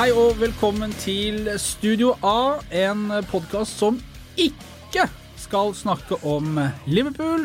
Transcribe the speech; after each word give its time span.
Hei 0.00 0.14
og 0.16 0.38
velkommen 0.40 0.88
til 0.96 1.44
Studio 1.60 2.14
A, 2.24 2.56
en 2.72 3.12
podkast 3.28 3.76
som 3.82 3.98
ikke 4.40 5.04
skal 5.36 5.76
snakke 5.76 6.16
om 6.24 6.56
Liverpool 6.88 7.44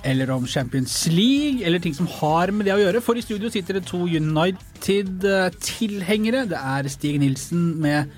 eller 0.00 0.32
om 0.32 0.48
Champions 0.48 1.04
League 1.12 1.60
eller 1.60 1.76
ting 1.84 1.92
som 1.92 2.08
har 2.08 2.48
med 2.56 2.64
det 2.64 2.72
å 2.72 2.80
gjøre. 2.80 3.04
For 3.04 3.20
i 3.20 3.26
studio 3.26 3.52
sitter 3.52 3.76
det 3.76 3.84
to 3.90 4.08
United-tilhengere. 4.08 6.48
Det 6.48 6.56
er 6.56 6.88
Stig 6.88 7.20
Nilsen 7.20 7.76
med 7.84 8.08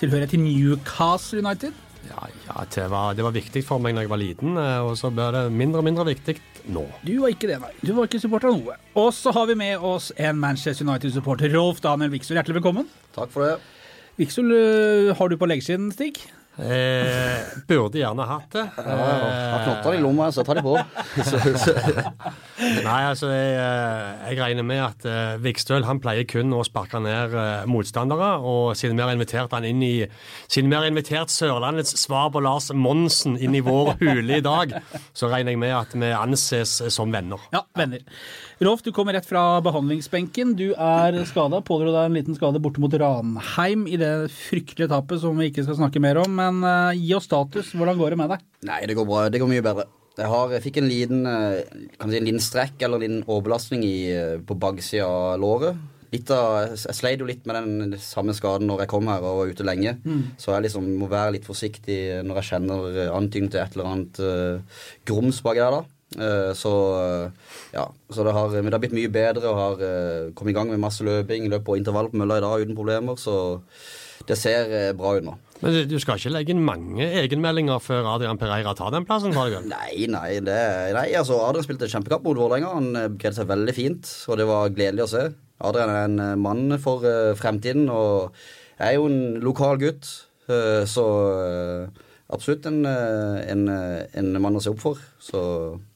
tilhørighet 0.00 0.32
til 0.38 0.44
Newcastle 0.46 1.44
United. 1.44 1.76
Ja, 2.08 2.28
ja 2.46 2.64
det, 2.74 2.86
var, 2.90 3.14
det, 3.14 3.24
var, 3.26 3.34
viktig 3.34 3.62
for 3.66 3.82
meg 3.82 3.96
da 3.96 4.04
jeg 4.04 4.12
var 4.12 4.20
liten, 4.22 4.56
eh, 4.60 4.78
og 4.84 4.96
så 4.98 5.12
blir 5.14 5.34
det 5.36 5.44
mindre 5.52 5.82
og 5.82 5.86
mindre 5.86 6.06
viktig 6.08 6.38
nå. 6.72 6.86
Du 7.04 7.12
var 7.22 7.34
ikke 7.34 7.50
det, 7.50 7.60
nei. 7.62 7.72
Du 7.84 7.92
var 7.96 8.08
ikke 8.08 8.22
supporter 8.22 8.50
av 8.50 8.58
noe. 8.58 8.78
Og 9.00 9.12
så 9.16 9.32
har 9.36 9.48
vi 9.50 9.58
med 9.60 9.84
oss 9.84 10.10
en 10.16 10.40
Manchester 10.40 10.86
United-supporter, 10.86 11.52
Rolf 11.54 11.82
Daniel 11.84 12.12
Viksel. 12.14 12.38
Hjertelig 12.38 12.60
velkommen. 12.60 12.90
Takk 13.16 13.32
for 13.34 13.46
det. 13.46 13.56
Viksel, 14.20 14.52
eh, 14.56 15.14
har 15.16 15.32
du 15.32 15.38
på 15.40 15.48
leggsiden, 15.48 15.92
Stig? 15.94 16.22
Eh, 16.60 17.40
burde 17.66 18.00
gjerne 18.00 18.26
hatt 18.28 18.52
det. 18.52 18.64
Ja, 18.76 18.84
jeg 18.84 19.52
har 19.54 19.62
knotter 19.64 19.96
i 19.96 20.00
lomma, 20.02 20.28
så 20.34 20.44
ta 20.44 20.56
de 20.58 20.64
på. 20.64 20.74
Nei, 22.84 22.98
altså, 23.08 23.30
jeg, 23.32 23.54
eh, 23.56 24.26
jeg, 24.26 24.38
regner 24.40 24.66
med 24.66 24.82
at 24.84 25.06
uh, 25.08 25.38
Vikstøl 25.40 25.86
han 25.88 26.02
pleier 26.02 26.26
kun 26.28 26.52
å 26.52 26.60
sparke 26.66 27.00
ned 27.00 27.32
uh, 27.32 27.64
motstandere. 27.70 28.34
Og 28.44 28.74
siden 28.76 29.00
vi 29.00 29.06
har 29.06 29.14
invitert 29.14 29.56
han 29.56 29.64
inn 29.68 29.80
i 29.86 29.94
Siden 30.50 30.68
vi 30.68 30.76
har 30.76 30.84
invitert 30.88 31.32
Sørlandets 31.32 31.94
svar 32.00 32.28
på 32.34 32.42
Lars 32.44 32.68
Monsen 32.76 33.38
inn 33.40 33.56
i 33.56 33.64
vår 33.64 33.94
hule 34.02 34.40
i 34.40 34.44
dag, 34.44 34.76
så 35.16 35.30
regner 35.32 35.54
jeg 35.54 35.62
med 35.62 35.74
at 35.76 35.96
vi 35.96 36.12
anses 36.12 36.76
som 36.92 37.12
venner. 37.14 37.40
Ja, 37.54 37.64
venner. 37.78 38.04
Rolf, 38.60 38.82
du 38.84 38.90
kommer 38.92 39.14
rett 39.16 39.24
fra 39.24 39.42
behandlingsbenken. 39.64 40.52
Du 40.58 40.74
er 40.74 41.16
skada. 41.24 41.62
Pådro 41.64 41.94
deg 41.94 42.10
en 42.10 42.16
liten 42.18 42.36
skade 42.36 42.60
borte 42.60 42.82
mot 42.82 42.92
Ranheim 42.92 43.86
i 43.88 43.96
det 44.00 44.28
fryktelige 44.34 44.90
tapet 44.92 45.22
som 45.22 45.38
vi 45.40 45.48
ikke 45.48 45.64
skal 45.64 45.78
snakke 45.78 46.02
mer 46.04 46.20
om. 46.20 46.34
Men 46.36 46.49
uh, 46.64 46.90
gi 46.96 47.14
oss 47.14 47.28
status. 47.30 47.70
Hvordan 47.78 48.00
går 48.00 48.14
det 48.14 48.20
med 48.20 48.34
deg? 48.34 48.44
Nei, 48.66 48.82
det 48.90 48.98
går 48.98 49.08
bra. 49.08 49.22
Det 49.30 49.40
går 49.42 49.52
mye 49.52 49.64
bedre. 49.64 49.86
Jeg, 50.18 50.28
har, 50.28 50.50
jeg 50.52 50.64
fikk 50.66 50.80
en 50.80 50.90
liten, 50.90 51.22
kan 51.96 52.10
si 52.10 52.18
en 52.18 52.26
liten 52.26 52.42
strekk 52.44 52.82
eller 52.82 52.98
en 52.98 53.04
liten 53.06 53.22
overbelastning 53.24 53.86
i, 53.86 53.96
på 54.44 54.56
baksida 54.60 55.06
av 55.06 55.38
låret. 55.40 55.78
Av, 56.10 56.72
jeg 56.74 56.96
sleit 56.98 57.20
jo 57.22 57.28
litt 57.28 57.44
med 57.46 57.54
den 57.54 57.94
samme 58.02 58.34
skaden 58.34 58.66
når 58.66 58.82
jeg 58.82 58.90
kom 58.90 59.06
her 59.06 59.22
og 59.22 59.44
var 59.44 59.52
ute 59.52 59.66
lenge. 59.66 59.94
Mm. 60.02 60.34
Så 60.42 60.50
jeg 60.50 60.66
liksom 60.66 60.88
må 60.98 61.06
være 61.10 61.36
litt 61.36 61.46
forsiktig 61.46 61.98
når 62.26 62.40
jeg 62.40 62.48
kjenner 62.48 62.98
antydning 63.14 63.52
til 63.54 63.62
et 63.62 63.76
eller 63.76 63.90
annet 63.92 64.18
uh, 64.18 64.82
grums 65.06 65.38
bak 65.46 65.60
der. 65.60 65.76
da. 65.78 65.82
Uh, 66.18 66.50
så 66.58 66.72
ja, 67.70 67.86
så 68.10 68.26
det 68.26 68.34
har, 68.34 68.56
men 68.58 68.66
det 68.66 68.74
har 68.74 68.82
blitt 68.82 68.96
mye 68.98 69.12
bedre 69.14 69.52
og 69.52 69.60
har 69.60 69.84
uh, 69.84 70.32
kommet 70.34 70.50
i 70.50 70.58
gang 70.58 70.72
med 70.72 70.82
masse 70.82 71.06
løping. 71.06 71.46
Løp 71.52 71.68
på 71.68 71.78
intervall 71.78 72.10
på 72.10 72.18
mølla 72.18 72.40
i 72.40 72.44
dag 72.46 72.66
uten 72.66 72.78
problemer. 72.78 73.14
Så 73.14 73.62
det 74.26 74.38
ser 74.38 74.90
bra 74.98 75.14
ut 75.14 75.30
nå. 75.30 75.38
Men 75.60 75.76
du 75.90 75.96
skal 76.00 76.16
ikke 76.16 76.32
legge 76.32 76.54
inn 76.54 76.62
mange 76.64 77.04
egenmeldinger 77.20 77.82
før 77.84 78.08
Adrian 78.14 78.38
Pereira 78.40 78.72
tar 78.76 78.92
den 78.94 79.06
plassen? 79.08 79.34
Tar 79.36 79.52
det 79.52 79.60
nei, 79.68 80.06
nei, 80.08 80.38
det, 80.44 80.60
nei, 80.96 81.06
altså 81.18 81.36
Adrian 81.44 81.66
spilte 81.66 81.88
kjempekamp 81.90 82.24
mot 82.24 82.40
Vålerenga. 82.40 82.72
Han 82.78 82.88
eh, 82.96 83.10
greide 83.12 83.36
seg 83.36 83.50
veldig 83.50 83.74
fint, 83.76 84.12
og 84.30 84.40
det 84.40 84.48
var 84.48 84.72
gledelig 84.72 85.04
å 85.04 85.10
se. 85.12 85.26
Adrian 85.68 85.92
er 85.92 86.06
en 86.06 86.22
eh, 86.24 86.38
mann 86.40 86.78
for 86.80 87.04
uh, 87.04 87.36
fremtiden, 87.36 87.90
og 87.92 88.32
er 88.80 88.96
jo 88.96 89.10
en 89.10 89.20
lokal 89.44 89.76
gutt, 89.82 90.08
uh, 90.48 90.88
så 90.88 91.04
uh, 91.36 92.06
absolutt 92.32 92.70
en, 92.70 92.80
en, 92.86 93.68
en 93.68 94.32
mann 94.40 94.56
å 94.56 94.64
se 94.64 94.72
opp 94.72 94.80
for. 94.80 95.04
Så 95.20 95.40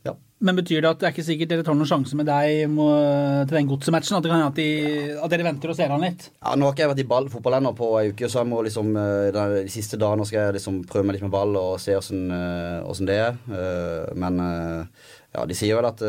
ja. 0.04 0.16
Men 0.44 0.58
betyr 0.58 0.82
det 0.84 0.90
at 0.90 1.00
det 1.00 1.08
er 1.08 1.14
ikke 1.14 1.26
sikkert 1.26 1.52
dere 1.54 1.64
tar 1.66 1.76
noen 1.78 1.88
sjanse 1.88 2.18
med 2.18 2.28
deg 2.28 2.66
til 2.68 3.56
den 3.56 3.70
godsematchen? 3.70 4.18
At, 4.18 4.28
at, 4.50 4.58
de, 4.60 4.68
at, 5.16 5.30
dere 5.32 5.46
venter 5.46 5.72
og 5.72 5.78
ser 5.78 5.94
han 5.94 6.04
litt? 6.04 6.28
Ja, 6.36 6.54
Nå 6.58 6.68
har 6.68 6.76
ikke 6.76 6.84
jeg 6.84 6.92
vært 6.92 7.02
i 7.05 7.08
ball, 7.14 7.30
fotball 7.32 7.58
ennå 7.60 7.72
på 7.78 7.90
ei 8.00 8.12
uke, 8.12 8.28
så 8.28 8.42
jeg 8.42 8.50
må 8.52 8.60
liksom, 8.66 8.92
de 9.34 9.64
siste 9.72 10.00
dagene 10.00 10.28
skal 10.28 10.48
jeg 10.48 10.58
liksom 10.58 10.83
prøve 10.90 11.08
meg 11.08 11.18
litt 11.18 11.27
med 11.27 11.34
ball 11.34 11.56
og 11.60 11.74
se 11.83 11.96
åssen 11.96 13.08
det 13.08 13.20
er. 13.24 13.38
Men 14.20 14.40
ja, 15.34 15.42
de 15.50 15.56
sier 15.58 15.74
vel 15.74 15.89
at 15.89 16.02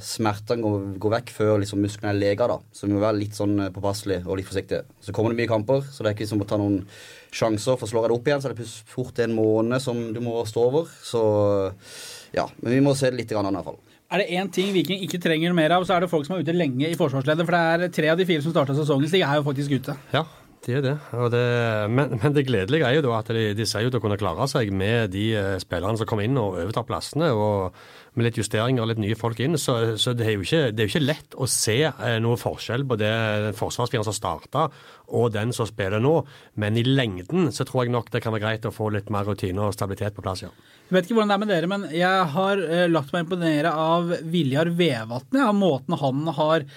smertene 0.00 0.64
går, 0.64 0.86
går, 0.96 1.14
vekk 1.18 1.32
før 1.36 1.58
liksom 1.60 1.82
musklene 1.84 2.14
er 2.14 2.20
lega, 2.20 2.48
da. 2.48 2.56
Så 2.72 2.86
vi 2.86 2.94
må 2.94 3.02
være 3.02 3.18
litt 3.18 3.36
sånn 3.36 3.58
påpasselige 3.74 4.24
og 4.24 4.40
litt 4.40 4.48
forsiktige. 4.48 4.86
Så 5.04 5.12
kommer 5.12 5.34
det 5.34 5.42
mye 5.42 5.50
kamper, 5.50 5.84
så 5.84 6.00
det 6.00 6.12
er 6.12 6.16
ikke 6.16 6.30
som 6.30 6.40
å 6.40 6.48
ta 6.48 6.56
noen 6.60 6.80
sjanser. 7.28 7.76
For 7.76 7.90
slår 7.90 8.06
jeg 8.06 8.14
det 8.14 8.16
opp 8.16 8.30
igjen, 8.30 8.40
så 8.40 8.48
er 8.48 8.56
det 8.56 8.68
fort 8.94 9.20
en 9.20 9.36
måned 9.36 9.84
som 9.84 10.00
du 10.16 10.22
må 10.24 10.40
stå 10.48 10.64
over. 10.70 10.88
Så 11.04 11.22
ja, 12.32 12.48
men 12.62 12.78
vi 12.78 12.84
må 12.84 12.96
se 12.96 13.12
det 13.12 13.20
litt 13.20 13.36
an 13.36 13.52
i 13.52 13.56
hvert 13.58 13.68
fall. 13.68 13.80
Er 14.12 14.20
det 14.20 14.32
én 14.36 14.48
ting 14.52 14.74
Viking 14.74 15.00
ikke 15.06 15.20
trenger 15.24 15.54
mer 15.56 15.72
av, 15.72 15.86
så 15.88 15.94
er 15.96 16.04
det 16.04 16.10
folk 16.12 16.26
som 16.26 16.36
er 16.36 16.42
ute 16.44 16.52
lenge 16.52 16.84
i 16.84 16.96
forsvarsleddet. 17.00 17.46
For 17.48 17.56
det 17.56 17.88
er 17.88 17.94
tre 17.96 18.10
av 18.12 18.18
de 18.20 18.26
fire 18.28 18.44
som 18.44 18.52
starta 18.52 18.76
sesongen, 18.76 19.08
så 19.08 19.16
de 19.16 19.22
er 19.24 19.38
jo 19.40 19.46
faktisk 19.46 19.72
ute. 19.72 19.94
Ja, 20.12 20.26
de 20.62 20.76
er 20.78 20.84
det. 20.84 20.94
det 21.32 21.46
men, 21.90 22.14
men, 22.18 22.34
det 22.36 22.46
gledelige 22.46 22.86
er 22.86 22.98
jo 22.98 23.06
da 23.08 23.16
at 23.18 23.32
de, 23.34 23.48
de 23.58 23.66
ser 23.66 23.86
ut 23.86 23.90
til 23.90 23.98
å 23.98 24.04
kunne 24.04 24.20
klare 24.20 24.46
seg 24.50 24.70
med 24.70 25.10
de 25.14 25.32
uh, 25.34 25.56
spillerne 25.62 25.98
som 25.98 26.08
kommer 26.08 26.28
inn 26.28 26.38
og 26.38 26.60
overtar 26.62 26.86
plassene. 26.86 27.32
og 27.34 27.74
med 28.12 28.26
litt 28.26 28.38
justeringer 28.42 28.84
og 28.84 28.90
litt 28.90 29.00
nye 29.00 29.16
folk 29.16 29.38
inn, 29.40 29.56
så, 29.60 29.94
så 30.00 30.12
det, 30.16 30.26
er 30.26 30.34
jo 30.36 30.44
ikke, 30.44 30.62
det 30.72 30.82
er 30.82 30.88
jo 30.88 30.92
ikke 30.92 31.04
lett 31.06 31.36
å 31.40 31.46
se 31.48 31.78
eh, 31.88 32.16
noe 32.20 32.36
forskjell 32.40 32.84
på 32.88 32.98
det 33.00 33.12
forsvarsfireren 33.56 34.04
som 34.04 34.16
starta 34.16 34.66
og 35.16 35.30
den 35.32 35.54
som 35.56 35.68
spiller 35.68 36.02
nå. 36.02 36.18
Men 36.60 36.76
i 36.76 36.84
lengden 36.84 37.48
så 37.56 37.64
tror 37.68 37.86
jeg 37.86 37.94
nok 37.94 38.12
det 38.12 38.20
kan 38.24 38.34
være 38.34 38.44
greit 38.44 38.68
å 38.68 38.74
få 38.74 38.90
litt 38.92 39.08
mer 39.12 39.24
rutine 39.28 39.64
og 39.64 39.72
stabilitet 39.76 40.16
på 40.16 40.24
plass, 40.24 40.44
ja. 40.44 40.52
Jeg 40.90 40.98
vet 40.98 41.08
ikke 41.08 41.16
hvordan 41.16 41.32
det 41.32 41.38
er 41.38 41.42
med 41.44 41.52
dere, 41.54 41.70
men 41.72 41.86
jeg 41.96 42.26
har 42.34 42.60
uh, 42.60 42.82
latt 42.92 43.14
meg 43.14 43.24
imponere 43.24 43.72
av 43.72 44.12
Viljar 44.34 44.74
Vevatn, 44.76 45.40
av 45.40 45.56
måten 45.56 45.96
han 46.02 46.28
har 46.36 46.68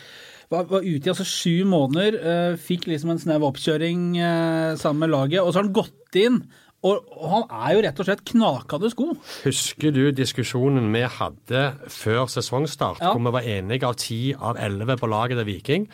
var, 0.52 0.68
var, 0.70 0.84
ute 0.86 1.08
i 1.08 1.12
altså 1.14 1.26
sju 1.28 1.66
måneder, 1.70 2.20
uh, 2.22 2.60
fikk 2.62 2.90
liksom 2.92 3.14
en 3.14 3.22
snev 3.22 3.46
oppkjøring 3.48 4.14
uh, 4.20 4.76
sammen 4.80 5.06
med 5.06 5.14
laget, 5.16 5.42
og 5.42 5.52
så 5.52 5.62
har 5.62 5.68
han 5.68 5.78
gått 5.82 6.22
inn 6.22 6.44
og, 6.86 7.08
han 7.18 7.48
er 7.50 7.72
jo 7.74 7.84
rett 7.86 8.02
og 8.02 8.08
slett 8.08 8.24
knakende 8.30 8.92
god. 8.98 9.16
Husker 9.46 9.94
du 9.96 10.04
diskusjonen 10.14 10.92
vi 10.94 11.02
hadde 11.18 11.64
før 11.90 12.28
sesongstart, 12.30 13.02
ja. 13.02 13.14
hvor 13.14 13.24
vi 13.26 13.34
var 13.34 13.48
enige 13.56 13.90
av 13.90 13.98
ti 13.98 14.20
av 14.36 14.60
elleve 14.62 14.98
på 15.00 15.10
laget 15.10 15.42
til 15.42 15.50
Viking? 15.50 15.88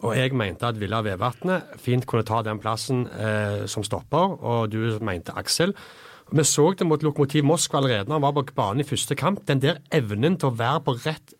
Og 0.00 0.14
jeg 0.16 0.32
mente 0.32 0.64
at 0.64 0.78
Villa 0.80 1.02
Vevatnet 1.04 1.74
fint 1.80 2.06
kunne 2.08 2.24
ta 2.24 2.40
den 2.44 2.60
plassen 2.62 3.04
eh, 3.12 3.66
som 3.68 3.84
stopper, 3.84 4.38
og 4.40 4.70
du 4.72 4.96
mente 5.04 5.34
Aksel. 5.36 5.74
Vi 6.30 6.44
så 6.46 6.70
det 6.78 6.86
mot 6.88 7.02
Lokomotiv 7.04 7.44
Moskva 7.44 7.82
allerede 7.82 8.08
når 8.08 8.16
han 8.16 8.24
var 8.24 8.36
på 8.38 8.56
banen 8.56 8.80
i 8.80 8.88
første 8.88 9.16
kamp. 9.18 9.42
Den 9.48 9.60
der 9.60 9.82
evnen 9.92 10.38
til 10.40 10.48
å 10.48 10.56
være 10.56 10.84
på 10.86 10.96
rett 11.04 11.34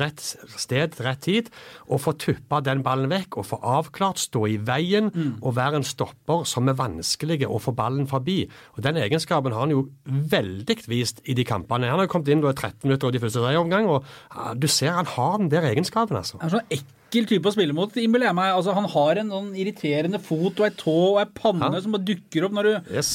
rett 0.00 0.22
sted 0.56 0.96
rett 1.04 1.22
tid, 1.26 1.50
og 1.88 2.02
få 2.04 2.14
tuppa 2.20 2.60
den 2.64 2.82
ballen 2.86 3.10
vekk 3.12 3.38
og 3.40 3.48
få 3.50 3.60
avklart, 3.76 4.20
stå 4.22 4.44
i 4.50 4.56
veien 4.62 5.10
mm. 5.12 5.32
og 5.42 5.56
være 5.56 5.80
en 5.80 5.86
stopper 5.86 6.44
som 6.48 6.68
er 6.70 6.78
vanskelig 6.78 7.42
å 7.46 7.60
få 7.62 7.74
ballen 7.76 8.08
forbi. 8.10 8.42
Og 8.76 8.82
Den 8.86 9.00
egenskapen 9.00 9.54
har 9.54 9.66
han 9.66 9.74
jo 9.74 9.86
veldig 10.06 10.78
vist 10.90 11.22
i 11.24 11.36
de 11.36 11.46
kampene. 11.46 11.90
Han 11.90 12.02
har 12.02 12.10
kommet 12.10 12.30
inn 12.32 12.44
da 12.44 12.52
13 12.54 12.86
minutter 12.86 13.08
og 13.08 13.16
de 13.16 13.22
første 13.22 13.42
tre 13.42 13.56
omgang, 13.60 13.88
og 13.90 14.04
ja, 14.34 14.52
du 14.54 14.68
ser 14.70 14.94
han 14.96 15.08
har 15.16 15.40
den 15.40 15.50
der 15.52 15.66
egenskapen, 15.70 16.18
altså. 16.18 16.40
Han 16.42 16.50
er 16.50 16.58
sånn 16.58 16.78
ekkel 16.78 17.28
type 17.30 17.50
å 17.50 17.54
spille 17.54 17.76
mot, 17.76 17.96
innbiller 18.00 18.30
jeg 18.30 18.38
meg. 18.38 18.52
Altså, 18.54 18.76
han 18.76 18.88
har 18.92 19.22
en 19.22 19.34
sånn 19.34 19.50
irriterende 19.58 20.20
fot 20.22 20.60
og 20.60 20.68
ei 20.68 20.72
tå 20.76 20.96
og 21.14 21.20
ei 21.22 21.28
panne 21.36 21.72
ja. 21.74 21.82
som 21.84 21.96
bare 21.96 22.08
dukker 22.12 22.48
opp 22.48 22.56
når 22.56 22.70
du 22.70 22.94
yes. 22.98 23.12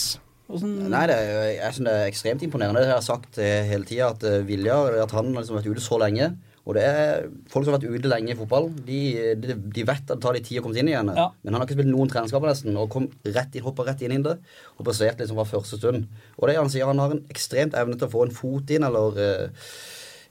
Sånn... 0.59 0.77
Nei, 0.91 1.03
det 1.09 1.17
er, 1.17 1.49
jeg 1.55 1.75
synes 1.75 1.87
det 1.87 1.97
er 1.97 2.11
ekstremt 2.11 2.45
imponerende. 2.45 2.83
Det 2.83 2.91
har 2.91 2.99
jeg 2.99 3.07
sagt 3.07 3.41
eh, 3.41 3.67
hele 3.69 3.87
tida, 3.87 4.11
at 4.11 4.25
uh, 4.27 4.39
Viljar 4.47 4.97
At 5.03 5.13
han 5.15 5.31
liksom 5.31 5.57
har 5.57 5.61
vært 5.61 5.77
ute 5.77 5.83
så 5.85 5.99
lenge. 6.01 6.31
Og 6.61 6.75
det 6.77 6.83
er 6.85 7.23
folk 7.49 7.65
som 7.65 7.73
har 7.73 7.79
vært 7.79 7.95
ute 7.95 8.09
lenge 8.11 8.33
i 8.33 8.37
fotball. 8.37 8.67
De, 8.85 8.99
de, 9.41 9.55
de 9.57 9.85
vet 9.87 10.03
at 10.03 10.11
det 10.11 10.19
tar 10.21 10.35
litt 10.37 10.45
tid 10.45 10.59
å 10.61 10.65
komme 10.65 10.77
inn 10.77 10.91
igjen. 10.91 11.09
Ja. 11.17 11.31
Men 11.41 11.55
han 11.55 11.63
har 11.63 11.69
ikke 11.69 11.79
spilt 11.79 11.89
noen 11.89 12.11
treningskamper 12.11 12.51
nesten, 12.51 12.77
og 12.77 12.91
kom 12.93 13.07
rett 13.25 13.57
inn, 13.57 13.65
hoppa 13.65 13.87
rett 13.87 14.03
inn 14.05 14.13
i 14.13 14.21
det. 14.27 14.35
Og 14.77 14.85
presterte 14.85 15.25
liksom 15.25 15.39
fra 15.41 15.47
første 15.49 15.81
stund. 15.81 16.05
Og 16.37 16.45
det 16.49 16.59
han 16.59 16.69
sier, 16.69 16.85
han 16.89 17.01
har 17.01 17.15
en 17.15 17.23
ekstremt 17.33 17.77
evne 17.79 17.97
til 17.97 18.09
å 18.09 18.13
få 18.13 18.27
en 18.27 18.35
fot 18.35 18.75
inn, 18.75 18.85
eller 18.85 19.17
uh, 19.17 19.73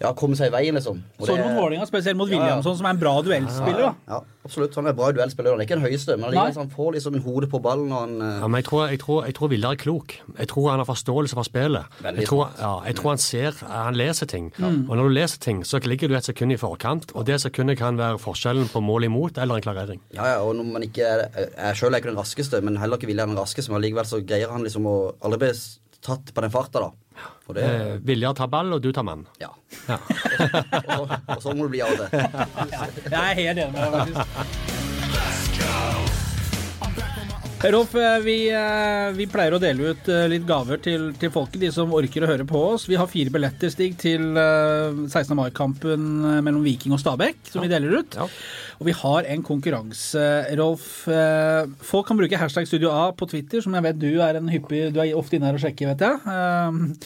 ja, 0.01 0.11
komme 0.17 0.37
seg 0.39 0.49
i 0.49 0.53
veien, 0.55 0.77
liksom. 0.79 1.01
Og 1.19 1.27
så 1.27 1.35
det, 1.37 1.43
mot 1.45 1.59
Vålerenga, 1.61 1.87
spesielt 1.89 2.17
mot 2.17 2.31
Williamson, 2.31 2.71
ja, 2.71 2.73
ja. 2.73 2.77
som 2.79 2.87
er 2.89 2.95
en 2.95 3.01
bra 3.03 3.11
duellspiller. 3.21 3.83
Ja, 3.85 3.91
ja, 4.09 4.21
absolutt. 4.49 4.79
Han 4.79 4.89
er 4.89 4.95
en 4.95 4.97
bra 4.97 5.11
duellspiller. 5.13 5.53
Han 5.53 5.61
er 5.61 5.67
ikke 5.69 5.77
den 5.77 5.85
høyeste, 5.85 6.17
men 6.17 6.37
han 6.39 6.71
får 6.73 6.95
liksom 6.95 7.19
en 7.19 7.25
hode 7.27 7.49
på 7.53 7.61
ballen. 7.61 7.91
Og 7.93 8.07
han, 8.07 8.15
uh... 8.23 8.31
ja, 8.41 8.49
men 8.49 8.63
jeg 8.63 8.67
tror, 8.71 8.87
jeg, 8.89 9.01
tror, 9.03 9.19
jeg 9.29 9.37
tror 9.37 9.51
Viljar 9.53 9.77
er 9.77 9.83
klok. 9.83 10.15
Jeg 10.39 10.51
tror 10.55 10.71
han 10.71 10.81
har 10.81 10.89
forståelse 10.89 11.37
for 11.37 11.49
spillet. 11.51 11.99
Jeg 12.07 12.31
tror, 12.31 12.55
ja, 12.63 12.71
jeg 12.87 12.97
tror, 13.01 13.11
han 13.13 13.23
ser 13.27 13.61
Han 13.67 13.99
leser 14.01 14.31
ting. 14.31 14.49
Og 14.63 14.95
når 14.95 15.03
du 15.03 15.15
leser 15.19 15.45
ting, 15.45 15.61
så 15.69 15.83
ligger 15.85 16.09
du 16.09 16.17
et 16.17 16.31
sekund 16.31 16.57
i 16.57 16.59
forkant, 16.61 17.13
og 17.13 17.29
det 17.29 17.37
sekundet 17.45 17.77
kan 17.83 18.01
være 18.01 18.17
forskjellen 18.25 18.73
på 18.73 18.81
mål 18.81 19.11
imot 19.11 19.37
eller 19.37 19.61
en 19.61 19.69
klarering. 19.69 20.01
Ja, 20.17 20.33
ja, 20.33 20.41
og 20.41 20.57
når 20.57 20.73
man 20.79 20.89
ikke 20.89 21.05
er 21.05 21.27
Jeg 21.35 21.77
sjøl 21.77 21.93
er 21.93 22.01
ikke 22.01 22.15
den 22.15 22.23
raskeste, 22.23 22.63
men 22.65 22.81
heller 22.81 22.97
ikke 22.97 23.11
Viljar 23.13 23.29
den 23.29 23.39
raskeste, 23.39 23.69
men 23.69 23.83
allikevel 23.83 24.09
så 24.09 24.25
greier 24.25 24.49
han 24.49 24.65
liksom 24.65 24.89
å 24.89 24.97
aldri 25.21 25.45
bli 25.45 25.53
tatt 26.01 26.33
på 26.33 26.41
den 26.45 26.53
farta, 26.53 26.81
da. 26.89 26.91
Og 27.51 27.57
det, 27.57 27.65
eh, 27.67 27.95
Vilja 28.07 28.33
tar 28.39 28.51
ball, 28.53 28.73
og 28.77 28.83
du 28.83 28.93
tar 28.95 29.07
mann. 29.07 29.27
Ja. 29.43 29.51
ja. 29.89 29.99
og, 30.99 31.11
og, 31.11 31.39
så 31.43 31.55
må 31.55 31.67
det 31.67 31.73
bli 31.75 31.83
av 31.85 31.97
det. 31.99 32.25
Jeg 33.11 33.21
er 33.21 33.41
helt 33.43 33.59
enig 33.59 33.71
med 33.75 33.81
deg, 33.83 34.21
faktisk. 34.21 34.70
Rolf, 37.61 37.95
eh, 37.95 38.19
vi, 38.25 38.35
eh, 38.49 39.11
vi, 39.13 39.27
pleier 39.29 39.53
å 39.53 39.59
dele 39.61 39.91
ut 39.93 40.07
eh, 40.09 40.23
litt 40.33 40.47
gaver 40.49 40.79
til, 40.81 41.11
til, 41.21 41.29
folket, 41.35 41.59
de 41.61 41.69
som 41.75 41.93
orker 41.93 42.25
å 42.25 42.31
høre 42.31 42.47
på 42.49 42.63
oss. 42.71 42.87
Vi 42.89 42.97
har 42.97 43.11
fire 43.11 43.33
billetter, 43.35 43.69
Stig, 43.69 43.99
til 44.01 44.33
16. 44.33 45.35
mai-kampen 45.37 46.07
mellom 46.41 46.65
Viking 46.65 46.95
og 46.97 47.03
Stabæk, 47.03 47.43
som 47.51 47.61
ja. 47.61 47.67
vi 47.67 47.73
deler 47.75 47.99
ut. 48.01 48.17
Ja. 48.17 48.25
Og 48.81 48.89
vi 48.89 48.97
har 48.97 49.29
en 49.35 49.45
konkurranse, 49.45 50.25
Rolf. 50.57 50.89
Folk 51.85 52.09
kan 52.09 52.23
bruke 52.23 52.41
hashtag 52.41 52.71
Studio 52.71 52.95
A 52.97 53.11
på 53.13 53.29
Twitter, 53.29 53.61
som 53.61 53.77
jeg 53.77 53.91
vet 53.91 54.01
du 54.01 54.15
er 54.25 54.41
en 54.41 54.49
hyppig 54.49 54.87
Du 54.95 55.03
er 55.05 55.13
ofte 55.19 55.37
inne 55.37 55.51
her 55.51 55.61
og 55.61 55.65
sjekker, 55.67 55.93
vet 55.93 56.07
jeg. 56.09 56.97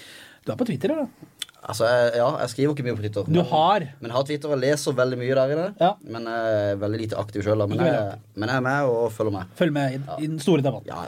Du 0.45 0.55
er 0.55 0.61
på 0.61 0.71
Twitter, 0.71 0.95
eller? 0.95 1.34
Altså, 1.65 1.87
jeg, 1.89 2.09
ja, 2.21 2.27
jeg 2.43 2.51
skriver 2.53 2.75
ikke 2.75 2.85
mye 2.85 2.97
på 2.99 3.03
Twitter. 3.05 3.29
Du 3.33 3.41
har? 3.49 3.87
Men 4.01 4.11
jeg 4.11 4.17
har 4.19 4.27
Twitter 4.29 4.53
og 4.53 4.61
leser 4.61 4.97
veldig 4.99 5.19
mye 5.21 5.37
der 5.39 5.53
inne. 5.55 5.69
Ja. 5.81 5.93
Men 6.13 6.27
jeg 6.29 6.57
er 6.65 6.81
veldig 6.83 6.99
lite 7.01 7.21
aktiv 7.21 7.45
sjøl. 7.47 7.63
Men, 7.65 7.81
men, 7.81 8.51
jeg 8.51 8.57
er 8.59 8.65
med 8.67 8.91
og 8.91 9.07
følger 9.15 9.33
med. 9.39 9.55
Følger 9.57 9.77
med 9.79 9.95
i, 9.95 10.01
ja. 10.03 10.19
i 10.21 10.29
den 10.29 10.43
store 10.45 10.65
debatten. 10.65 10.93
Ja. 10.93 11.07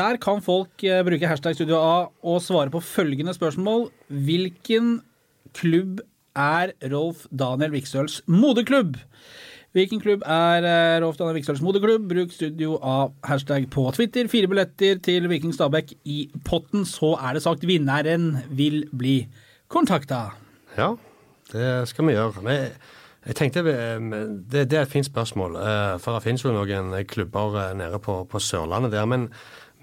Der 0.00 0.18
kan 0.22 0.42
folk 0.42 0.86
uh, 0.88 1.02
bruke 1.06 1.30
hashtag 1.30 1.54
Studio 1.58 1.78
A 1.78 1.92
og 2.32 2.42
svare 2.42 2.72
på 2.74 2.82
følgende 2.82 3.34
spørsmål. 3.36 3.92
Hvilken 4.10 4.96
klubb 5.54 6.02
er 6.34 6.74
Rolf 6.90 7.28
Daniel 7.30 7.76
Viksøls 7.76 8.24
moderklubb? 8.26 8.98
Hvilken 9.72 10.02
klubb 10.02 10.26
er 10.26 10.66
uh, 10.66 10.96
Rolf 11.06 11.20
Daniel 11.20 11.38
Viksøls 11.38 11.62
moderklubb? 11.62 12.10
Bruk 12.10 12.34
Studio 12.34 12.74
A 12.82 13.06
hashtag 13.30 13.70
på 13.70 13.86
Twitter. 13.94 14.26
Fire 14.32 14.50
billetter 14.50 14.98
til 15.06 15.30
Viking 15.30 15.54
Stabæk 15.54 15.94
i 16.10 16.26
potten. 16.42 16.82
Så 16.90 17.14
er 17.22 17.38
det 17.38 17.46
sagt 17.46 17.70
vinneren 17.70 18.32
vil 18.50 18.82
bli 18.90 19.20
kontakta? 19.72 20.24
Ja, 20.76 20.92
det 21.52 21.88
skal 21.90 22.08
vi 22.08 22.16
gjøre. 22.16 22.44
Vi 22.44 22.58
jeg 23.22 23.36
tenkte, 23.38 23.62
det, 23.62 24.64
det, 24.66 24.74
er 24.74 24.82
et 24.82 24.90
fint 24.90 25.06
spørsmål, 25.06 25.54
eh, 25.62 25.96
for 26.02 26.16
det 26.16 26.24
finnes 26.24 26.42
jo 26.42 26.50
noen 26.54 26.90
klubber 27.06 27.58
eh, 27.60 27.74
nede 27.78 28.00
på, 28.02 28.24
på 28.26 28.40
Sørlandet 28.42 28.90
der. 28.90 29.06
Men, 29.06 29.28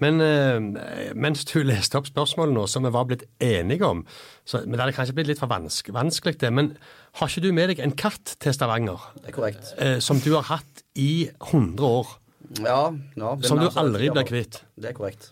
men, 0.02 0.20
eh, 0.20 1.14
mens 1.16 1.46
du 1.48 1.62
leste 1.70 1.96
opp 1.96 2.10
spørsmålet 2.10 2.52
nå, 2.52 2.66
som 2.68 2.84
vi 2.84 2.92
var 2.92 3.08
blitt 3.08 3.24
enige 3.40 3.88
om 3.88 4.04
så, 4.44 4.60
men 4.66 4.76
Det 4.76 4.82
hadde 4.82 4.96
kanskje 4.98 5.16
blitt 5.16 5.30
litt 5.30 5.40
for 5.40 5.48
vanskelig, 5.48 5.96
vanskelig, 5.96 6.36
det. 6.42 6.52
Men 6.52 6.74
har 7.16 7.32
ikke 7.32 7.46
du 7.46 7.52
med 7.56 7.72
deg 7.72 7.80
en 7.80 7.96
katt 7.96 8.36
til 8.44 8.52
Stavanger? 8.52 9.08
Det 9.16 9.32
er 9.32 9.36
korrekt. 9.38 9.72
Som 10.04 10.20
du 10.20 10.34
har 10.34 10.44
hatt 10.50 10.84
i 10.98 11.30
100 11.38 11.86
år? 11.86 12.16
Ja. 12.60 12.80
ja 13.16 13.34
som 13.46 13.62
du 13.62 13.70
aldri 13.70 14.10
blir 14.12 14.26
kvitt? 14.26 14.64
Det 14.76 14.92
er 14.92 14.96
korrekt. 14.98 15.30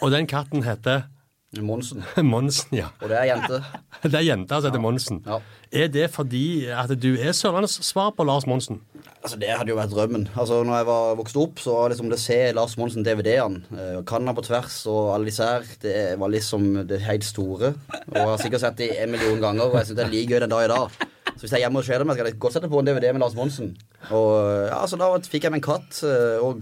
Og 0.00 0.14
den 0.14 0.30
katten 0.30 0.64
heter? 0.64 1.04
Monsen. 1.60 2.00
Monsen, 2.32 2.78
ja. 2.78 2.86
Og 3.02 3.10
det 3.12 3.18
er 3.18 3.26
jente. 3.28 3.58
det 4.06 4.14
er 4.16 4.24
jenta 4.24 4.60
som 4.60 4.70
heter 4.70 4.80
ja. 4.80 4.84
Monsen. 4.86 5.20
Ja. 5.26 5.40
Er 5.72 5.90
det 5.92 6.06
fordi 6.12 6.44
at 6.72 6.92
du 7.00 7.10
er 7.14 7.36
Sørlandets 7.36 7.76
svar 7.84 8.14
på 8.16 8.24
Lars 8.24 8.46
Monsen? 8.48 8.80
Altså, 9.22 9.36
Det 9.40 9.52
hadde 9.52 9.72
jo 9.72 9.76
vært 9.76 9.92
drømmen. 9.92 10.26
Altså, 10.32 10.62
når 10.64 10.80
jeg 10.80 10.88
var 10.88 11.14
vokst 11.20 11.38
opp, 11.40 11.60
så 11.60 11.76
var 11.76 11.92
liksom 11.92 12.08
det 12.08 12.18
å 12.18 12.24
se 12.24 12.40
Lars 12.56 12.76
Monsen-DVD-ene, 12.80 14.02
Canna 14.08 14.34
på 14.36 14.44
tvers 14.46 14.80
og 14.90 15.12
alle 15.14 15.28
disse 15.28 15.46
her, 15.46 15.68
det 15.84 15.96
var 16.20 16.32
liksom 16.32 16.68
det 16.88 17.02
helt 17.04 17.26
store. 17.28 17.74
Og 18.08 18.16
jeg 18.16 18.28
har 18.32 18.42
sikkert 18.42 18.64
sett 18.64 18.80
det 18.80 18.92
en 19.02 19.12
million 19.12 19.40
ganger, 19.42 19.68
og 19.68 19.80
jeg 19.80 19.90
syns 19.90 20.00
det 20.00 20.06
er 20.06 20.14
like 20.14 20.32
gøy 20.32 20.44
den 20.44 20.54
dag 20.54 20.66
i 20.66 20.72
dag. 20.72 21.00
Så 21.32 21.46
hvis 21.46 21.52
jeg 21.52 21.60
er 21.60 21.64
hjemme 21.66 21.80
og 21.80 21.86
kjeder 21.88 22.06
meg, 22.06 22.18
skal 22.18 22.28
jeg 22.28 22.40
godt 22.42 22.56
sette 22.56 22.68
på 22.70 22.80
en 22.80 22.88
DVD 22.88 23.12
med 23.14 23.22
Lars 23.24 23.36
Monsen. 23.38 23.72
Og 24.12 24.32
ja, 24.68 24.82
så 24.88 24.98
da 25.00 25.08
fikk 25.24 25.46
jeg 25.46 25.54
meg 25.54 25.62
en 25.62 25.68
katt. 25.68 26.02
Eh, 26.06 26.42
og 26.44 26.60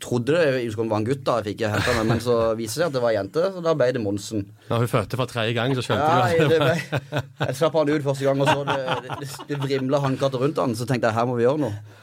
trodde 0.00 0.34
det 0.34 0.74
var 0.76 0.96
en 0.96 1.06
gutt, 1.06 1.22
da 1.26 1.38
jeg 1.40 1.52
fikk 1.52 1.64
henta 1.70 1.94
meg, 1.98 2.08
men 2.08 2.22
så 2.24 2.36
viste 2.58 2.80
det 2.80 2.86
seg 2.86 2.88
at 2.88 2.96
det 2.96 3.04
var 3.04 3.14
en 3.14 3.18
jente, 3.20 3.46
så 3.54 3.62
da 3.64 3.76
ble 3.76 3.90
det 3.96 4.02
Monsen. 4.02 4.44
Når 4.70 4.84
hun 4.84 4.92
fødte 4.94 5.20
for 5.20 5.30
tredje 5.30 5.54
gang, 5.56 5.76
så 5.76 5.84
skjønte 5.84 6.10
ja, 6.10 6.50
du 6.50 6.56
det? 6.56 7.00
jeg 7.44 7.56
slapp 7.60 7.78
han 7.78 7.92
ut 7.92 8.06
første 8.08 8.28
gang, 8.28 8.42
og 8.42 8.50
så 8.50 8.66
det, 8.68 9.16
det, 9.20 9.30
det 9.50 9.62
vrimla 9.64 10.02
hannkatter 10.04 10.44
rundt 10.44 10.60
han, 10.62 10.76
så 10.78 10.88
tenkte 10.88 11.10
jeg 11.10 11.18
her 11.20 11.28
må 11.28 11.38
vi 11.38 11.46
gjøre 11.46 11.64
noe. 11.66 11.98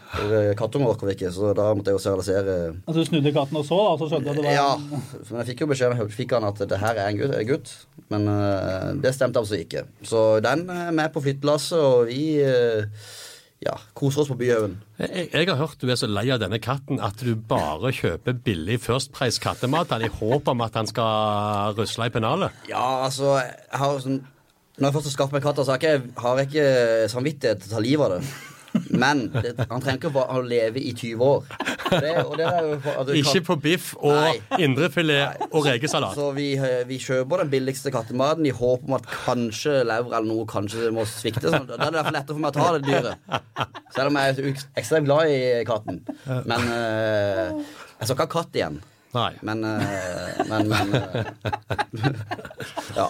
Kattunger 0.57 0.93
orker 0.93 1.09
vi 1.09 1.15
ikke, 1.17 1.31
så 1.35 1.51
da 1.57 1.67
måtte 1.75 1.91
jeg 1.91 1.97
jo 1.97 2.03
serialisere. 2.05 2.55
Altså 2.87 3.03
Du 3.03 3.09
snudde 3.09 3.33
katten 3.35 3.59
og 3.59 3.65
så, 3.67 3.77
da? 3.83 3.95
Så 3.99 4.07
skjønte 4.11 4.27
du 4.27 4.31
at 4.31 4.39
det 4.39 4.45
var 4.45 4.55
Ja, 4.55 4.69
men 4.79 5.41
jeg 5.41 5.49
fikk 5.51 5.63
jo 5.63 5.69
beskjed 5.73 6.03
fikk 6.15 6.35
han 6.37 6.47
at 6.47 6.61
det 6.71 6.79
her 6.81 7.01
er 7.03 7.11
en 7.11 7.47
gutt. 7.49 7.73
Men 8.13 8.29
uh, 8.31 8.93
det 9.03 9.11
stemte 9.17 9.41
altså 9.43 9.59
ikke. 9.59 9.83
Så 10.07 10.39
den 10.43 10.63
er 10.71 10.93
med 10.95 11.11
på 11.11 11.23
flyttelasset, 11.25 11.83
og 11.83 12.07
vi 12.07 12.39
uh, 12.39 12.87
ja, 13.63 13.73
koser 13.97 14.21
oss 14.21 14.29
på 14.29 14.37
Byhaugen. 14.37 14.75
Jeg, 15.01 15.29
jeg, 15.33 15.47
har 15.49 15.57
hørt 15.57 15.81
du 15.81 15.89
er 15.89 15.97
så 15.97 16.09
lei 16.09 16.27
av 16.33 16.41
denne 16.43 16.59
katten 16.61 17.01
at 17.01 17.17
du 17.23 17.33
bare 17.35 17.89
kjøper 17.95 18.37
billig 18.45 18.77
First 18.83 19.13
Price 19.15 19.41
kattemat 19.41 19.93
i 19.97 20.11
håp 20.19 20.51
om 20.53 20.61
at 20.65 20.77
han 20.77 20.89
skal 20.89 21.73
rusle 21.77 22.09
i 22.09 22.13
pennalet? 22.13 22.53
Ja, 22.69 23.05
altså 23.07 23.37
jeg 23.39 23.81
har 23.81 24.03
sånn, 24.03 24.21
Når 24.77 24.85
jeg 24.85 24.93
først 24.93 25.09
har 25.09 25.15
skaffet 25.15 25.33
meg 25.33 25.45
katt, 25.47 25.63
så 25.65 25.73
har 25.73 25.81
jeg 25.81 26.03
ikke, 26.03 26.21
har 26.21 26.37
jeg 26.37 26.49
ikke 26.51 27.09
samvittighet 27.09 27.63
til 27.63 27.71
å 27.71 27.73
ta 27.73 27.81
livet 27.81 28.05
av 28.05 28.19
det. 28.19 28.56
Men 28.89 29.27
det, 29.33 29.53
han 29.69 29.83
trenger 29.83 29.99
ikke 29.99 30.23
å 30.23 30.41
leve 30.45 30.81
i 30.81 30.93
20 30.95 31.23
år. 31.23 31.45
Det, 31.87 32.11
altså, 32.17 33.15
ikke 33.15 33.43
på 33.47 33.55
biff 33.63 33.91
og 33.95 34.59
indrefilet 34.59 35.47
og 35.47 35.67
rekesalat. 35.69 36.17
Så 36.17 36.29
vi, 36.35 36.49
eh, 36.59 36.81
vi, 36.89 36.99
kjøper 37.01 37.43
den 37.45 37.51
billigste 37.53 37.93
kattematen 37.95 38.47
i 38.47 38.53
håp 38.55 38.83
om 38.87 38.97
at 38.97 39.07
kanskje 39.07 39.79
lever 39.87 40.17
eller 40.17 40.27
noe 40.27 40.47
kanskje 40.49 40.91
må 40.95 41.07
svikte. 41.07 41.47
Sånn. 41.47 41.69
da 41.69 41.77
er 41.79 41.85
det 41.85 41.95
derfor 41.99 42.17
lettere 42.17 42.35
for 42.35 42.43
meg 42.43 42.51
å 42.51 42.57
ta 42.57 42.67
det 42.75 42.83
dyret. 42.89 43.87
Selv 43.95 44.11
om 44.11 44.19
jeg 44.19 44.35
er 44.35 44.67
ekstremt 44.81 45.07
glad 45.07 45.31
i 45.31 45.39
katten. 45.67 46.03
Men 46.49 46.69
uh, 46.73 47.55
jeg 47.97 48.09
skal 48.09 48.15
ikke 48.17 48.27
ha 48.27 48.33
katt 48.37 48.59
igjen. 48.59 48.81
Nei. 49.17 49.31
Men, 49.47 49.63
uh, 49.65 50.45
men, 50.49 50.67
men 50.69 50.87
uh, 50.93 51.25
Ja. 52.97 53.07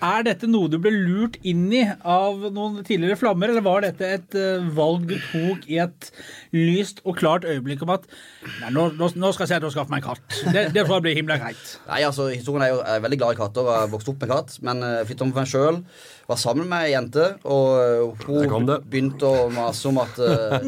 er 0.00 0.24
dette 0.24 0.48
noe 0.48 0.70
du 0.72 0.76
ble 0.80 0.92
lurt 0.94 1.36
inn 1.46 1.66
i 1.72 1.82
av 1.88 2.46
noen 2.52 2.80
tidligere 2.86 3.18
flammer, 3.20 3.52
eller 3.52 3.64
var 3.64 3.84
dette 3.84 4.08
et 4.16 4.36
uh, 4.38 4.66
valg 4.76 5.06
du 5.10 5.16
tok 5.30 5.66
i 5.70 5.80
et 5.82 6.10
lyst 6.56 7.02
og 7.04 7.18
klart 7.20 7.46
øyeblikk 7.48 7.84
om 7.86 7.94
at 7.96 8.06
nei, 8.60 8.72
nå, 8.76 8.88
nå, 8.96 9.10
nå, 9.16 9.32
skal 9.36 9.46
jeg 9.46 9.52
se 9.54 9.60
til 9.60 9.70
å 9.70 9.72
skaffe 9.74 9.92
meg 9.92 10.02
en 10.02 10.08
katt. 10.10 10.38
Det, 10.54 10.66
det 10.76 10.86
får 10.88 11.04
bli 11.04 11.16
himla 11.18 11.38
greit. 11.40 11.74
Nei, 11.88 12.02
altså, 12.08 12.28
historien 12.32 12.66
er 12.66 12.74
jo 12.74 12.80
jeg 12.80 12.96
er 12.96 13.04
veldig 13.06 13.20
glad 13.22 13.36
i 13.36 13.40
katter 13.40 13.66
og 13.66 13.74
har 13.76 13.92
vokst 13.92 14.12
opp 14.12 14.20
med 14.24 14.32
katt, 14.32 14.56
men 14.66 14.84
uh, 14.84 15.00
flytta 15.08 15.26
om 15.26 15.34
for 15.34 15.42
meg 15.42 15.52
sjøl. 15.54 15.82
Var 16.30 16.40
sammen 16.40 16.68
med 16.70 16.86
ei 16.86 16.94
jente, 16.94 17.32
og 17.50 18.20
hun 18.26 18.68
begynte 18.86 19.26
å 19.26 19.48
mase 19.54 19.90
om 19.90 19.98
at 20.02 20.20
uh, 20.22 20.60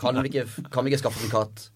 kan, 0.00 0.22
vi 0.22 0.32
ikke, 0.32 0.66
kan 0.72 0.86
vi 0.86 0.94
ikke 0.94 1.04
skaffe 1.04 1.26
en 1.26 1.34
katt? 1.34 1.68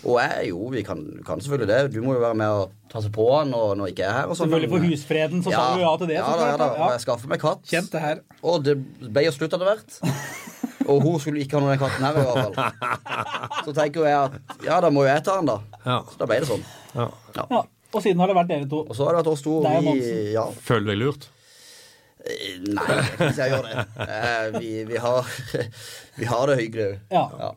Og 0.00 0.16
jeg, 0.16 0.48
jo, 0.50 0.68
vi 0.72 0.82
kan, 0.86 1.02
kan, 1.26 1.40
selvfølgelig 1.42 1.68
det. 1.70 1.80
Du 1.94 2.00
må 2.02 2.14
jo 2.16 2.22
være 2.22 2.38
med 2.40 2.54
og 2.62 2.72
ta 2.90 3.02
seg 3.04 3.12
på 3.14 3.26
han 3.34 3.52
når, 3.52 3.74
når 3.78 3.90
jeg 3.90 3.96
ikke 3.96 4.06
er 4.08 4.16
her. 4.16 4.30
Sånn. 4.30 4.38
Selvfølgelig 4.40 4.70
for 4.72 4.86
husfreden, 4.90 5.42
så 5.44 5.52
ja, 5.52 5.60
sa 5.60 5.74
du 5.76 5.84
ja 5.84 5.90
til 6.00 6.10
det. 6.10 6.16
Ja, 6.18 6.28
da, 6.40 6.46
ja, 6.48 6.60
da. 6.60 6.68
Og 6.76 6.94
jeg 6.94 7.02
skaffer 7.04 7.32
meg 7.32 7.42
katt. 7.42 7.66
Kjent 7.70 7.92
det 7.94 8.04
her. 8.04 8.22
Og 8.40 8.64
det 8.66 8.76
ble 8.80 9.26
jo 9.26 9.34
slutt 9.36 9.52
etter 9.52 9.68
hvert. 9.68 9.98
Og 10.90 11.04
hun 11.04 11.20
skulle 11.22 11.42
ikke 11.44 11.58
ha 11.58 11.62
noen 11.62 11.76
den 11.76 11.82
katten 11.82 12.02
her, 12.02 12.16
i 12.16 12.22
hvert 12.24 12.56
fall. 12.56 13.10
Så 13.66 13.74
tenker 13.76 14.08
jeg 14.08 14.16
at 14.16 14.64
ja, 14.66 14.78
da 14.82 14.88
må 14.90 15.04
jo 15.04 15.10
jeg 15.12 15.22
ta 15.26 15.36
den, 15.38 15.50
da. 15.52 15.58
Ja. 15.84 15.98
Så 16.08 16.22
da 16.22 16.26
ble 16.30 16.40
det 16.42 16.48
sånn. 16.48 16.64
Ja. 16.96 17.06
ja. 17.36 17.60
Og 17.90 18.02
siden 18.02 18.22
har 18.22 18.30
det 18.30 18.38
vært 18.38 18.50
dere 18.50 18.70
to. 18.70 18.80
Og 18.88 18.96
så 18.96 19.06
har 19.06 19.14
det 19.14 19.22
vært 19.22 19.30
oss 19.34 19.44
to. 19.44 19.60
Vi, 19.62 20.08
ja. 20.34 20.46
Føler 20.66 20.88
du 20.88 20.92
deg 20.92 21.00
lurt? 21.04 21.28
Eh, 22.20 22.58
nei, 22.66 22.86
jeg 22.86 23.12
kan 23.14 23.28
ikke 23.28 23.32
si 23.36 23.42
jeg 23.44 23.54
gjør 23.54 23.68
det. 23.68 23.84
Eh, 24.06 24.46
vi, 24.56 24.70
vi, 24.90 25.00
har, 25.04 25.30
vi 26.20 26.30
har 26.32 26.50
det 26.50 26.58
hyggelig. 26.60 26.90
Ja. 27.12 27.24
ja. 27.38 27.50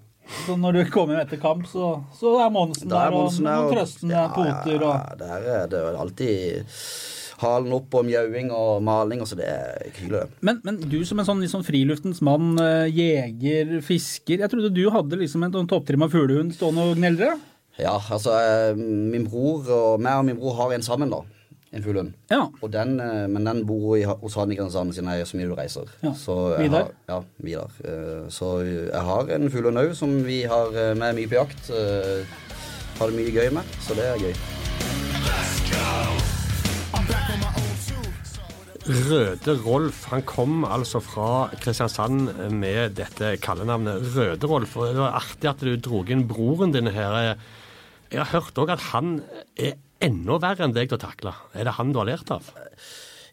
Så 0.45 0.55
når 0.59 0.77
du 0.77 0.83
kommer 0.91 1.19
etter 1.21 1.39
kamp, 1.41 1.65
så, 1.69 1.97
så 2.15 2.37
er 2.43 2.51
Monsen 2.53 2.91
der, 2.91 3.13
og, 3.15 3.27
og 3.27 3.73
trøsten 3.73 4.13
ja, 4.13 4.27
poter 4.33 4.79
og 4.79 4.93
ja, 4.93 5.17
Der 5.19 5.49
er 5.57 5.67
det 5.71 5.83
alltid 5.99 6.77
halen 7.43 7.73
opp 7.75 7.97
og 7.97 8.05
mjauing 8.07 8.51
og 8.55 8.83
maling. 8.85 9.21
og 9.23 9.29
så 9.29 9.37
det 9.39 9.47
er 9.49 9.87
hyggelig. 9.97 10.25
Men, 10.45 10.61
men, 10.63 10.79
du 10.79 10.99
som 11.07 11.19
en 11.19 11.27
sånn 11.27 11.43
liksom 11.43 11.65
friluftens 11.67 12.21
mann, 12.25 12.53
eh, 12.61 12.87
jeger, 12.93 13.79
fisker. 13.85 14.43
Jeg 14.43 14.51
trodde 14.51 14.73
du 14.73 14.85
hadde 14.93 15.19
liksom 15.19 15.43
en 15.45 15.55
sånn 15.55 15.69
topptrimma 15.71 16.09
fuglehund 16.13 16.55
stående 16.55 16.87
og 16.91 16.99
gneldre? 17.01 17.33
Ja, 17.81 17.97
altså 17.97 18.35
eh, 18.37 18.77
min 18.77 19.27
bror 19.27 19.67
og 19.73 20.03
meg 20.03 20.21
og 20.21 20.27
min 20.29 20.39
bror 20.39 20.59
har 20.61 20.75
en 20.75 20.85
sammen, 20.85 21.13
da 21.13 21.23
en 21.73 21.83
full 21.83 21.97
hund. 21.97 22.13
Ja. 22.29 22.45
Den, 22.69 22.99
eh, 23.01 23.27
men 23.27 23.47
den 23.47 23.63
bor 23.65 23.95
i, 23.97 24.03
hos 24.05 24.37
han 24.37 24.51
i 24.53 24.57
Kristiansand 24.57 24.93
siden 24.93 25.09
jeg 25.09 25.23
gjør 25.23 25.29
så 25.31 25.39
mye 25.39 25.49
du 25.49 25.55
reiser. 25.57 25.93
Ja. 26.05 26.13
Vidar? 26.59 26.91
ja, 27.09 27.19
Vidar. 27.41 27.77
Eh, 27.83 28.25
så 28.33 28.53
jeg 28.65 29.05
har 29.09 29.31
en 29.33 29.49
full 29.53 29.69
hund 29.69 29.81
òg 29.81 29.93
som 29.97 30.13
vi 30.27 30.43
har 30.49 30.73
eh, 30.77 30.93
med 30.97 31.17
mye 31.17 31.29
på 31.31 31.39
jakt. 31.41 31.71
Har 32.99 33.09
det 33.09 33.17
mye 33.17 33.33
gøy 33.33 33.49
med, 33.55 33.77
så 33.81 33.97
det 33.97 34.05
er 34.05 34.21
gøy. 34.21 34.35
Røde 38.83 39.53
Rolf 39.63 40.01
han 40.11 40.25
kom 40.27 40.65
altså 40.67 40.99
fra 40.99 41.47
Kristiansand 41.55 42.33
med 42.51 42.97
dette 42.99 43.37
kallenavnet 43.41 44.03
Røde 44.13 44.49
Rolf. 44.51 44.75
og 44.77 44.91
Det 44.91 44.99
var 44.99 45.17
artig 45.21 45.49
at 45.49 45.63
du 45.63 45.73
dro 45.79 46.03
inn 46.03 46.27
broren 46.27 46.75
din 46.75 46.91
her. 46.91 47.37
Jeg 48.11 48.19
har 48.19 48.29
hørt 48.35 48.59
òg 48.59 48.75
at 48.75 48.83
han 48.91 49.15
er 49.55 49.79
enda 50.03 50.37
verre 50.41 50.67
enn 50.67 50.75
deg 50.75 50.91
til 50.91 50.99
å 50.99 51.03
takle. 51.05 51.33
Er 51.55 51.67
det 51.67 51.77
han 51.77 51.93
du 51.93 52.01
har 52.01 52.09
lært 52.09 52.31
av? 52.33 52.51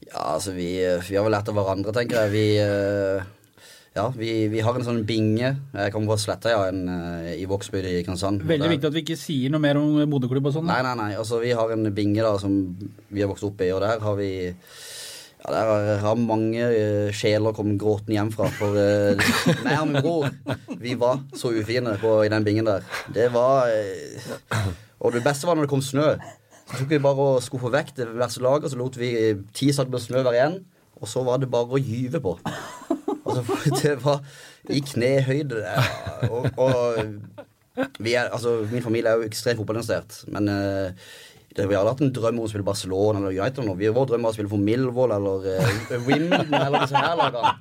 Ja, 0.06 0.34
altså 0.36 0.54
vi, 0.56 0.72
vi 0.80 1.18
har 1.18 1.26
vel 1.26 1.34
lært 1.34 1.50
av 1.50 1.58
hverandre, 1.58 1.94
tenker 1.94 2.24
jeg. 2.24 2.32
Vi, 2.32 2.44
eh, 2.62 3.28
ja, 3.96 4.06
vi, 4.16 4.30
vi 4.52 4.62
har 4.64 4.76
en 4.78 4.86
sånn 4.86 5.02
binge. 5.06 5.50
Jeg 5.74 5.94
kommer 5.94 6.14
fra 6.14 6.22
Slettøya 6.22 6.70
ja, 6.70 7.34
i 7.34 7.46
Vågsbygd 7.50 7.88
i 7.90 7.96
Kristiansand. 7.98 8.46
Veldig 8.48 8.70
viktig 8.76 8.88
at 8.90 8.96
vi 8.96 9.04
ikke 9.04 9.18
sier 9.20 9.52
noe 9.52 9.62
mer 9.62 9.80
om 9.80 9.98
moderklubb 10.10 10.50
og 10.50 10.56
sånn. 10.56 10.70
Nei, 10.70 10.80
nei, 10.86 10.94
nei. 11.00 11.10
Altså, 11.18 11.42
vi 11.42 11.52
har 11.58 11.74
en 11.74 11.90
binge 11.96 12.24
da 12.24 12.36
som 12.40 12.56
vi 13.10 13.24
har 13.24 13.30
vokst 13.30 13.48
opp 13.50 13.60
i, 13.66 13.72
og 13.74 13.82
der 13.84 14.02
har 14.04 14.16
vi 14.20 14.30
Ja, 15.40 15.52
Der 15.54 16.02
har 16.02 16.18
mange 16.20 16.66
uh, 16.68 17.06
sjeler 17.16 17.54
kommet 17.56 17.78
gråtende 17.80 18.12
hjem 18.12 18.28
fra. 18.34 18.50
For 18.58 18.76
uh, 18.76 19.30
meg 19.64 19.78
og 19.78 19.86
min 19.88 20.04
bror, 20.04 20.26
vi 20.82 20.92
var 21.00 21.22
så 21.32 21.48
ufine 21.56 21.94
på, 22.02 22.18
i 22.26 22.28
den 22.28 22.44
bingen 22.44 22.68
der. 22.68 22.84
Det 23.08 23.30
var 23.32 23.72
uh, 23.72 24.68
Og 25.00 25.14
det 25.16 25.24
beste 25.24 25.48
var 25.48 25.56
når 25.56 25.64
det 25.64 25.72
kom 25.72 25.80
snø. 25.84 26.10
Så 26.70 26.78
tok 26.78 26.92
vi 26.92 27.00
bare 27.02 27.24
og 27.34 27.42
skuffa 27.42 27.70
vekk 27.74 27.94
det 27.96 28.06
verste 28.14 28.42
laget, 28.44 28.70
så 28.70 28.78
lot 28.78 28.98
vi 28.98 29.10
ti 29.56 29.72
satt 29.74 29.90
med 29.90 30.02
snø 30.02 30.22
hver 30.22 30.36
igjen. 30.36 30.60
Og 31.00 31.08
så 31.08 31.22
var 31.24 31.40
det 31.40 31.48
bare 31.50 31.76
å 31.76 31.80
gyve 31.80 32.20
på. 32.22 32.36
Altså, 33.24 33.42
det 33.80 33.96
var 34.04 34.20
i 34.70 34.82
knehøyde. 34.84 35.64
Og, 36.28 36.46
og 36.60 37.88
vi 37.98 38.14
er, 38.14 38.28
altså, 38.28 38.60
min 38.70 38.84
familie 38.84 39.10
er 39.10 39.20
jo 39.20 39.28
ekstremt 39.28 39.60
fotballinteressert, 39.60 40.24
men 40.34 40.48
uh, 40.52 41.08
det, 41.56 41.66
vi 41.68 41.74
hadde 41.74 41.90
hatt 41.90 42.02
en 42.04 42.12
drøm 42.14 42.38
om 42.38 42.46
å 42.46 42.50
spille 42.50 42.66
Barcelona 42.66 43.18
eller 43.18 43.34
United. 43.34 43.64
Nå. 43.66 43.74
Vi, 43.78 43.88
vår 43.94 44.10
drøm 44.10 44.26
var 44.26 44.34
å 44.34 44.36
spille 44.36 44.52
for 44.52 44.62
Millwall 44.62 45.14
eller 45.16 45.48
uh, 45.48 45.94
Wimbledon 46.06 46.54
eller 46.60 46.84
disse 46.84 47.00
her 47.00 47.16
lagene. 47.18 47.54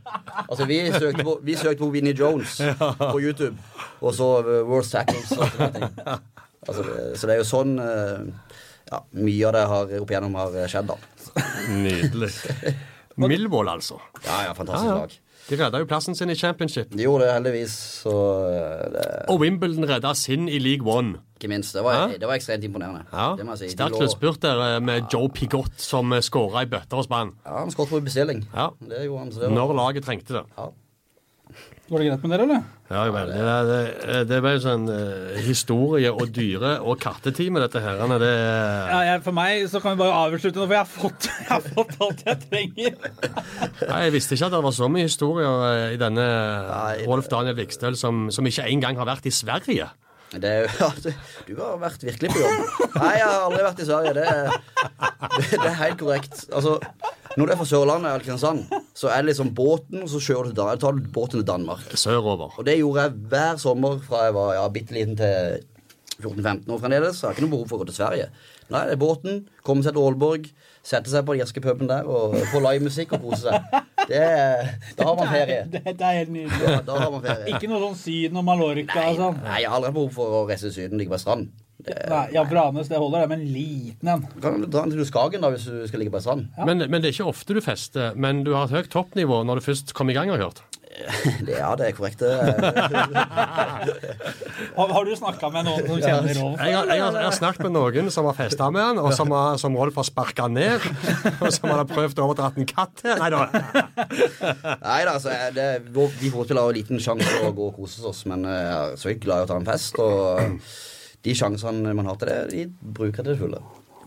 Altså, 0.45 0.67
vi 0.69 0.79
søkte 0.93 1.25
på, 1.25 1.37
vi 1.45 1.57
søkte 1.57 1.83
på 1.83 1.91
Winnie 1.95 2.17
Jones 2.17 2.59
på 2.99 3.21
YouTube, 3.23 3.55
og 4.01 4.13
så 4.17 4.29
uh, 4.43 4.53
World 4.67 4.91
Tackles 4.91 5.33
og 5.37 5.45
sånne 5.55 5.71
ting. 5.77 5.89
Altså, 6.69 6.83
så 7.15 7.29
det 7.29 7.33
er 7.33 7.39
jo 7.39 7.47
sånn 7.47 7.77
uh, 7.79 8.57
ja, 8.89 9.01
mye 9.17 9.47
av 9.49 9.55
det 9.55 9.65
har, 9.71 9.95
opp 10.01 10.13
igjennom 10.13 10.37
har 10.39 10.59
skjedd, 10.71 10.89
da. 10.91 11.47
Nydelig. 11.69 12.31
Millwall, 13.29 13.67
altså. 13.69 13.99
Ja, 14.25 14.45
ja, 14.47 14.53
fantastisk 14.57 14.95
lag. 14.95 15.17
De 15.49 15.57
redda 15.57 15.79
jo 15.81 15.87
plassen 15.89 16.13
sin 16.15 16.29
i 16.29 16.35
championship. 16.37 16.91
De 16.93 17.05
gjorde 17.07 17.25
det 17.25 17.33
heldigvis. 17.33 17.73
Så 18.03 18.11
det... 18.93 19.05
Og 19.33 19.39
Wimbledon 19.41 19.87
redda 19.89 20.11
sin 20.17 20.45
i 20.45 20.59
league 20.61 20.85
one. 20.85 21.17
Ikke 21.39 21.49
minst. 21.49 21.73
Det 21.73 21.81
var, 21.83 22.11
det 22.13 22.27
var 22.27 22.37
ekstremt 22.37 22.67
imponerende. 22.67 23.07
Ja. 23.09 23.31
Det 23.39 23.47
må 23.47 23.55
jeg 23.55 23.63
si. 23.63 23.71
Sterkt 23.73 23.97
sluttspurt 23.97 24.43
der 24.45 24.61
eh, 24.67 24.75
med 24.83 25.09
Joe 25.13 25.31
Pigott 25.33 25.81
som 25.81 26.13
eh, 26.13 26.21
skåra 26.25 26.65
i 26.67 26.69
bøtter 26.69 27.01
og 27.01 27.07
spann. 27.07 27.33
Ja, 27.47 27.63
han 27.63 27.73
skåret 27.73 27.95
på 27.95 28.03
bestilling. 28.05 28.43
Ja. 28.53 28.69
Det 28.77 29.07
gjorde 29.07 29.23
han. 29.23 29.33
Så 29.33 29.41
det 29.41 29.49
var... 29.49 29.57
Når 29.57 29.75
laget 29.79 30.05
trengte 30.05 30.37
det. 30.37 30.45
Ja. 30.59 30.69
Går 31.89 32.03
det 32.03 32.07
greit 32.09 32.23
med 32.25 32.31
dere, 32.35 32.45
eller? 32.45 32.65
Ja, 32.89 33.03
vel. 33.13 33.31
Det, 33.33 33.77
det, 34.05 34.17
det 34.29 34.39
ble 34.45 34.51
jo 34.55 34.61
sånn 34.61 34.83
uh, 34.89 35.37
historie 35.41 36.11
og 36.13 36.29
dyre- 36.33 36.75
og 36.85 36.99
kattetime, 37.01 37.61
dette 37.63 37.81
her. 37.81 38.03
Det, 38.21 38.29
ja, 38.29 38.99
jeg, 39.07 39.23
for 39.25 39.37
meg 39.37 39.63
så 39.71 39.81
kan 39.81 39.95
vi 39.95 40.03
bare 40.03 40.19
avslutte 40.27 40.61
nå, 40.61 40.67
for 40.67 40.77
jeg 40.77 40.83
har 40.83 40.91
fått, 40.93 41.29
jeg 41.39 41.49
har 41.49 41.65
fått 41.65 41.95
alt 42.05 42.21
jeg 42.27 42.43
trenger. 42.45 42.99
Nei, 43.89 44.03
Jeg 44.05 44.15
visste 44.19 44.37
ikke 44.37 44.51
at 44.51 44.57
det 44.57 44.61
var 44.67 44.77
så 44.77 44.91
mye 44.93 45.09
historier 45.09 45.65
uh, 45.65 45.87
i 45.95 46.01
denne 46.01 46.27
Rolf 47.07 47.31
Daniel 47.33 47.57
Vikstøl 47.57 47.97
som, 47.97 48.27
som 48.33 48.45
ikke 48.49 48.69
engang 48.69 49.01
har 49.01 49.09
vært 49.09 49.25
i 49.29 49.33
Sverige. 49.33 49.89
Det, 50.29 50.49
ja, 50.79 50.89
du, 51.01 51.09
du, 51.47 51.53
har 51.57 51.79
vært 51.81 52.03
virkelig 52.05 52.29
på 52.33 52.41
jobb. 52.43 52.65
Nei, 52.99 53.13
jeg 53.17 53.25
har 53.25 53.45
aldri 53.47 53.63
vært 53.65 53.79
i 53.81 53.87
Sverige. 53.87 54.11
Det, 54.19 54.27
det, 55.33 55.47
det 55.55 55.69
er 55.71 55.79
helt 55.79 55.97
korrekt. 56.01 56.43
Altså, 56.53 56.75
når 57.33 57.47
du 57.47 57.53
er 57.53 57.59
fra 57.59 57.67
Sørlandet 57.71 58.21
Kristiansand, 58.21 58.77
så 58.97 59.09
er 59.09 59.23
det 59.23 59.31
liksom 59.31 59.49
båten, 59.57 60.03
og 60.05 60.11
så 60.11 60.21
kjører 60.21 60.51
du 60.51 60.59
til 60.59 60.83
tar 60.83 60.97
du 60.97 61.09
båten 61.15 61.39
til 61.39 61.47
Danmark. 61.47 61.85
Sørover. 61.97 62.53
Og 62.61 62.67
det 62.67 62.77
gjorde 62.77 63.07
jeg 63.07 63.27
hver 63.33 63.59
sommer 63.61 63.99
fra 64.05 64.27
jeg 64.27 64.37
var 64.37 64.53
ja, 64.59 64.69
bitte 64.73 64.97
liten 64.97 65.17
til 65.17 65.63
14-15 66.19 66.69
år 66.75 66.81
fremdeles. 66.83 67.17
Så 67.17 67.25
jeg 67.25 67.29
har 67.29 67.37
ikke 67.37 67.47
noe 67.47 67.55
behov 67.55 67.69
for 67.71 67.79
å 67.79 67.83
gå 67.83 67.89
til 67.89 67.97
Sverige. 67.97 68.29
Nei, 68.69 68.83
det 68.85 68.97
er 68.97 69.01
båten, 69.01 69.45
komme 69.65 69.85
seg 69.85 69.95
til 69.95 70.05
Aalborg, 70.05 70.49
sette 70.89 71.11
seg 71.11 71.25
på 71.25 71.35
den 71.35 71.43
jærske 71.43 71.61
puben 71.63 71.89
der 71.89 72.09
og 72.09 72.35
få 72.51 72.61
livemusikk 72.65 73.13
og 73.17 73.29
kose 73.29 73.45
seg. 73.45 73.79
Det, 74.09 74.25
da 74.97 75.05
har 75.05 75.17
man 75.19 75.27
ferie. 75.29 75.63
Det, 75.69 75.83
det, 75.85 75.95
det 75.99 76.05
er 76.05 76.19
helt 76.23 76.31
nydelig. 76.33 76.61
Ja, 76.65 76.79
da 76.85 76.99
har 77.03 77.11
man 77.13 77.25
ferie. 77.25 77.51
Ikke 77.53 77.69
noe 77.69 77.81
sånn 77.83 77.97
Syden 77.99 78.39
og 78.41 78.45
Mallorca 78.47 79.03
og 79.11 79.19
sånn? 79.19 79.41
Nei, 79.45 79.59
jeg 79.61 79.69
har 79.69 79.77
aldri 79.77 79.91
behov 79.99 80.15
for 80.15 80.37
å 80.39 80.45
reise 80.49 80.69
til 80.69 80.77
Syden 80.79 81.01
ligge 81.01 81.13
på 81.13 81.21
strand. 81.21 81.51
Det, 81.79 81.93
Nei, 82.11 82.25
ja, 82.35 82.41
Branes, 82.43 82.89
det 82.91 82.97
holder, 82.99 83.23
det, 83.23 83.29
men 83.31 83.43
liten 83.53 84.09
en. 84.11 84.25
Kan 84.43 84.65
du 84.65 84.67
dra 84.67 84.83
til 84.89 85.05
Skagen 85.07 85.45
da, 85.45 85.51
hvis 85.53 85.69
du 85.69 85.85
skal 85.87 86.03
ligge 86.03 86.11
på 86.11 86.19
strand. 86.25 86.49
Ja. 86.57 86.65
Men, 86.67 86.83
men, 86.89 86.99
det 86.99 87.11
er 87.11 87.15
ikke 87.15 87.29
ofte 87.31 87.55
du 87.55 87.61
fester. 87.63 88.17
Men 88.19 88.41
du 88.47 88.51
har 88.57 88.67
et 88.67 88.75
høyt 88.75 88.91
toppnivå 88.91 89.43
når 89.47 89.61
du 89.61 89.67
først 89.69 89.93
kom 89.95 90.11
i 90.11 90.17
gang, 90.17 90.33
har 90.33 90.41
jeg 90.41 90.49
hørt? 90.49 90.78
Det, 90.99 91.55
ja, 91.61 91.69
det 91.79 91.85
er 91.87 91.93
korrekt. 91.95 92.21
har, 94.75 94.87
har, 94.93 95.05
du 95.05 95.15
snakka 95.15 95.49
med 95.53 95.65
noen 95.69 95.87
som 95.87 96.01
kjenner 96.03 96.33
Rolf? 96.39 96.59
Jeg, 96.59 96.69
jeg, 96.69 96.75
har, 96.75 96.85
jeg, 96.91 97.01
har 97.23 97.31
snakket 97.37 97.63
med 97.67 97.73
noen 97.77 98.11
som 98.13 98.23
har 98.29 98.35
festa 98.37 98.65
med 98.73 98.81
han, 98.83 98.97
og 99.01 99.09
som, 99.15 99.27
har, 99.35 99.57
som 99.61 99.71
Rolf 99.79 99.95
har 100.01 100.07
sparka 100.09 100.45
ned. 100.51 100.79
Og 101.39 101.53
som 101.55 101.69
han 101.69 101.79
har 101.81 101.89
prøvd 101.89 102.19
å 102.19 102.23
overdra 102.27 102.47
en 102.57 102.67
katt 102.67 102.93
til. 102.99 103.13
Nei 103.19 103.29
da. 103.31 103.39
Nei 104.83 105.01
da, 105.07 105.11
altså, 105.15 105.29
det, 105.55 105.67
vi 105.87 106.29
fotballspillere 106.29 106.65
har 106.67 106.75
liten 106.75 106.97
sjanse 107.03 107.35
å 107.47 107.49
gå 107.55 107.65
og 107.71 107.75
kose 107.79 107.99
oss, 108.09 108.21
men 108.29 108.39
jeg 108.49 108.63
er 108.73 108.95
så 108.99 109.07
glad 109.21 109.37
i 109.43 109.45
å 109.47 109.49
ta 109.49 109.55
en 109.59 109.69
fest. 109.69 109.93
Og 110.03 110.09
de 111.25 111.31
sjansene 111.35 111.93
man 111.95 112.09
har 112.11 112.17
til 112.19 112.27
det, 112.31 112.39
de 112.53 112.61
bruker 112.99 113.21
til 113.23 113.31
det 113.33 113.39
fulle. 113.41 113.59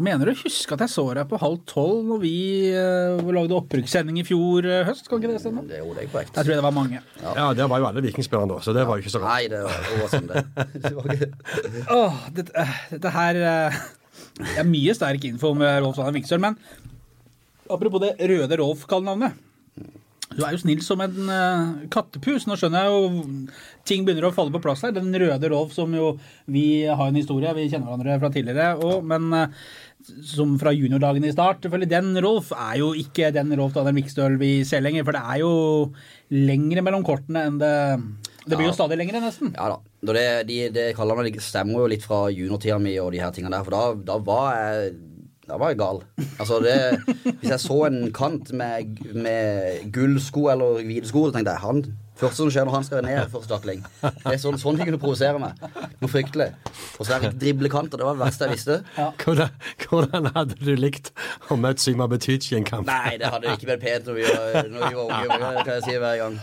Mener 0.03 0.29
du 0.29 0.35
husker 0.35 0.75
at 0.75 0.85
jeg 0.85 0.93
så 0.93 1.05
deg 1.15 1.29
på 1.31 1.39
halv 1.39 1.61
tolv 1.69 2.03
når 2.09 2.21
vi 2.23 2.35
uh, 2.75 3.31
lagde 3.35 3.55
opprykkssending 3.55 4.19
i 4.19 4.25
fjor 4.27 4.67
uh, 4.67 4.81
høst? 4.89 5.07
Kan 5.09 5.21
ikke 5.21 5.31
det 5.31 5.43
stemme? 5.45 5.63
Det 5.69 5.79
gjorde 5.79 6.03
jeg 6.03 6.11
korrekt. 6.11 6.35
Jeg 6.35 6.49
tror 6.49 6.59
det 6.59 6.65
var 6.67 6.75
mange. 6.75 7.03
Ja, 7.21 7.35
ja 7.39 7.47
det 7.59 7.69
var 7.71 7.83
jo 7.83 7.89
alle 7.91 8.05
vikingspillerne 8.09 8.57
da, 8.57 8.59
så 8.65 8.75
det 8.75 8.87
var 8.89 8.99
jo 8.99 9.05
ikke 9.05 9.15
så 9.15 9.23
rart. 9.23 9.37
Nei, 9.37 9.53
det 9.53 9.63
var, 9.63 9.87
det 9.87 10.01
var 10.01 10.13
sånn 10.17 10.31
det. 10.33 10.45
det 10.87 10.93
var 10.97 11.15
ikke... 11.17 11.31
oh, 11.99 12.19
dette, 12.39 12.57
uh, 12.57 12.83
dette, 12.97 13.15
her 13.15 13.41
er 13.45 14.67
mye 14.67 14.97
sterk 14.99 15.29
info 15.29 15.55
om 15.55 15.63
Rolf 15.63 15.99
Sander 15.99 16.19
Viksøl, 16.19 16.43
men 16.43 16.59
apropos 17.71 18.03
det 18.03 18.17
røde 18.33 18.59
Rolf-kallenavnet. 18.59 19.39
Du 20.37 20.43
er 20.45 20.55
jo 20.55 20.61
snill 20.63 20.83
som 20.85 21.01
en 21.05 21.29
uh, 21.29 21.73
kattepus. 21.93 22.47
Nå 22.49 22.57
skjønner 22.59 22.87
jeg 22.87 22.93
jo 22.93 23.25
ting 23.89 24.07
begynner 24.07 24.29
å 24.29 24.35
falle 24.35 24.55
på 24.55 24.63
plass 24.65 24.85
her. 24.87 24.95
Den 24.97 25.13
røde 25.13 25.51
Rolf 25.53 25.75
som 25.77 25.93
jo 25.97 26.15
Vi 26.51 26.85
har 26.89 27.09
en 27.09 27.19
historie, 27.19 27.53
vi 27.57 27.69
kjenner 27.69 27.91
hverandre 27.91 28.19
fra 28.23 28.33
tidligere 28.33 28.73
òg, 28.81 29.05
men 29.09 29.29
uh, 29.35 29.67
som 30.27 30.57
fra 30.61 30.73
juniordagene 30.75 31.31
i 31.31 31.35
start. 31.35 31.63
Selvfølgelig, 31.63 31.91
Den 31.93 32.19
Rolf 32.25 32.51
er 32.57 32.81
jo 32.81 32.93
ikke 32.99 33.31
den 33.35 33.55
Rolf 33.59 33.77
Daniel 33.77 33.97
Mikstøl 34.01 34.39
vi 34.41 34.53
ser 34.69 34.85
lenger, 34.85 35.07
for 35.07 35.17
det 35.17 35.23
er 35.23 35.41
jo 35.43 35.53
lengre 36.33 36.85
mellom 36.85 37.07
kortene 37.07 37.47
enn 37.49 37.63
det 37.63 37.73
det 38.43 38.57
blir 38.57 38.67
ja. 38.67 38.73
jo 38.73 38.75
stadig 38.75 38.97
lengre, 38.99 39.21
nesten. 39.23 39.53
Ja 39.55 39.69
da. 39.71 39.77
Det, 40.03 40.27
de, 40.49 40.57
det 40.75 40.89
kallenavnet 40.99 41.39
stemmer 41.45 41.85
jo 41.85 41.91
litt 41.93 42.03
fra 42.03 42.25
juniortida 42.35 42.75
mi 42.83 42.97
og 42.99 43.13
de 43.15 43.21
her 43.23 43.31
tingene 43.35 43.55
der. 43.55 43.63
For 43.69 43.77
da, 43.77 43.83
da 44.09 44.17
var 44.27 44.49
jeg 44.59 44.95
da 45.47 45.59
var 45.59 45.73
jeg 45.73 45.79
gal. 45.81 45.99
Altså 46.41 46.59
det, 46.63 46.77
hvis 47.41 47.51
jeg 47.51 47.61
så 47.61 47.79
en 47.89 48.13
kant 48.15 48.53
med, 48.57 49.01
med 49.15 49.89
gullsko 49.95 50.47
eller 50.53 50.85
hvite 50.87 51.11
sko, 51.11 51.27
så 51.29 51.37
tenkte 51.37 51.55
jeg 51.55 51.65
han 51.65 51.83
første 52.23 52.45
som 52.45 52.53
skjer 52.55 52.69
når 52.69 52.77
han 52.77 52.87
skal 52.87 53.03
ned 53.07 53.33
første 53.33 53.51
takling. 53.51 53.83
Det 54.03 54.35
er 54.35 54.39
sånn, 54.41 54.59
sånn 54.61 54.79
ting 54.79 54.89
kunne 54.89 55.03
provosere 55.03 55.43
meg. 55.43 55.59
Noe 55.99 56.11
fryktelig. 56.11 56.53
Og 56.99 57.07
så 57.07 57.17
er 57.17 57.27
jeg 57.27 57.37
driblekant, 57.43 57.93
og 57.95 58.01
Det 58.01 58.07
var 58.07 58.17
det 58.17 58.23
verste 58.23 58.49
jeg 58.49 58.57
visste. 58.57 58.79
Ja. 58.97 59.09
Hvordan, 59.25 59.55
hvordan, 59.89 60.29
hadde 60.37 60.59
du 60.61 60.73
likt 60.79 61.13
å 61.51 61.59
møte 61.61 61.85
Syma 61.85 62.09
Betychi 62.11 62.55
i 62.55 62.59
en 62.61 62.67
kamp? 62.69 62.89
Nei, 62.89 63.15
det 63.21 63.31
hadde 63.33 63.55
ikke 63.57 63.71
vært 63.73 63.85
pent 63.85 64.11
når 64.11 64.19
vi 64.19 64.27
var, 64.29 64.59
når 64.73 64.85
vi 64.85 64.99
var 64.99 65.05
unge. 65.05 65.39
Det 65.43 65.65
kan 65.69 65.73
jeg 65.79 65.87
si 65.87 65.97
hver 66.05 66.19
gang. 66.23 66.41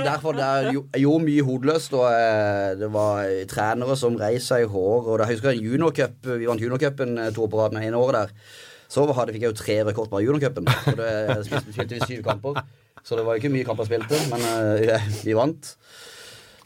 Derfor 0.00 0.38
det 0.38 0.48
er, 0.48 0.70
jeg 0.72 1.04
gjorde 1.04 1.26
mye 1.28 1.46
hodeløst, 1.50 1.96
og 2.00 2.08
eh, 2.08 2.72
det 2.80 2.90
var 2.96 3.36
trenere 3.50 3.98
som 4.00 4.18
reiste 4.20 4.54
seg 4.54 4.66
i 4.66 4.72
hår. 4.72 5.06
Og 5.06 5.24
jeg 5.24 5.36
husker 5.36 5.54
en 5.54 5.64
juniorcup. 5.70 6.18
Vi 6.32 6.50
vant 6.50 6.66
juniorcupen 6.66 7.16
eh, 7.18 7.32
to 7.36 7.46
år 7.46 7.54
på 7.54 7.62
rad 7.62 7.76
med 7.76 7.86
ene 7.86 8.00
året 8.00 8.20
der. 8.20 8.58
Så 8.90 9.04
hadde, 9.06 9.32
fikk 9.36 9.44
jeg 9.46 9.52
jo 9.52 9.58
tre 9.58 9.76
rekord 9.86 10.10
på 10.10 10.22
juniorcupen. 10.24 10.66
Spilte 11.46 11.94
vi 11.94 12.00
syv 12.08 12.24
kamper. 12.26 12.58
Så 13.06 13.16
det 13.16 13.24
var 13.26 13.38
ikke 13.38 13.52
mye 13.52 13.64
kamper 13.64 13.86
spilte, 13.88 14.18
men 14.32 14.42
uh, 14.44 15.10
vi 15.26 15.36
vant. 15.36 15.74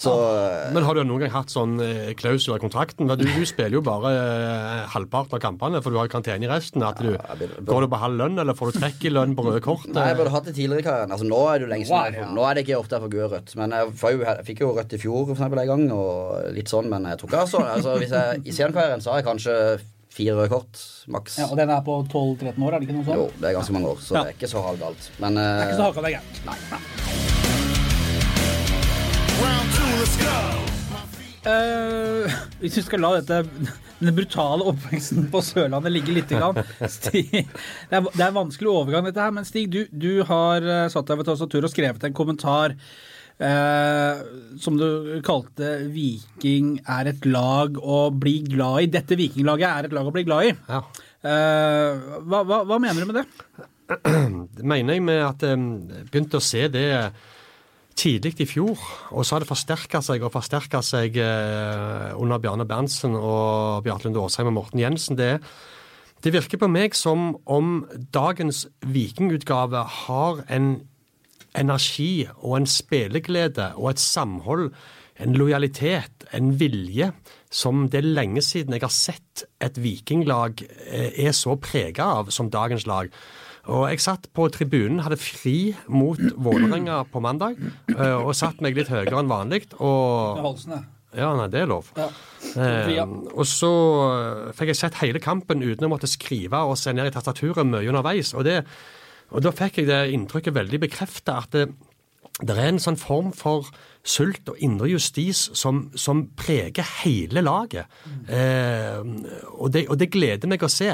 Så, 0.04 0.14
uh, 0.14 0.72
men 0.74 0.86
har 0.86 0.98
du 0.98 1.02
noen 1.06 1.24
gang 1.24 1.32
hatt 1.34 1.52
sånn 1.52 1.76
Klaus 2.20 2.44
klausul 2.44 2.58
i 2.58 2.62
kontrakten? 2.62 3.08
Du, 3.08 3.24
du, 3.24 3.44
spiller 3.48 3.78
jo 3.78 3.82
bare 3.84 4.12
uh, 4.12 4.84
halvparten 4.94 5.38
av 5.38 5.42
kampene, 5.42 5.80
for 5.84 5.94
du 5.94 6.00
har 6.00 6.10
karantene 6.12 6.46
i 6.46 6.50
resten. 6.50 6.84
Du, 7.00 7.14
ja, 7.14 7.36
burde, 7.38 7.64
går 7.68 7.86
du 7.86 7.90
på 7.92 8.00
halv 8.02 8.20
lønn, 8.20 8.38
eller 8.42 8.58
får 8.58 8.72
du 8.72 8.80
trekk 8.80 9.08
i 9.08 9.14
lønn 9.14 9.36
på 9.38 9.46
røde 9.46 9.62
kort? 9.64 9.88
Nei, 9.94 10.08
jeg 10.10 10.20
burde 10.20 10.34
hatt 10.34 10.50
det 10.50 10.56
tidligere 10.56 10.84
i 10.84 10.86
karrieren. 10.88 11.14
Altså, 11.14 11.28
nå 11.28 11.40
er 11.50 11.58
det 11.58 11.66
jo 11.66 11.72
lenge 11.72 11.88
siden. 11.88 12.18
Wow, 12.18 12.20
ja. 12.20 12.28
Nå 12.36 12.46
er 12.48 12.58
det 12.58 12.66
ikke 12.66 12.80
ofte 12.80 12.98
jeg 12.98 13.06
får 13.06 13.14
gule 13.14 13.30
rødt. 13.32 13.56
Men 13.60 13.76
jeg, 13.78 13.90
jo, 14.02 14.22
jeg, 14.26 14.46
fikk 14.50 14.62
jo 14.64 14.70
rødt 14.76 14.94
i 14.94 15.00
fjor 15.00 15.24
for 15.24 15.34
eksempel, 15.36 15.64
en 15.64 15.72
gang, 15.72 15.88
og 15.96 16.54
litt 16.58 16.72
sånn, 16.72 16.92
men 16.92 17.10
jeg 17.10 17.20
tror 17.20 17.32
ikke 17.32 17.42
altså, 17.46 17.64
altså 17.74 17.98
Hvis 18.02 18.14
jeg 18.14 18.44
i 18.44 18.56
seniorkarrieren 18.56 19.04
så 19.04 19.14
har 19.14 19.22
jeg 19.22 19.28
kanskje 19.30 19.58
fire 20.14 20.36
røde 20.38 20.52
kort, 20.52 20.84
maks. 21.10 21.40
Ja, 21.42 21.50
og 21.50 21.58
den 21.58 21.72
er 21.74 21.82
på 21.86 21.98
12-13 22.06 22.54
år, 22.54 22.70
er 22.70 22.78
det 22.78 22.88
ikke 22.88 22.98
noe 23.00 23.08
sånt? 23.08 23.18
Jo, 23.18 23.28
det 23.40 23.50
er 23.50 23.58
ganske 23.58 23.76
mange 23.76 23.92
år, 23.94 24.02
så 24.04 24.18
ja. 24.18 24.22
det 24.22 24.34
er 24.34 24.38
ikke 24.38 24.54
så 24.54 24.64
halvgalt. 24.68 25.12
Men 25.18 25.42
Det 25.42 25.50
er 25.50 25.68
ikke 25.68 25.80
så 25.82 25.88
halvgalt, 25.90 26.06
det 26.06 26.14
er 26.14 26.18
gærent. 26.20 27.23
Uh, 31.44 32.24
hvis 32.62 32.78
vi 32.78 32.82
skal 32.86 33.02
la 33.04 33.10
dette, 33.18 33.42
den 34.00 34.16
brutale 34.16 34.64
oppveksten 34.70 35.26
på 35.32 35.42
Sørlandet 35.44 35.92
ligge 35.92 36.14
litt 36.16 36.30
grann, 36.32 36.56
Stig, 36.88 37.28
det, 37.32 37.44
er, 37.92 38.06
det 38.06 38.22
er 38.22 38.30
en 38.30 38.38
vanskelig 38.38 38.70
overgang, 38.72 39.04
dette 39.08 39.20
her, 39.20 39.34
men 39.36 39.44
Stig, 39.48 39.68
du, 39.72 39.82
du 39.92 40.22
har 40.28 40.64
uh, 40.64 40.86
satt 40.92 41.10
deg 41.10 41.20
ved 41.20 41.28
tastatur 41.28 41.66
og 41.66 41.72
skrevet 41.72 42.06
en 42.08 42.16
kommentar 42.16 42.76
uh, 43.44 44.24
som 44.60 44.80
du 44.80 44.86
kalte 45.26 45.76
Viking 45.92 46.78
er 46.84 47.12
et 47.12 47.28
lag 47.28 47.76
å 47.76 48.06
bli 48.12 48.38
glad 48.48 48.86
i. 48.86 48.92
Dette 48.96 49.18
Vikinglaget 49.20 49.68
er 49.68 49.88
et 49.88 49.96
lag 49.96 50.08
å 50.08 50.14
bli 50.14 50.24
glad 50.26 50.48
i. 50.48 50.56
Ja. 50.70 50.82
Uh, 51.24 52.20
hva, 52.24 52.42
hva, 52.44 52.64
hva, 52.68 52.80
mener 52.80 53.04
du 53.04 53.12
med 53.12 53.22
det? 53.22 53.28
Det 54.56 54.64
mener 54.64 54.96
jeg 54.96 55.04
med 55.04 55.20
at 55.20 55.44
jeg 55.44 55.60
eh, 55.60 56.04
begynte 56.08 56.40
å 56.40 56.44
se 56.44 56.62
det 56.72 56.88
tidlig 57.98 58.34
i 58.42 58.48
fjor. 58.48 58.80
Og 59.14 59.24
så 59.24 59.36
har 59.36 59.44
det 59.44 59.50
forsterka 59.50 60.00
seg 60.04 60.24
og 60.24 60.34
forsterka 60.34 60.82
seg 60.84 61.18
eh, 61.20 62.10
under 62.18 62.42
Bjarne 62.42 62.66
Berntsen 62.68 63.16
og 63.18 63.84
Bjarte 63.86 64.08
Lunde 64.08 64.22
Aasheim 64.22 64.50
og 64.50 64.58
Morten 64.58 64.82
Jensen. 64.82 65.18
Det, 65.18 65.38
Det 66.24 66.32
virker 66.32 66.58
på 66.58 66.70
meg 66.72 66.94
som 66.96 67.36
om 67.44 67.86
dagens 68.14 68.66
vikingutgave 68.80 69.84
har 70.06 70.44
en 70.48 70.88
energi 71.54 72.26
og 72.40 72.56
en 72.58 72.66
spilleglede 72.66 73.74
og 73.76 73.90
et 73.90 74.02
samhold, 74.02 74.72
en 75.20 75.36
lojalitet, 75.36 76.24
en 76.34 76.58
vilje, 76.58 77.12
som 77.50 77.86
det 77.88 78.00
er 78.00 78.14
lenge 78.16 78.42
siden 78.42 78.74
jeg 78.74 78.82
har 78.82 78.90
sett 78.90 79.44
et 79.62 79.76
vikinglag 79.78 80.64
eh, 80.64 81.12
er 81.28 81.36
så 81.36 81.54
prega 81.60 82.08
av 82.18 82.32
som 82.34 82.50
dagens 82.50 82.86
lag. 82.90 83.12
Og 83.70 83.86
Jeg 83.88 84.02
satt 84.04 84.26
på 84.36 84.46
tribunen, 84.52 85.00
hadde 85.04 85.16
fri 85.20 85.74
mot 85.88 86.20
Vålerenga 86.20 87.02
på 87.08 87.22
mandag, 87.24 87.56
eh, 87.94 88.18
og 88.18 88.34
satt 88.36 88.60
meg 88.64 88.76
litt 88.76 88.90
høyere 88.92 89.22
enn 89.22 89.30
vanlig. 89.30 89.64
Og 89.78 90.42
Halsen, 90.44 90.84
ja. 91.16 91.30
nei, 91.38 91.48
det 91.52 91.62
er 91.62 91.70
lov. 91.70 91.88
Ja. 91.96 92.10
Eh, 92.60 93.00
og 93.32 93.46
så 93.48 93.72
eh, 94.10 94.52
fikk 94.58 94.74
jeg 94.74 94.80
sett 94.82 95.00
hele 95.00 95.22
kampen 95.22 95.64
uten 95.64 95.88
å 95.88 95.92
måtte 95.94 96.10
skrive 96.10 96.60
og 96.68 96.76
se 96.80 96.92
ned 96.92 97.08
i 97.08 97.14
tastaturet 97.14 97.64
mye 97.64 97.88
underveis. 97.88 98.34
Og, 98.36 98.44
det, 98.44 98.60
og 99.32 99.46
da 99.46 99.54
fikk 99.54 99.80
jeg 99.80 99.90
det 99.92 100.02
inntrykket 100.12 100.58
veldig 100.60 100.84
bekrefta 100.84 101.40
at 101.46 101.56
det, 101.56 101.68
det 102.44 102.58
er 102.58 102.68
en 102.68 102.82
sånn 102.82 103.00
form 103.00 103.32
for 103.32 103.70
sult 104.04 104.50
og 104.52 104.58
indre 104.62 104.90
justis 104.92 105.46
som, 105.56 105.86
som 105.96 106.26
preger 106.36 106.84
hele 107.02 107.40
laget. 107.44 107.88
Eh, 108.28 109.00
og, 109.54 109.72
det, 109.72 109.86
og, 109.88 109.96
det, 110.00 110.10
gleder 110.12 110.50
meg 110.50 110.62
å 110.62 110.70
se. 110.70 110.90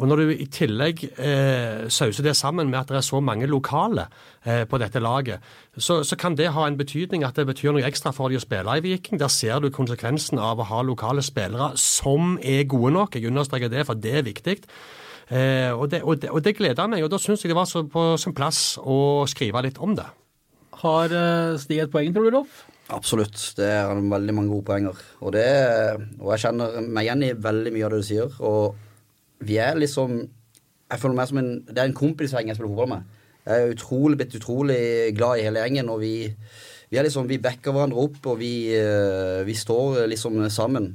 Og 0.00 0.08
når 0.08 0.22
du 0.22 0.32
i 0.32 0.48
tillegg 0.50 1.04
eh, 1.12 1.84
sauser 1.92 2.24
det 2.24 2.34
sammen 2.38 2.72
med 2.72 2.80
at 2.80 2.90
det 2.90 2.98
er 3.02 3.06
så 3.06 3.20
mange 3.20 3.46
lokale 3.50 4.08
eh, 4.42 4.64
på 4.68 4.80
dette 4.80 5.02
laget, 5.04 5.44
så, 5.76 6.00
så, 6.02 6.16
kan 6.16 6.38
det 6.40 6.54
ha 6.56 6.66
en 6.66 6.80
betydning 6.80 7.26
at 7.28 7.36
det 7.36 7.46
betyr 7.52 7.76
noe 7.76 7.84
ekstra 7.84 8.14
for 8.16 8.32
de 8.32 8.40
å 8.40 8.42
spille 8.42 8.80
i 8.80 8.84
Viking. 8.84 9.20
Der 9.20 9.32
ser 9.32 9.60
du 9.60 9.68
konsekvensen 9.74 10.40
av 10.40 10.62
å 10.62 10.68
ha 10.72 10.82
lokale 10.82 11.22
spillere 11.22 11.74
som 11.80 12.38
er 12.42 12.64
gode 12.64 12.96
nok. 12.96 13.20
Jeg 13.20 13.28
understreker 13.28 13.72
det, 13.72 13.84
for 13.86 14.00
det 14.00 14.18
er 14.22 14.28
viktig. 14.32 14.62
Eh, 15.28 15.70
og, 15.72 15.90
det, 15.92 16.02
og, 16.02 16.40
det, 16.44 16.56
gleder 16.56 16.88
meg, 16.88 17.04
og 17.04 17.12
da 17.12 17.20
syns 17.20 17.44
jeg 17.44 17.52
det 17.52 17.56
var 17.56 17.88
på 17.92 18.10
sin 18.20 18.36
plass 18.36 18.76
å 18.80 19.24
skrive 19.28 19.64
litt 19.64 19.80
om 19.84 19.96
det. 19.96 20.08
Har 20.84 21.12
eh, 21.16 21.56
Stig 21.60 21.80
et 21.80 21.92
poeng, 21.92 22.12
tror 22.12 22.28
du, 22.28 22.34
Rolf? 22.36 22.62
Absolutt. 22.92 23.38
Det 23.56 23.66
er 23.72 23.88
veldig 23.96 24.34
mange 24.36 24.52
gode 24.52 24.66
poenger. 24.68 25.04
Og, 25.22 25.32
det, 25.32 25.46
og 26.20 26.34
jeg 26.34 26.44
kjenner 26.44 26.80
meg 26.84 27.06
igjen 27.06 27.24
i 27.24 27.34
veldig 27.46 27.72
mye 27.72 27.86
av 27.86 27.94
det 27.94 28.00
du 28.02 28.08
sier. 28.10 28.34
Og 28.44 29.44
vi 29.44 29.58
er 29.60 29.78
liksom 29.80 30.22
Jeg 30.92 31.00
føler 31.00 31.16
meg 31.16 31.28
som 31.28 31.38
en 31.40 31.48
Det 31.66 31.80
er 31.80 31.88
en 31.88 31.96
kompisgjeng 31.96 32.48
jeg 32.48 32.58
spiller 32.58 32.74
fotball 32.74 32.92
med. 32.92 33.14
Jeg 33.44 33.62
er 33.62 33.72
utrolig, 33.74 34.18
blitt 34.20 34.36
utrolig 34.38 34.82
glad 35.16 35.40
i 35.40 35.44
hele 35.44 35.60
gjengen, 35.64 35.88
og 35.92 35.98
vi, 36.00 36.12
vi 36.92 37.00
er 37.00 37.04
liksom 37.04 37.28
Vi 37.28 37.40
backer 37.44 37.74
hverandre 37.76 38.04
opp, 38.04 38.20
og 38.32 38.38
vi, 38.40 38.52
eh, 38.76 39.40
vi 39.44 39.56
står 39.56 40.04
liksom 40.12 40.38
sammen. 40.52 40.94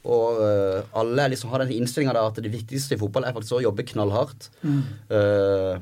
Og 0.00 0.38
alle 0.96 1.26
liksom 1.28 1.50
har 1.52 1.60
den 1.60 1.74
innstillinga 1.76 2.14
at 2.16 2.38
det 2.40 2.52
viktigste 2.52 2.96
i 2.96 3.00
fotball 3.00 3.26
er 3.28 3.34
faktisk 3.36 3.58
å 3.58 3.64
jobbe 3.66 3.84
knallhardt. 3.90 4.46
Mm. 4.64 4.78
Uh, 5.12 5.74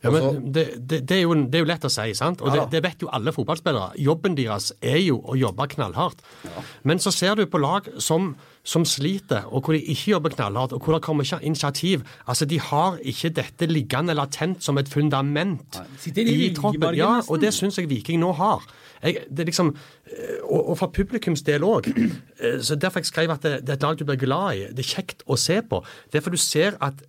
ja, 0.00 0.10
men 0.10 0.52
det, 0.52 0.64
det, 0.78 1.02
det, 1.08 1.16
er 1.18 1.26
jo, 1.26 1.34
det, 1.36 1.58
er 1.58 1.64
jo, 1.64 1.68
lett 1.68 1.84
å 1.84 1.90
si, 1.92 2.06
sant? 2.16 2.40
og 2.40 2.54
det, 2.72 2.80
vet 2.84 3.02
jo 3.04 3.10
alle 3.12 3.34
fotballspillere. 3.36 3.98
Jobben 4.00 4.36
deres 4.38 4.70
er 4.80 4.96
jo 5.02 5.18
å 5.20 5.36
jobbe 5.36 5.66
knallhardt. 5.74 6.22
Ja. 6.46 6.64
Men 6.88 7.02
så 7.04 7.12
ser 7.12 7.36
du 7.36 7.44
på 7.50 7.60
lag 7.60 7.88
som, 8.00 8.32
som, 8.64 8.86
sliter, 8.88 9.44
og 9.50 9.66
hvor 9.66 9.76
de 9.76 9.82
ikke 9.92 10.14
jobber 10.14 10.32
knallhardt, 10.38 10.72
og 10.72 10.86
hvor 10.86 10.96
det 10.96 11.02
kommer 11.04 11.28
ikke 11.28 11.42
initiativ. 11.44 12.06
Altså, 12.24 12.48
De 12.48 12.60
har 12.70 12.96
ikke 13.12 13.32
dette 13.42 13.68
liggende 13.68 14.16
latent 14.16 14.64
som 14.64 14.80
et 14.80 14.88
fundament 14.88 15.80
i, 16.08 16.24
i 16.46 16.52
troppen. 16.56 16.96
Ja, 16.96 17.18
og 17.26 17.44
det 17.44 17.52
syns 17.56 17.76
jeg 17.76 17.92
Viking 17.92 18.24
nå 18.24 18.32
har. 18.40 18.64
Jeg, 19.04 19.26
det 19.28 19.44
er 19.44 19.48
liksom, 19.48 19.74
eh, 20.08 20.40
og, 20.44 20.72
og 20.72 20.78
for 20.80 20.96
publikums 20.96 21.44
del 21.46 21.66
òg. 21.66 21.92
Eh, 22.40 22.56
derfor 22.80 23.02
jeg 23.02 23.10
skrev 23.10 23.28
at 23.34 23.42
det, 23.44 23.58
det 23.68 23.74
er 23.74 23.76
et 23.76 23.82
lag 23.84 23.98
du 24.00 24.06
blir 24.08 24.16
glad 24.16 24.56
i. 24.56 24.62
Det 24.72 24.80
er 24.80 24.92
kjekt 24.94 25.26
å 25.28 25.36
se 25.36 25.58
på. 25.60 25.82
Derfor 26.08 26.32
du 26.32 26.38
ser 26.40 26.78
at 26.80 27.02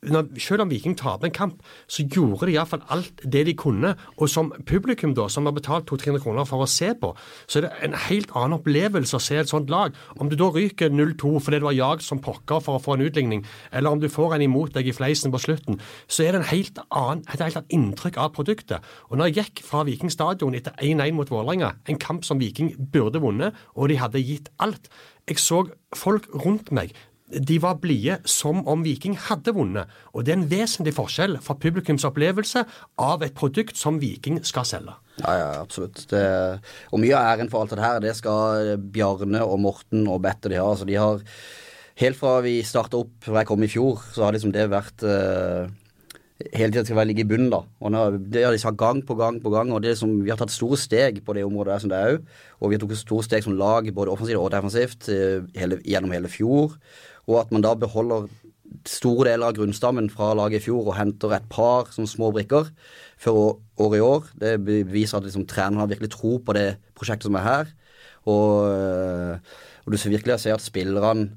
selv 0.00 0.64
om 0.64 0.70
Viking 0.70 0.96
taper 0.96 1.28
en 1.28 1.34
kamp, 1.34 1.62
så 1.88 2.04
gjorde 2.08 2.48
de 2.48 2.54
iallfall 2.54 2.82
alt 2.88 3.20
det 3.20 3.44
de 3.46 3.54
kunne. 3.58 3.92
Og 4.16 4.30
som 4.32 4.52
publikum, 4.66 5.12
da, 5.14 5.28
som 5.28 5.44
har 5.44 5.52
betalt 5.52 5.90
200-300 5.90 6.22
kroner 6.24 6.48
for 6.48 6.64
å 6.64 6.68
se 6.70 6.92
på, 6.96 7.12
så 7.46 7.60
er 7.60 7.66
det 7.66 7.72
en 7.84 7.96
helt 8.06 8.32
annen 8.32 8.56
opplevelse 8.56 9.18
å 9.18 9.22
se 9.22 9.36
et 9.40 9.52
sånt 9.52 9.70
lag. 9.72 9.96
Om 10.16 10.32
du 10.32 10.38
da 10.40 10.48
ryker 10.54 10.92
0-2 10.92 11.34
fordi 11.44 11.60
du 11.60 11.68
har 11.68 11.76
jagd 11.76 12.06
som 12.06 12.22
pokker 12.24 12.64
for 12.64 12.78
å 12.78 12.82
få 12.82 12.96
en 12.96 13.04
utligning, 13.04 13.44
eller 13.72 13.92
om 13.92 14.00
du 14.00 14.08
får 14.08 14.38
en 14.38 14.46
imot 14.48 14.72
deg 14.76 14.88
i 14.88 14.96
fleisen 14.96 15.34
på 15.34 15.42
slutten, 15.42 15.80
så 16.08 16.24
er 16.24 16.32
det 16.32 16.42
en 16.42 16.50
helt 16.54 16.82
annen, 16.88 17.24
et 17.28 17.44
helt 17.44 17.60
annet 17.60 17.76
inntrykk 17.76 18.20
av 18.24 18.32
produktet. 18.36 18.90
Og 19.10 19.20
når 19.20 19.30
jeg 19.30 19.40
gikk 19.42 19.64
fra 19.68 19.84
Viking 19.88 20.12
stadion 20.12 20.56
etter 20.56 20.76
1-1 20.80 21.12
mot 21.16 21.30
Vålerenga, 21.30 21.74
en 21.84 22.00
kamp 22.00 22.24
som 22.24 22.40
Viking 22.40 22.72
burde 22.92 23.20
vunnet, 23.20 23.56
og 23.76 23.92
de 23.92 24.00
hadde 24.00 24.24
gitt 24.24 24.48
alt 24.62 24.88
jeg 25.30 25.38
så 25.38 25.60
folk 25.94 26.26
rundt 26.44 26.72
meg 26.74 26.94
de 27.30 27.58
var 27.62 27.78
blide 27.82 28.18
som 28.28 28.64
om 28.68 28.82
Viking 28.84 29.16
hadde 29.28 29.54
vunnet. 29.54 29.90
Og 30.14 30.26
det 30.26 30.34
er 30.34 30.40
en 30.40 30.50
vesentlig 30.50 30.94
forskjell 30.96 31.38
fra 31.44 31.56
publikums 31.60 32.06
opplevelse 32.08 32.64
av 33.00 33.24
et 33.26 33.36
produkt 33.36 33.78
som 33.78 34.00
Viking 34.02 34.40
skal 34.46 34.66
selge. 34.68 34.96
Ja, 35.20 35.34
ja, 35.36 35.48
absolutt. 35.60 36.02
Det, 36.10 36.22
og 36.90 37.02
mye 37.02 37.16
av 37.16 37.34
æren 37.34 37.50
for 37.52 37.62
alt 37.62 37.74
det 37.76 37.84
her, 37.84 38.00
det 38.02 38.16
skal 38.18 38.76
Bjarne 38.92 39.44
og 39.44 39.60
Morten 39.62 40.08
og 40.08 40.22
Bette 40.24 40.50
de 40.50 40.58
ha. 40.60 40.70
Altså, 40.72 40.88
de 40.88 40.98
har 41.00 41.24
Helt 42.00 42.16
fra 42.16 42.38
vi 42.40 42.62
starta 42.64 42.96
opp, 42.96 43.10
fra 43.20 43.42
jeg 43.42 43.48
kom 43.50 43.64
i 43.66 43.68
fjor, 43.68 43.98
så 44.14 44.22
har 44.24 44.32
liksom 44.32 44.54
det 44.54 44.62
vært 44.72 45.02
uh, 45.04 45.66
hele 46.54 46.72
tida 46.72 46.86
skal 46.86 46.96
være 46.96 47.10
ligge 47.10 47.26
i 47.26 47.28
bunnen, 47.28 47.50
da. 47.52 47.58
Og 47.82 47.92
nå, 47.92 48.04
det 48.32 48.46
har 48.46 48.54
de 48.54 48.60
sagt 48.62 48.78
gang 48.80 49.02
på 49.04 49.18
gang 49.18 49.36
på 49.42 49.52
gang, 49.52 49.68
og 49.76 49.82
det 49.84 49.98
som, 50.00 50.14
vi 50.24 50.32
har 50.32 50.40
tatt 50.40 50.54
store 50.54 50.78
steg 50.80 51.20
på 51.26 51.34
det 51.36 51.44
området 51.44 51.74
der 51.74 51.82
som 51.82 51.92
det 51.92 51.98
er 51.98 52.14
òg. 52.14 52.30
Og 52.56 52.72
vi 52.72 52.78
har 52.78 52.86
tatt 52.86 53.02
store 53.02 53.26
steg 53.26 53.44
som 53.44 53.58
lag, 53.60 53.90
både 53.92 54.14
offensivt 54.14 54.40
og 54.40 54.48
defensivt, 54.54 55.10
uh, 55.12 55.44
hele, 55.60 55.82
gjennom 55.84 56.16
hele 56.16 56.32
fjor 56.32 56.78
og 57.28 57.40
at 57.42 57.52
man 57.52 57.64
da 57.64 57.74
beholder 57.78 58.28
store 58.86 59.30
deler 59.30 59.50
av 59.50 59.56
grunnstammen 59.58 60.08
fra 60.12 60.30
laget 60.38 60.60
i 60.60 60.66
fjor 60.68 60.92
og 60.92 60.96
henter 60.98 61.34
et 61.34 61.48
par 61.50 61.90
sånn 61.94 62.08
små 62.08 62.30
brikker 62.34 62.70
før 63.20 63.58
året 63.82 63.98
i 63.98 64.04
år. 64.04 64.28
Det 64.40 64.52
beviser 64.64 65.18
at 65.18 65.26
liksom, 65.26 65.46
treneren 65.50 65.82
har 65.82 65.90
virkelig 65.90 66.12
tro 66.14 66.36
på 66.44 66.54
det 66.56 66.68
prosjektet 66.98 67.28
som 67.28 67.38
er 67.40 67.46
her. 67.46 67.72
Og, 68.30 68.70
øh, 68.70 69.58
og 69.90 69.96
du 69.96 69.98
ser 69.98 70.12
virkelig 70.12 70.38
ser 70.38 70.54
at 70.54 70.62
spillerne 70.62 71.32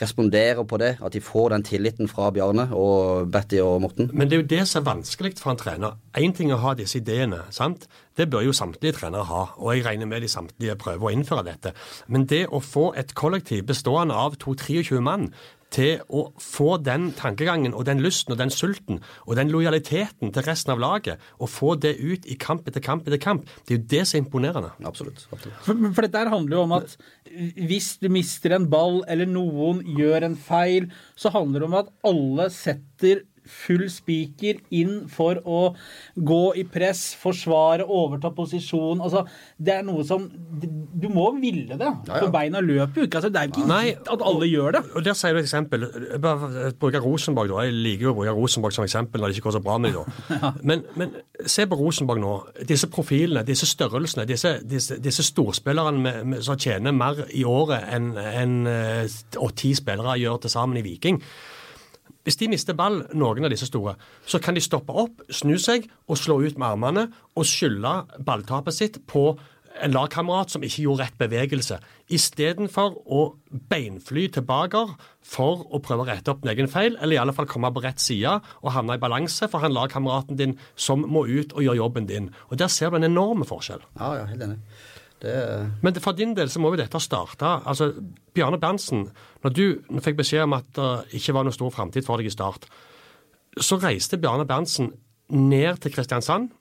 responderer 0.00 0.62
på 0.64 0.78
det, 0.80 0.94
at 1.04 1.12
de 1.12 1.20
får 1.20 1.50
den 1.52 1.64
tilliten 1.66 2.08
fra 2.08 2.30
Bjarne 2.30 2.68
og 2.72 3.28
Betty 3.32 3.58
og 3.60 3.82
Morten. 3.82 4.08
Men 4.14 4.30
det 4.30 4.36
er 4.38 4.40
jo 4.40 4.46
det 4.48 4.68
som 4.68 4.80
er 4.80 4.86
vanskelig 4.94 5.34
for 5.36 5.52
en 5.52 5.60
trener. 5.60 5.98
Én 6.16 6.32
ting 6.32 6.48
er 6.48 6.56
å 6.56 6.62
ha 6.62 6.72
disse 6.78 7.02
ideene, 7.02 7.42
sant? 7.50 7.84
det 8.18 8.30
bør 8.30 8.48
jo 8.48 8.54
samtlige 8.56 8.96
trenere 8.96 9.28
ha, 9.28 9.42
og 9.58 9.76
jeg 9.76 9.84
regner 9.86 10.08
med 10.10 10.24
de 10.24 10.30
samtlige 10.30 10.74
prøver 10.80 11.06
å 11.06 11.12
innføre 11.14 11.44
dette. 11.46 11.74
Men 12.08 12.24
det 12.26 12.46
å 12.50 12.58
få 12.64 12.88
et 12.98 13.12
kollektiv 13.14 13.68
bestående 13.68 14.16
av 14.18 14.34
2-23 14.42 14.98
mann 15.04 15.28
til 15.74 16.02
å 16.08 16.28
få 16.40 16.78
den 16.80 17.10
tankegangen 17.18 17.74
og 17.76 17.84
den 17.88 18.00
lysten 18.04 18.34
og 18.34 18.40
den 18.40 18.52
sulten 18.52 19.02
og 19.26 19.36
den 19.38 19.52
lojaliteten 19.52 20.32
til 20.32 20.46
resten 20.46 20.74
av 20.74 20.82
laget, 20.82 21.22
og 21.38 21.52
få 21.52 21.74
det 21.80 21.96
ut 22.00 22.26
i 22.28 22.38
kamp 22.40 22.68
etter 22.68 22.84
kamp 22.84 23.08
etter 23.08 23.20
kamp, 23.22 23.48
det 23.66 23.74
er 23.74 23.80
jo 23.80 23.88
det 23.92 24.04
som 24.08 24.18
er 24.18 24.24
imponerende. 24.24 24.72
Absolutt. 24.88 25.26
absolutt. 25.32 25.58
For, 25.66 25.88
for 25.92 26.06
dette 26.06 26.24
handler 26.32 26.58
jo 26.58 26.64
om 26.64 26.76
at 26.78 26.96
hvis 27.68 27.94
du 28.02 28.08
mister 28.12 28.56
en 28.56 28.68
ball, 28.70 29.02
eller 29.10 29.28
noen 29.28 29.84
gjør 29.98 30.30
en 30.30 30.38
feil, 30.40 30.88
så 31.18 31.32
handler 31.34 31.62
det 31.64 31.68
om 31.68 31.80
at 31.82 31.92
alle 32.08 32.48
setter 32.54 33.26
full 33.48 33.86
spiker 33.92 34.60
inn 34.74 35.06
for 35.12 35.40
å 35.44 35.60
gå 36.14 36.42
i 36.60 36.64
press, 36.68 37.10
forsvare, 37.18 37.86
overta 37.86 38.30
posisjon. 38.34 39.02
Altså, 39.04 39.24
det 39.56 39.78
er 39.78 39.86
noe 39.86 40.04
som 40.06 40.28
Du 40.28 41.06
må 41.12 41.28
ville 41.38 41.76
det, 41.78 41.90
ja, 42.08 42.20
ja. 42.22 42.28
beina 42.32 42.60
løper 42.64 43.02
jo 43.02 43.08
ikke. 43.08 43.20
Altså, 43.20 43.30
det 43.32 43.40
er 43.40 43.48
jo 43.48 43.54
ikke 43.54 43.68
Nei, 43.70 43.94
at 43.96 44.24
alle 44.30 44.48
gjør 44.48 44.78
det. 44.78 44.82
Og 44.94 45.04
Der 45.06 45.16
sier 45.18 45.36
du 45.36 45.40
et 45.40 45.46
eksempel. 45.48 45.86
Bare 46.22 46.72
bruker 46.80 47.04
Rosenborg, 47.04 47.52
da. 47.52 47.66
Jeg 47.66 47.76
liker 47.76 48.08
jo 48.08 48.14
å 48.14 48.18
bruke 48.18 48.34
Rosenborg 48.36 48.76
som 48.76 48.86
eksempel 48.86 49.22
når 49.22 49.32
det 49.32 49.38
ikke 49.38 49.48
går 49.48 49.58
så 49.58 49.64
bra 49.64 49.78
med 49.82 49.96
dem. 49.96 50.18
ja. 50.42 50.52
men, 50.62 50.84
men, 50.98 51.14
se 51.46 51.66
på 51.68 51.78
Rosenborg 51.78 52.22
nå. 52.22 52.34
Disse 52.68 52.90
profilene, 52.92 53.44
disse 53.46 53.68
størrelsene, 53.68 54.26
disse, 54.28 54.58
disse, 54.68 54.98
disse 55.02 55.26
storspillerne 55.26 56.42
som 56.44 56.58
tjener 56.58 56.94
mer 56.96 57.24
i 57.36 57.44
året 57.48 57.86
enn 57.94 58.10
en, 58.18 58.58
en, 58.66 59.52
ti 59.58 59.74
spillere 59.76 60.18
gjør 60.20 60.42
til 60.44 60.52
sammen 60.52 60.80
i 60.80 60.84
Viking. 60.86 61.20
Hvis 62.26 62.36
de 62.40 62.48
mister 62.50 62.76
ball, 62.76 63.02
noen 63.16 63.46
av 63.46 63.52
disse 63.52 63.68
store, 63.68 63.94
så 64.26 64.40
kan 64.42 64.56
de 64.56 64.64
stoppe 64.64 64.92
opp, 64.92 65.22
snu 65.30 65.56
seg 65.62 65.86
og 66.08 66.18
slå 66.20 66.40
ut 66.44 66.58
med 66.58 66.66
armene 66.68 67.06
og 67.38 67.46
skylde 67.48 68.22
balltapet 68.26 68.76
sitt 68.76 68.98
på 69.08 69.30
en 69.84 69.94
lagkamerat 69.94 70.50
som 70.50 70.64
ikke 70.64 70.82
gjorde 70.84 71.04
rett 71.04 71.18
bevegelse, 71.20 71.78
istedenfor 72.10 72.96
å 73.06 73.22
beinfly 73.70 74.26
tilbake 74.34 74.80
for 75.22 75.64
å 75.70 75.80
prøve 75.84 76.04
å 76.04 76.08
rette 76.08 76.32
opp 76.32 76.44
en 76.44 76.52
egen 76.52 76.70
feil, 76.72 76.96
eller 76.98 77.18
i 77.18 77.20
alle 77.22 77.34
fall 77.36 77.48
komme 77.50 77.70
på 77.74 77.82
rett 77.84 78.02
side 78.02 78.38
og 78.62 78.72
havne 78.74 78.96
i 78.98 79.02
balanse 79.02 79.48
for 79.50 79.62
han 79.62 79.76
lagkameraten 79.76 80.40
din 80.40 80.56
som 80.74 81.04
må 81.06 81.26
ut 81.28 81.54
og 81.54 81.64
gjøre 81.64 81.82
jobben 81.82 82.08
din. 82.10 82.30
Og 82.50 82.58
Der 82.58 82.72
ser 82.72 82.90
du 82.90 82.98
en 82.98 83.10
enorm 83.10 83.44
forskjell. 83.46 83.84
Ja, 84.00 84.14
ja, 84.18 84.24
helt 84.30 84.42
enig. 84.42 84.58
Det... 85.22 85.34
Men 85.82 85.98
for 86.02 86.16
din 86.16 86.34
del 86.36 86.50
så 86.52 86.60
må 86.62 86.72
jo 86.72 86.80
dette 86.80 87.00
starte. 87.02 87.56
Altså, 87.68 87.90
Bjarne 88.36 88.60
Berntsen, 88.62 89.08
når 89.42 89.56
du 89.56 89.64
fikk 90.04 90.20
beskjed 90.20 90.46
om 90.46 90.56
at 90.58 90.68
det 90.78 91.18
ikke 91.18 91.34
var 91.36 91.46
noe 91.46 91.56
stor 91.56 91.74
framtid 91.74 92.06
for 92.06 92.20
deg 92.20 92.30
i 92.30 92.34
Start, 92.34 92.68
så 93.58 93.80
reiste 93.82 94.20
Bjarne 94.20 94.46
Berntsen 94.48 94.92
ned 95.34 95.82
til 95.82 95.94
Kristiansand. 95.94 96.52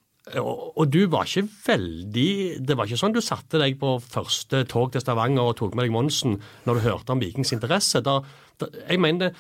Og, 0.42 0.82
du 0.92 1.06
var 1.08 1.24
ikke 1.24 1.48
veldig 1.70 2.58
Det 2.68 2.76
var 2.76 2.84
ikke 2.84 3.00
sånn 3.00 3.14
du 3.16 3.22
satte 3.24 3.62
deg 3.62 3.78
på 3.80 3.94
første 4.04 4.66
tog 4.68 4.92
til 4.92 5.00
Stavanger 5.00 5.54
og 5.54 5.56
tok 5.56 5.78
med 5.78 5.88
deg 5.88 5.94
Monsen 5.96 6.36
når 6.68 6.76
du 6.76 6.84
hørte 6.84 7.16
om 7.16 7.22
Vikings 7.24 7.54
interesse. 7.56 8.02
Da, 8.04 8.18
da, 8.60 8.68
jeg 8.90 9.00
mener 9.00 9.32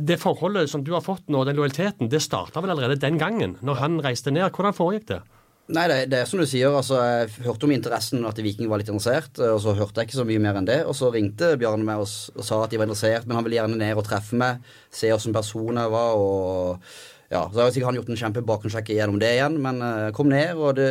det 0.00 0.16
forholdet 0.22 0.70
som 0.72 0.80
du 0.84 0.94
har 0.94 1.04
fått 1.04 1.28
nå, 1.28 1.42
den 1.44 1.58
lojaliteten, 1.58 2.08
det 2.08 2.22
starta 2.24 2.62
vel 2.64 2.72
allerede 2.72 2.96
den 3.02 3.18
gangen, 3.20 3.58
når 3.60 3.82
han 3.82 3.98
reiste 4.00 4.32
ned. 4.32 4.48
Hvordan 4.48 4.76
foregikk 4.76 5.10
det? 5.10 5.20
Nei, 5.68 5.84
det, 5.90 5.96
det, 6.08 6.22
er 6.22 6.28
som 6.28 6.40
du 6.40 6.46
sier. 6.48 6.72
altså 6.72 6.96
Jeg 7.04 7.44
hørte 7.44 7.68
om 7.68 7.74
interessen, 7.74 8.22
at 8.24 8.38
Viking 8.40 8.70
var 8.70 8.80
litt 8.80 8.88
interessert. 8.88 9.36
Og 9.36 9.60
så 9.60 9.74
hørte 9.76 10.00
jeg 10.00 10.08
ikke 10.08 10.20
så 10.22 10.24
mye 10.28 10.40
mer 10.40 10.56
enn 10.56 10.68
det. 10.68 10.78
Og 10.88 10.96
så 10.96 11.10
ringte 11.12 11.52
Bjarne 11.60 11.84
meg 11.84 12.00
og, 12.00 12.08
og 12.32 12.46
sa 12.46 12.62
at 12.64 12.72
de 12.72 12.80
var 12.80 12.88
interessert, 12.88 13.28
men 13.28 13.36
han 13.36 13.44
ville 13.44 13.58
gjerne 13.60 13.76
ned 13.76 14.00
og 14.00 14.06
treffe 14.08 14.38
meg. 14.40 14.64
Se 14.94 15.12
åssen 15.12 15.36
person 15.36 15.76
jeg 15.76 15.92
var. 15.92 16.16
og 16.16 16.88
ja, 17.28 17.42
Så 17.52 17.60
har 17.60 17.68
sikkert 17.74 17.90
han 17.90 17.98
gjort 17.98 18.10
en 18.14 18.20
kjempebakgrunnssjekk 18.22 18.94
gjennom 18.94 19.20
det 19.20 19.34
igjen, 19.36 19.58
men 19.60 19.82
uh, 19.84 20.08
kom 20.16 20.30
ned. 20.32 20.56
Og 20.56 20.78
det, 20.78 20.88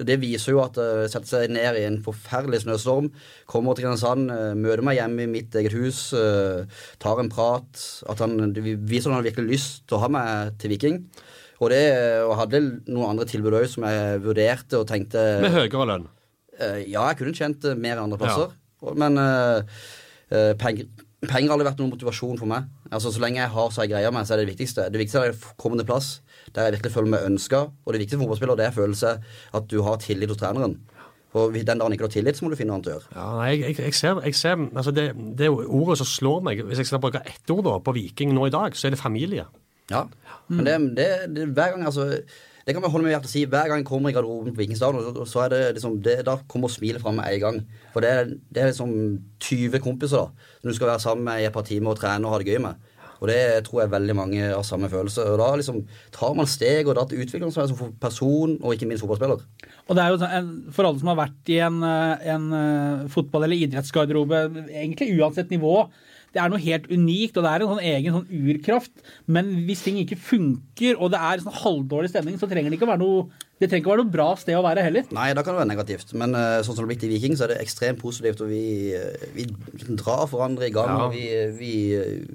det 0.00 0.16
viser 0.22 0.54
jo 0.54 0.62
at 0.64 0.80
uh, 0.80 1.04
setter 1.12 1.28
seg 1.34 1.52
ned 1.52 1.76
i 1.76 1.84
en 1.84 2.00
forferdelig 2.04 2.62
snøstorm, 2.64 3.10
kommer 3.44 3.76
til 3.76 3.84
Kristiansand, 3.84 4.32
uh, 4.32 4.54
møter 4.56 4.80
meg 4.86 4.96
hjemme 4.96 5.26
i 5.26 5.32
mitt 5.34 5.60
eget 5.60 5.76
hus, 5.76 6.06
uh, 6.16 6.64
tar 7.04 7.20
en 7.20 7.28
prat. 7.28 7.84
At 8.08 8.24
han 8.24 8.56
viser 8.56 9.10
at 9.10 9.12
han 9.12 9.20
har 9.20 9.28
virkelig 9.28 9.58
lyst 9.58 9.84
til 9.84 10.00
å 10.00 10.06
ha 10.06 10.12
meg 10.16 10.56
til 10.62 10.72
Viking. 10.72 11.02
Og, 11.56 11.70
det, 11.72 11.80
og 12.26 12.36
hadde 12.42 12.60
noen 12.90 13.14
andre 13.14 13.26
tilbud 13.28 13.56
òg 13.56 13.66
som 13.72 13.86
jeg 13.88 14.20
vurderte 14.24 14.80
og 14.80 14.86
tenkte 14.90 15.22
Med 15.44 15.54
høyere 15.54 15.88
lønn? 15.92 16.06
Uh, 16.56 16.80
ja, 16.84 17.06
jeg 17.10 17.18
kunne 17.20 17.36
tjent 17.36 17.64
mer 17.80 18.02
andre 18.02 18.20
plasser. 18.20 18.52
Ja. 18.84 18.94
Men 18.96 19.16
uh, 19.20 19.80
penger, 20.60 20.88
penger, 21.24 21.48
har 21.48 21.56
aldri 21.56 21.68
vært 21.68 21.80
noen 21.80 21.94
motivasjon 21.94 22.40
for 22.40 22.50
meg. 22.50 22.68
Altså, 22.90 23.12
Så 23.12 23.22
lenge 23.24 23.40
jeg 23.40 23.52
har 23.52 23.72
så 23.72 23.84
jeg 23.84 23.94
greier 23.94 24.14
meg, 24.14 24.28
så 24.28 24.36
er 24.36 24.42
det 24.42 24.48
det 24.48 24.54
viktigste. 24.54 24.88
Det 24.92 25.00
viktigste 25.00 25.22
er 25.22 25.32
jeg 25.32 25.56
kommer 25.60 25.80
til 25.80 25.88
plass 25.88 26.18
der 26.54 26.68
jeg 26.68 26.76
virkelig 26.76 26.92
føler 26.94 27.12
meg 27.12 27.24
ønska. 27.28 27.62
Og 27.84 27.92
det 27.92 28.02
viktigste 28.02 28.20
for 28.20 28.26
fotballspiller 28.26 28.60
det 28.60 28.68
er 28.68 28.76
følelse 28.76 29.16
at 29.58 29.66
du 29.72 29.80
har 29.84 29.98
tillit 30.00 30.32
hos 30.32 30.40
treneren. 30.40 30.78
Og 31.36 31.52
den 31.52 31.66
dagen 31.66 31.92
ikke 31.92 32.06
du 32.06 32.08
har 32.08 32.14
tillit, 32.14 32.38
så 32.38 32.46
må 32.46 32.52
du 32.52 32.56
finne 32.56 32.72
noe 32.72 32.78
annet 32.78 32.88
å 32.88 32.94
gjøre. 32.94 33.10
Ja, 33.12 33.26
nei, 33.36 33.50
jeg, 33.60 33.76
jeg, 33.82 33.94
ser, 33.98 34.20
jeg 34.24 34.38
ser 34.38 34.56
altså 34.62 34.94
det, 34.94 35.10
det 35.36 35.50
ordet 35.52 35.98
som 36.00 36.08
slår 36.08 36.44
meg, 36.46 36.62
hvis 36.64 36.80
jeg 36.80 36.88
skal 36.88 37.02
bruke 37.02 37.20
ett 37.28 37.52
ord 37.52 37.64
da, 37.66 37.76
på 37.84 37.92
Viking 37.96 38.32
nå 38.32 38.46
i 38.48 38.54
dag, 38.54 38.76
så 38.78 38.88
er 38.88 38.96
det 38.96 39.02
familie. 39.02 39.44
Ja, 39.92 40.06
mm. 40.48 40.56
men 40.56 40.66
det, 40.66 40.76
det, 40.98 41.08
det, 41.36 41.48
hver 41.54 41.74
gang 41.74 41.86
altså 41.86 42.08
det 42.66 42.74
kan 42.74 42.82
vi 42.82 42.88
holde 42.90 43.06
med 43.06 43.12
hjertet 43.12 43.30
å 43.30 43.30
si. 43.30 43.44
Hver 43.46 43.68
gang 43.70 43.78
jeg 43.78 43.86
kommer 43.86 44.10
i 44.10 44.14
garderoben 44.16 44.50
på 44.50 44.58
Vikingstadion, 44.58 45.20
så 45.30 45.44
er 45.44 45.52
det 45.52 45.60
liksom, 45.76 46.00
det, 46.02 46.16
da 46.26 46.32
kommer 46.50 46.72
smilet 46.72 46.98
fram 46.98 47.20
med 47.20 47.28
en 47.30 47.42
gang. 47.44 47.60
For 47.92 48.02
det, 48.02 48.10
er 48.58 48.72
liksom 48.72 48.90
20 49.38 49.78
kompiser 49.84 50.24
da, 50.24 50.48
som 50.58 50.72
du 50.72 50.74
skal 50.74 50.90
være 50.90 51.04
sammen 51.04 51.28
med 51.28 51.44
i 51.44 51.46
et 51.46 51.54
par 51.54 51.62
timer 51.68 51.92
og 51.92 52.00
trene 52.00 52.26
og 52.26 52.34
ha 52.34 52.40
det 52.42 52.50
gøy 52.50 52.58
med. 52.64 52.88
Og 53.20 53.30
det 53.30 53.38
tror 53.68 53.84
jeg 53.84 53.92
veldig 53.92 54.16
mange 54.18 54.40
har 54.42 54.64
samme 54.66 54.90
følelse. 54.92 55.28
Og 55.30 55.38
da 55.40 55.46
liksom 55.60 55.78
tar 56.16 56.34
man 56.36 56.50
steg, 56.50 56.90
og 56.90 56.98
da 56.98 57.06
utvikler 57.06 57.46
man 57.46 57.54
seg 57.54 57.70
som 57.70 57.94
person, 58.02 58.58
og 58.58 58.74
ikke 58.74 58.90
minst 58.90 59.06
fotballspiller. 59.06 59.46
Og 59.86 59.96
det 59.96 60.02
er 60.02 60.10
jo 60.10 60.20
sånn, 60.24 60.50
For 60.74 60.88
alle 60.88 61.04
som 61.04 61.12
har 61.12 61.20
vært 61.22 61.54
i 61.54 61.60
en, 61.64 61.78
en 61.86 62.50
eh, 62.60 63.06
fotball- 63.14 63.46
eller 63.46 63.62
idrettsgarderobe, 63.62 64.42
egentlig 64.66 65.14
uansett 65.14 65.54
nivå, 65.54 65.78
det 66.36 66.42
er 66.42 66.52
noe 66.52 66.60
helt 66.60 66.86
unikt, 66.92 67.38
og 67.38 67.46
det 67.46 67.50
er 67.50 67.64
en 67.64 67.72
sånn 67.72 67.88
egen 67.88 68.16
sånn 68.18 68.46
urkraft. 68.52 68.92
Men 69.32 69.48
hvis 69.66 69.82
ting 69.86 69.98
ikke 70.02 70.18
funker, 70.20 71.00
og 71.00 71.14
det 71.14 71.20
er 71.24 71.42
sånn 71.42 71.60
halvdårlig 71.62 72.12
stemning, 72.12 72.36
så 72.40 72.48
trenger 72.50 72.72
det 72.72 72.80
ikke 72.80 72.90
være 72.92 73.04
noe 73.04 73.26
det 73.56 73.70
trenger 73.70 73.80
ikke 73.80 73.92
være 73.94 74.02
noe 74.02 74.12
bra 74.12 74.26
sted 74.36 74.52
å 74.52 74.64
være 74.66 74.82
heller. 74.84 75.06
Nei, 75.16 75.30
da 75.32 75.40
kan 75.40 75.54
det 75.54 75.62
være 75.62 75.70
negativt. 75.70 76.10
Men 76.20 76.36
uh, 76.36 76.60
sånn 76.60 76.76
som 76.76 76.82
det 76.82 76.84
har 76.84 76.90
blitt 76.90 77.06
i 77.06 77.08
Viking, 77.14 77.38
så 77.38 77.46
er 77.46 77.54
det 77.54 77.62
ekstremt 77.62 78.02
positivt. 78.02 78.42
Og 78.44 78.50
vi, 78.52 78.92
uh, 78.92 79.22
vi 79.32 79.46
drar 79.96 80.26
hverandre 80.28 80.68
i 80.68 80.74
gang. 80.74 80.92
Ja. 80.92 81.06
og 81.06 81.16
vi, 81.16 81.24
vi, 81.56 81.72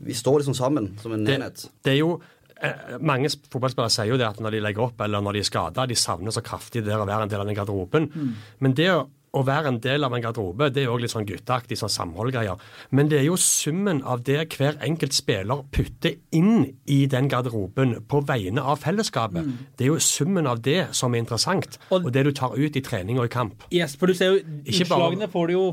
vi, 0.08 0.18
står 0.18 0.42
liksom 0.42 0.58
sammen 0.58 0.90
som 1.02 1.14
en 1.14 1.28
det, 1.28 1.38
enhet. 1.38 1.68
Det 1.86 1.94
er 1.94 2.00
jo 2.00 2.16
eh, 2.58 2.98
mange 3.06 3.30
fotballspillere 3.54 3.94
sier 3.94 4.10
jo 4.10 4.18
det 4.18 4.32
at 4.32 4.42
når 4.42 4.58
de 4.58 4.66
legger 4.66 4.88
opp 4.88 5.06
eller 5.06 5.22
når 5.22 5.38
de 5.38 5.46
er 5.46 5.52
skada, 5.52 5.86
de 5.86 6.00
savner 6.00 6.34
så 6.34 6.42
kraftig 6.46 6.82
det 6.90 6.98
å 6.98 7.06
være 7.06 7.28
en 7.28 7.36
del 7.36 7.46
av 7.46 7.52
den 7.52 7.60
garderoben. 7.60 8.10
Mm. 8.10 8.34
Men 8.66 8.78
det 8.82 8.90
å 8.96 9.04
å 9.32 9.44
være 9.48 9.72
en 9.72 9.80
del 9.84 10.04
av 10.04 10.16
en 10.16 10.24
garderobe, 10.24 10.68
det 10.74 10.84
er 10.84 10.92
òg 10.92 11.04
litt 11.04 11.14
sånn 11.14 11.28
gutteaktig 11.28 11.78
sånn 11.80 11.92
samholdgreier. 11.94 12.60
Men 12.92 13.12
det 13.12 13.22
er 13.22 13.28
jo 13.30 13.38
summen 13.40 14.02
av 14.04 14.26
det 14.28 14.42
hver 14.58 14.80
enkelt 14.84 15.16
spiller 15.16 15.64
putter 15.72 16.18
inn 16.36 16.66
i 16.92 17.06
den 17.12 17.30
garderoben 17.32 18.02
på 18.12 18.24
vegne 18.28 18.64
av 18.64 18.82
fellesskapet. 18.84 19.48
Mm. 19.48 19.70
Det 19.78 19.88
er 19.88 19.94
jo 19.94 20.02
summen 20.04 20.50
av 20.52 20.64
det 20.66 20.90
som 20.98 21.16
er 21.16 21.24
interessant, 21.24 21.80
og, 21.90 22.10
og 22.10 22.12
det 22.16 22.26
du 22.28 22.34
tar 22.36 22.58
ut 22.58 22.76
i 22.76 22.84
trening 22.84 23.22
og 23.22 23.30
i 23.30 23.34
kamp. 23.34 23.64
Yes, 23.72 23.96
for 24.00 24.12
du 24.12 24.18
ser 24.18 24.36
jo 24.36 24.60
utslagene 24.66 25.32
får 25.32 25.48
du 25.48 25.56
jo 25.56 25.66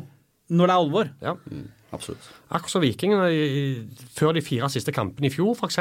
når 0.49 0.71
det 0.71 0.73
er 0.73 0.85
alvor. 0.85 1.11
Ja. 1.25 1.35
Mm. 1.51 1.67
Absolutt. 1.89 2.27
Akkurat 2.53 2.73
som 2.75 2.83
Vikingene 2.85 3.29
før 4.13 4.35
de 4.37 4.43
fire 4.45 4.69
siste 4.69 4.93
kampene 4.93 5.31
i 5.31 5.33
fjor, 5.33 5.55
f.eks., 5.57 5.79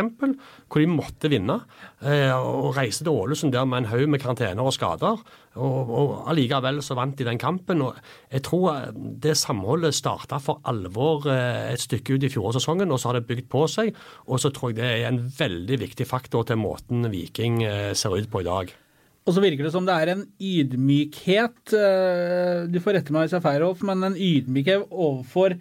hvor 0.72 0.80
de 0.80 0.88
måtte 0.88 1.28
vinne. 1.32 1.58
Eh, 2.00 2.32
og 2.32 2.78
reiste 2.78 3.04
til 3.04 3.12
Ålesund 3.12 3.52
der 3.52 3.68
med 3.68 3.82
en 3.82 3.90
haug 3.92 4.06
med 4.14 4.22
karantener 4.24 4.64
og 4.64 4.76
skader. 4.76 5.20
Og, 5.58 5.92
og 6.00 6.12
allikevel 6.32 6.80
så 6.86 6.96
vant 6.96 7.18
de 7.20 7.28
den 7.28 7.42
kampen. 7.42 7.84
og 7.84 7.98
Jeg 8.32 8.46
tror 8.48 8.70
eh, 8.72 8.94
det 8.96 9.36
samholdet 9.36 9.98
starta 9.98 10.40
for 10.44 10.64
alvor 10.70 11.28
eh, 11.34 11.74
et 11.74 11.84
stykke 11.84 12.16
ut 12.16 12.28
i 12.28 12.32
fjorårssesongen, 12.32 12.92
og 12.92 13.02
så 13.02 13.12
har 13.12 13.20
det 13.20 13.28
bygd 13.28 13.50
på 13.52 13.66
seg. 13.72 13.92
Og 14.32 14.40
så 14.40 14.52
tror 14.56 14.72
jeg 14.72 14.80
det 14.80 14.92
er 14.94 15.10
en 15.10 15.26
veldig 15.28 15.80
viktig 15.84 16.08
faktor 16.08 16.48
til 16.48 16.62
måten 16.62 17.10
Viking 17.12 17.60
ser 17.98 18.16
ut 18.16 18.30
på 18.32 18.44
i 18.44 18.48
dag. 18.48 18.72
Og 19.28 19.36
så 19.36 19.44
virker 19.44 19.68
det 19.68 19.74
som 19.74 19.84
det 19.84 19.92
er 19.92 20.14
en 20.14 20.22
ydmykhet 20.40 21.74
Du 22.72 22.78
får 22.80 22.96
rette 22.96 23.12
meg 23.12 23.26
hvis 23.26 23.34
jeg 23.36 23.42
er 23.42 23.44
feil, 23.44 23.60
Rolf, 23.66 23.82
men 23.84 24.06
en 24.08 24.16
ydmykhet 24.16 24.88
overfor 24.88 25.58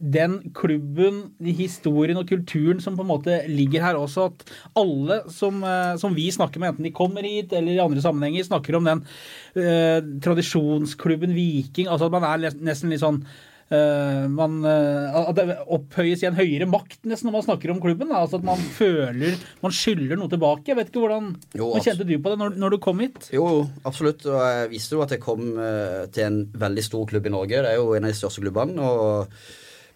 den 0.00 0.38
klubben, 0.56 1.22
historien 1.44 2.18
og 2.20 2.28
kulturen 2.28 2.80
som 2.80 2.96
på 2.96 3.04
en 3.04 3.10
måte 3.10 3.42
ligger 3.50 3.84
her 3.84 4.00
også. 4.00 4.30
At 4.30 4.54
alle 4.80 5.20
som, 5.32 5.62
eh, 5.64 5.96
som 6.00 6.16
vi 6.16 6.30
snakker 6.32 6.60
med, 6.60 6.72
enten 6.72 6.88
de 6.88 6.96
kommer 6.96 7.22
hit 7.22 7.52
eller 7.52 7.76
i 7.76 7.84
andre 7.84 8.00
sammenhenger, 8.00 8.48
snakker 8.48 8.76
om 8.76 8.88
den 8.88 9.04
eh, 9.54 10.00
tradisjonsklubben 10.24 11.34
Viking. 11.36 11.88
Altså 11.88 12.08
at 12.08 12.16
man 12.16 12.24
er 12.24 12.50
nesten 12.60 12.90
litt 12.90 13.04
sånn 13.04 13.24
Uh, 13.70 14.26
man, 14.26 14.64
uh, 14.66 15.28
at 15.30 15.36
det 15.38 15.54
opphøyes 15.70 16.24
i 16.24 16.26
en 16.26 16.34
høyere 16.34 16.66
makt 16.66 17.04
nesten 17.06 17.28
når 17.28 17.36
man 17.36 17.44
snakker 17.44 17.70
om 17.70 17.78
klubben. 17.78 18.08
Da. 18.10 18.24
Altså 18.24 18.40
At 18.40 18.48
man 18.48 18.58
føler 18.58 19.36
man 19.62 19.70
skylder 19.70 20.18
noe 20.18 20.26
tilbake. 20.32 20.72
Jeg 20.72 20.78
vet 20.80 20.90
ikke 20.90 21.04
hvordan 21.04 21.28
jo, 21.54 21.68
kjente 21.78 22.02
du 22.08 22.16
på 22.18 22.32
det 22.32 22.40
når, 22.40 22.58
når, 22.58 22.74
du 22.74 22.80
kom 22.82 22.98
hit? 22.98 23.28
Jo, 23.30 23.46
absolutt. 23.86 24.26
Og 24.26 24.42
jeg 24.42 24.72
visste 24.74 24.98
jo 24.98 25.04
at 25.06 25.14
jeg 25.14 25.22
kom 25.22 25.52
uh, 25.54 26.02
til 26.10 26.26
en 26.26 26.40
veldig 26.66 26.86
stor 26.88 27.06
klubb 27.12 27.30
i 27.30 27.34
Norge. 27.36 27.62
Det 27.62 27.70
er 27.70 27.78
jo 27.78 27.94
en 27.94 28.08
av 28.08 28.10
de 28.10 28.18
største 28.18 28.42
klubbene. 28.42 28.90
og 28.90 29.38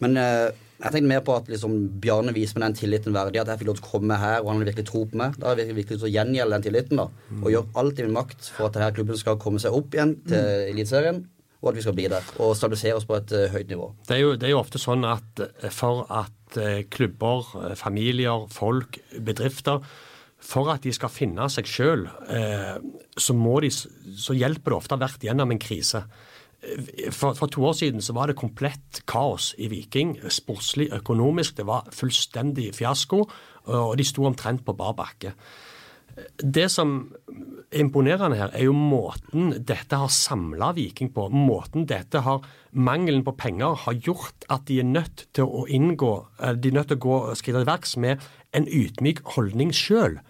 men 0.03 0.19
uh, 0.19 0.49
jeg 0.85 0.91
tenkte 0.91 1.09
mer 1.09 1.23
på 1.25 1.35
at 1.39 1.47
liksom, 1.49 1.75
Bjarne 2.03 2.35
viser 2.35 2.59
meg 2.59 2.67
den 2.67 2.79
tilliten 2.81 3.15
verdig. 3.15 3.41
At 3.41 3.53
jeg 3.53 3.63
fikk 3.63 3.71
lov 3.71 3.77
til 3.79 3.87
å 3.87 3.91
komme 3.93 4.17
her, 4.21 4.41
og 4.43 4.51
han 4.51 4.65
virkelig 4.67 4.89
tro 4.91 5.05
på 5.09 5.21
meg. 5.21 5.37
Da 5.41 5.53
har 5.53 5.61
jeg 5.61 5.71
virkelig 5.71 5.97
lyst 5.97 6.03
til 6.03 6.11
å 6.11 6.15
gjengjelde 6.17 6.57
den 6.57 6.65
tilliten. 6.67 7.01
da, 7.01 7.37
Og 7.41 7.53
gjøre 7.53 7.79
alt 7.81 8.01
i 8.01 8.07
min 8.07 8.17
makt 8.19 8.51
for 8.57 8.69
at 8.69 8.77
denne 8.77 8.91
klubben 8.97 9.21
skal 9.21 9.39
komme 9.41 9.63
seg 9.63 9.77
opp 9.77 9.95
igjen 9.95 10.17
til 10.27 10.43
mm. 10.43 10.65
Eliteserien. 10.75 11.23
Og 11.63 11.71
at 11.71 11.79
vi 11.79 11.85
skal 11.87 11.97
bli 11.97 12.09
der 12.13 12.27
og 12.45 12.57
stabilisere 12.59 12.99
oss 12.99 13.07
på 13.09 13.17
et 13.17 13.33
uh, 13.33 13.47
høyt 13.55 13.71
nivå. 13.71 13.87
Det 14.05 14.19
er, 14.19 14.21
jo, 14.21 14.35
det 14.37 14.51
er, 14.51 14.53
jo, 14.53 14.61
ofte 14.61 14.83
sånn 14.83 15.07
at 15.09 15.41
eh, 15.47 15.71
for 15.73 16.03
at 16.13 16.59
uh, 16.59 16.83
klubber, 16.93 17.55
familier, 17.81 18.45
folk, 18.53 18.99
bedrifter 19.17 19.81
for 20.45 20.69
at 20.75 20.85
de 20.85 20.93
skal 20.93 21.09
finne 21.09 21.47
seg 21.49 21.65
sjøl, 21.65 22.03
så, 23.17 23.35
så 24.21 24.35
hjelper 24.37 24.75
det 24.75 24.77
ofte 24.77 24.99
hvert 25.01 25.23
gjennom 25.25 25.55
en 25.55 25.61
krise. 25.63 26.03
For, 27.13 27.35
for, 27.37 27.51
to 27.53 27.65
år 27.69 27.77
siden 27.77 28.03
så 28.03 28.15
var 28.17 28.31
det 28.31 28.39
komplett 28.41 29.03
kaos 29.11 29.53
i 29.59 29.69
Viking. 29.73 30.17
Sportslig, 30.33 30.89
økonomisk. 30.97 31.59
Det 31.59 31.67
var 31.69 31.89
fullstendig 31.93 32.71
fiasko, 32.77 33.25
og 33.75 33.95
de 33.99 34.07
sto 34.07 34.25
omtrent 34.29 34.65
på 34.65 34.77
bar 34.77 34.97
bakke. 34.97 35.35
Det 36.39 36.69
som 36.71 37.13
er 37.73 37.81
imponerende 37.83 38.39
her, 38.39 38.53
er 38.55 38.69
jo 38.69 38.75
måten 38.77 39.51
dette 39.67 39.99
har 39.99 40.13
samla 40.13 40.71
Viking 40.77 41.11
på. 41.15 41.27
Måten 41.35 41.89
dette 41.91 42.23
har 42.23 42.45
Mangelen 42.71 43.25
på 43.27 43.35
penger 43.39 43.75
har 43.85 43.99
gjort 43.99 44.47
at 44.51 44.67
de 44.69 44.81
er 44.83 44.89
nødt 44.89 45.27
til 45.35 45.47
å 45.47 45.65
inngå 45.71 46.13
De 46.59 46.71
er 46.71 46.75
nødt 46.75 46.91
til 46.91 46.99
å 46.99 47.05
gå 47.05 47.19
skride 47.39 47.63
til 47.63 47.71
verks 47.71 47.97
med 47.97 48.23
en 48.55 48.67
ydmyk 48.67 49.25
holdning 49.35 49.73
sjøl. 49.75 50.21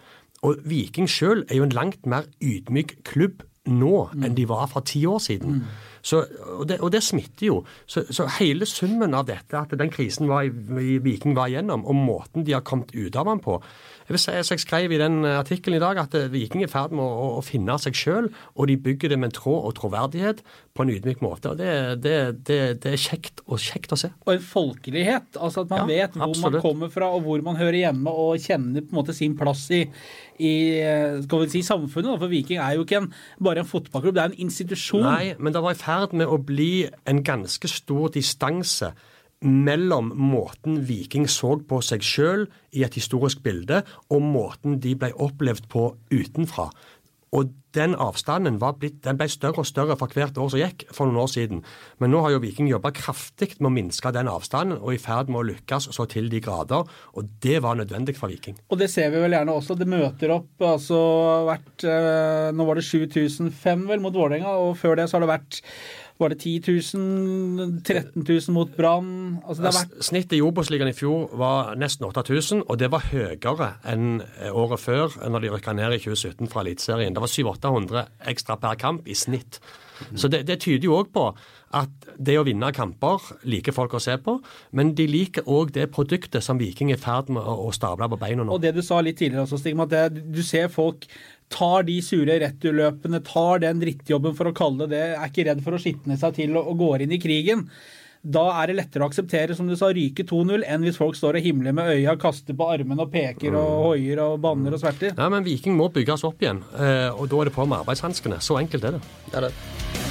Og 0.44 0.60
Viking 0.68 1.08
sjøl 1.08 1.44
er 1.48 1.60
jo 1.60 1.66
en 1.68 1.76
langt 1.76 2.06
mer 2.08 2.28
ydmyk 2.40 2.98
klubb 3.04 3.44
nå 3.64 4.08
enn 4.20 4.36
de 4.36 4.44
var 4.48 4.68
for 4.72 4.84
ti 4.84 5.04
år 5.08 5.20
siden. 5.24 5.60
Mm. 5.60 5.92
Så, 6.04 6.20
og, 6.58 6.66
det, 6.68 6.78
og, 6.82 6.90
det, 6.92 7.00
smitter 7.02 7.46
jo. 7.48 7.58
Så, 7.88 8.04
så, 8.12 8.26
hele 8.38 8.68
summen 8.68 9.16
av 9.16 9.24
dette, 9.30 9.56
at 9.56 9.72
den 9.80 9.92
krisen 9.92 10.28
var 10.28 10.44
i, 10.44 10.98
Viking 11.00 11.32
var 11.36 11.48
igjennom, 11.48 11.86
og 11.88 11.96
måten 11.96 12.44
de 12.44 12.52
har 12.52 12.64
kommet 12.66 12.92
ut 12.92 13.16
av 13.16 13.30
den 13.30 13.40
på, 13.44 13.56
jeg 14.04 14.12
vil 14.12 14.20
si, 14.20 14.32
så 14.44 14.52
jeg 14.52 14.60
skrev 14.60 14.92
i 14.92 14.98
den 15.00 15.24
artikkelen 15.24 15.78
i 15.78 15.80
dag 15.80 15.96
at 16.02 16.14
eh, 16.18 16.26
Viking 16.28 16.60
er 16.60 16.68
i 16.68 16.72
ferd 16.72 16.92
med 16.92 17.00
å, 17.00 17.38
å, 17.38 17.44
finne 17.44 17.78
seg 17.80 17.96
sjøl, 17.96 18.28
og 18.52 18.68
de 18.68 18.76
bygger 18.84 19.14
det 19.14 19.16
med 19.16 19.30
en 19.30 19.36
tråd 19.38 19.70
og 19.70 19.72
troverdighet 19.78 20.42
på 20.76 20.84
en 20.84 20.92
ydmyk 20.92 21.22
måte. 21.24 21.54
og 21.54 21.62
Det, 21.62 21.70
det, 22.04 22.18
det, 22.44 22.58
det 22.84 22.92
er 22.92 23.00
kjekt 23.00 23.40
og 23.46 23.62
kjekt 23.64 23.96
å 23.96 24.00
se. 24.02 24.10
Og 24.26 24.34
en 24.34 24.44
folkelighet. 24.44 25.38
altså 25.40 25.64
At 25.64 25.72
man 25.72 25.88
ja, 25.88 26.04
vet 26.04 26.18
hvor 26.18 26.26
absolutt. 26.28 26.58
man 26.58 26.66
kommer 26.66 26.92
fra 26.92 27.08
og 27.16 27.24
hvor 27.24 27.46
man 27.48 27.56
hører 27.56 27.80
hjemme, 27.80 28.12
og 28.12 28.44
kjenner 28.44 28.84
på 28.84 28.92
en 28.92 29.00
måte 29.00 29.16
sin 29.16 29.38
plass 29.40 29.64
i, 29.72 29.86
i 30.36 30.52
skal 31.24 31.46
vi 31.46 31.50
si, 31.54 31.64
samfunnet. 31.64 32.20
For 32.20 32.28
Viking 32.28 32.60
er 32.60 32.76
jo 32.76 32.84
ikke 32.84 33.00
en, 33.06 33.08
bare 33.40 33.64
en 33.64 33.72
fotballklubb, 33.72 34.18
det 34.18 34.26
er 34.26 34.34
en 34.34 34.44
institusjon. 34.44 35.08
Nei, 35.08 35.32
men 35.40 35.56
det 35.56 35.64
var 35.64 35.72
i 35.72 35.80
ferd 35.80 35.93
med 36.12 36.26
å 36.26 36.38
bli 36.38 36.86
en 37.06 37.22
ganske 37.26 37.68
stor 37.70 38.10
distanse 38.14 38.92
mellom 39.44 40.12
måten 40.16 40.80
Viking 40.88 41.26
så 41.28 41.56
på 41.68 41.80
seg 41.84 42.04
sjøl 42.04 42.46
i 42.72 42.84
et 42.86 42.96
historisk 42.96 43.42
bilde, 43.44 43.82
og 44.08 44.22
måten 44.24 44.78
de 44.80 44.94
ble 44.96 45.12
opplevd 45.20 45.68
på 45.72 45.90
utenfra. 46.12 46.70
Og 47.34 47.50
den 47.74 47.96
avstanden 47.98 48.60
blitt, 48.62 49.00
den 49.02 49.18
ble 49.18 49.26
større 49.30 49.64
og 49.64 49.66
større 49.66 49.96
for 49.98 50.12
hvert 50.14 50.36
år 50.38 50.50
som 50.52 50.60
gikk 50.60 50.84
for 50.94 51.10
noen 51.10 51.24
år 51.24 51.30
siden. 51.32 51.62
Men 51.98 52.12
nå 52.14 52.20
har 52.22 52.34
jo 52.34 52.42
Viking 52.44 52.68
jobba 52.70 52.92
kraftig 52.94 53.56
med 53.58 53.70
å 53.70 53.74
minske 53.74 54.12
den 54.14 54.30
avstanden, 54.30 54.78
og 54.78 54.94
i 54.94 55.00
ferd 55.02 55.32
med 55.32 55.40
å 55.40 55.48
lykkes 55.50 55.90
så 55.96 56.06
til 56.10 56.30
de 56.30 56.38
grader. 56.44 56.86
Og 57.18 57.34
det 57.42 57.58
var 57.64 57.80
nødvendig 57.80 58.14
for 58.18 58.30
Viking. 58.30 58.58
Og 58.70 58.78
det 58.78 58.90
ser 58.92 59.10
vi 59.10 59.22
vel 59.24 59.34
gjerne 59.34 59.58
også. 59.58 59.78
Det 59.80 59.90
møter 59.90 60.36
opp 60.36 60.62
altså 60.64 61.00
vært 61.50 61.86
eh, 61.88 62.48
Nå 62.54 62.68
var 62.68 62.78
det 62.78 62.86
7005 62.86 63.84
vel 63.90 64.02
mot 64.04 64.14
Vålerenga, 64.14 64.54
og 64.62 64.78
før 64.78 65.00
det 65.00 65.08
så 65.10 65.18
har 65.18 65.26
det 65.26 65.32
vært 65.34 65.62
var 66.18 66.30
det 66.30 66.38
10 66.38 66.62
000, 66.94 67.80
13 67.84 68.24
000 68.28 68.54
mot 68.54 68.76
Brann? 68.76 69.38
Altså 69.42 69.64
vært... 69.66 69.96
Snittet 70.04 70.36
i 70.38 70.42
Obos-ligaen 70.46 70.92
i 70.92 70.94
fjor 70.94 71.32
var 71.40 71.74
nesten 71.80 72.06
8000, 72.06 72.62
og 72.68 72.78
det 72.78 72.90
var 72.94 73.08
høyere 73.10 73.70
enn 73.90 74.20
året 74.52 74.82
før, 74.82 75.16
når 75.26 75.44
de 75.46 75.54
rykka 75.56 75.74
ned 75.74 75.96
i 75.96 76.02
2017 76.04 76.52
fra 76.52 76.62
Eliteserien. 76.62 77.16
Det 77.16 77.24
var 77.24 77.32
700-800 77.34 78.06
ekstra 78.30 78.58
per 78.62 78.78
kamp 78.78 79.10
i 79.10 79.18
snitt. 79.18 79.58
Så 80.14 80.30
det, 80.30 80.44
det 80.46 80.60
tyder 80.62 80.88
jo 80.88 80.96
òg 80.98 81.10
på 81.14 81.28
at 81.74 82.08
det 82.18 82.36
å 82.38 82.44
vinne 82.46 82.70
kamper 82.74 83.22
liker 83.50 83.74
folk 83.74 83.96
å 83.96 84.02
se 84.02 84.14
på, 84.22 84.36
men 84.76 84.92
de 84.98 85.06
liker 85.10 85.46
òg 85.50 85.72
det 85.74 85.88
produktet 85.94 86.44
som 86.44 86.58
Viking 86.60 86.92
er 86.92 86.98
i 86.98 87.02
ferd 87.02 87.32
med 87.34 87.42
å, 87.42 87.70
stable 87.74 88.08
på 88.12 88.18
beina 88.20 88.44
nå. 88.44 88.54
Og 88.54 88.62
det 88.62 88.74
du 88.76 88.82
sa 88.84 89.00
litt 89.02 89.18
tidligere 89.18 89.46
også, 89.46 89.58
Stigma, 89.62 89.88
at 89.88 89.94
det, 90.14 90.24
du 90.34 90.42
ser 90.46 90.70
folk 90.72 91.08
tar 91.52 91.84
de 91.88 91.98
sure 92.02 92.38
returløpene, 92.42 93.20
tar 93.26 93.60
den 93.64 93.82
drittjobben, 93.82 94.36
for 94.38 94.50
å 94.50 94.56
kalle 94.56 94.88
det 94.88 94.94
det, 94.94 95.04
er 95.18 95.28
ikke 95.28 95.48
redd 95.50 95.60
for 95.64 95.76
å 95.76 95.82
skitne 95.82 96.16
seg 96.20 96.40
til 96.40 96.56
og, 96.58 96.72
og 96.72 96.80
går 96.80 97.04
inn 97.04 97.14
i 97.14 97.20
krigen. 97.22 97.68
Da 98.24 98.46
er 98.62 98.70
det 98.70 98.78
lettere 98.78 99.04
å 99.04 99.10
akseptere 99.10 99.56
som 99.56 99.68
du 99.68 99.74
sa, 99.76 99.90
ryke 99.92 100.24
2-0 100.24 100.64
enn 100.64 100.86
hvis 100.86 100.96
folk 100.96 101.18
står 101.18 101.38
og 101.38 101.44
himler 101.44 101.76
med 101.76 101.90
øya, 101.92 102.14
kaster 102.20 102.56
på 102.56 102.70
armene 102.72 103.04
og 103.04 103.12
peker 103.12 103.52
og 103.52 103.68
mm. 103.68 103.82
hoier 103.84 104.22
og 104.24 104.38
banner 104.46 104.78
og 104.78 104.80
sverter. 104.80 105.12
Ja, 105.12 105.28
men 105.32 105.44
Viking 105.44 105.76
må 105.76 105.90
bygges 105.92 106.24
opp 106.24 106.40
igjen, 106.40 106.64
eh, 106.72 107.10
og 107.12 107.28
da 107.28 107.42
er 107.42 107.52
det 107.52 107.56
på 107.58 107.68
med 107.68 107.84
arbeidshanskene. 107.84 108.40
Så 108.40 108.56
enkelt 108.62 108.88
er 108.88 108.96
det. 108.96 109.04
Det 109.28 109.40
er 109.42 109.48
det. 109.50 110.03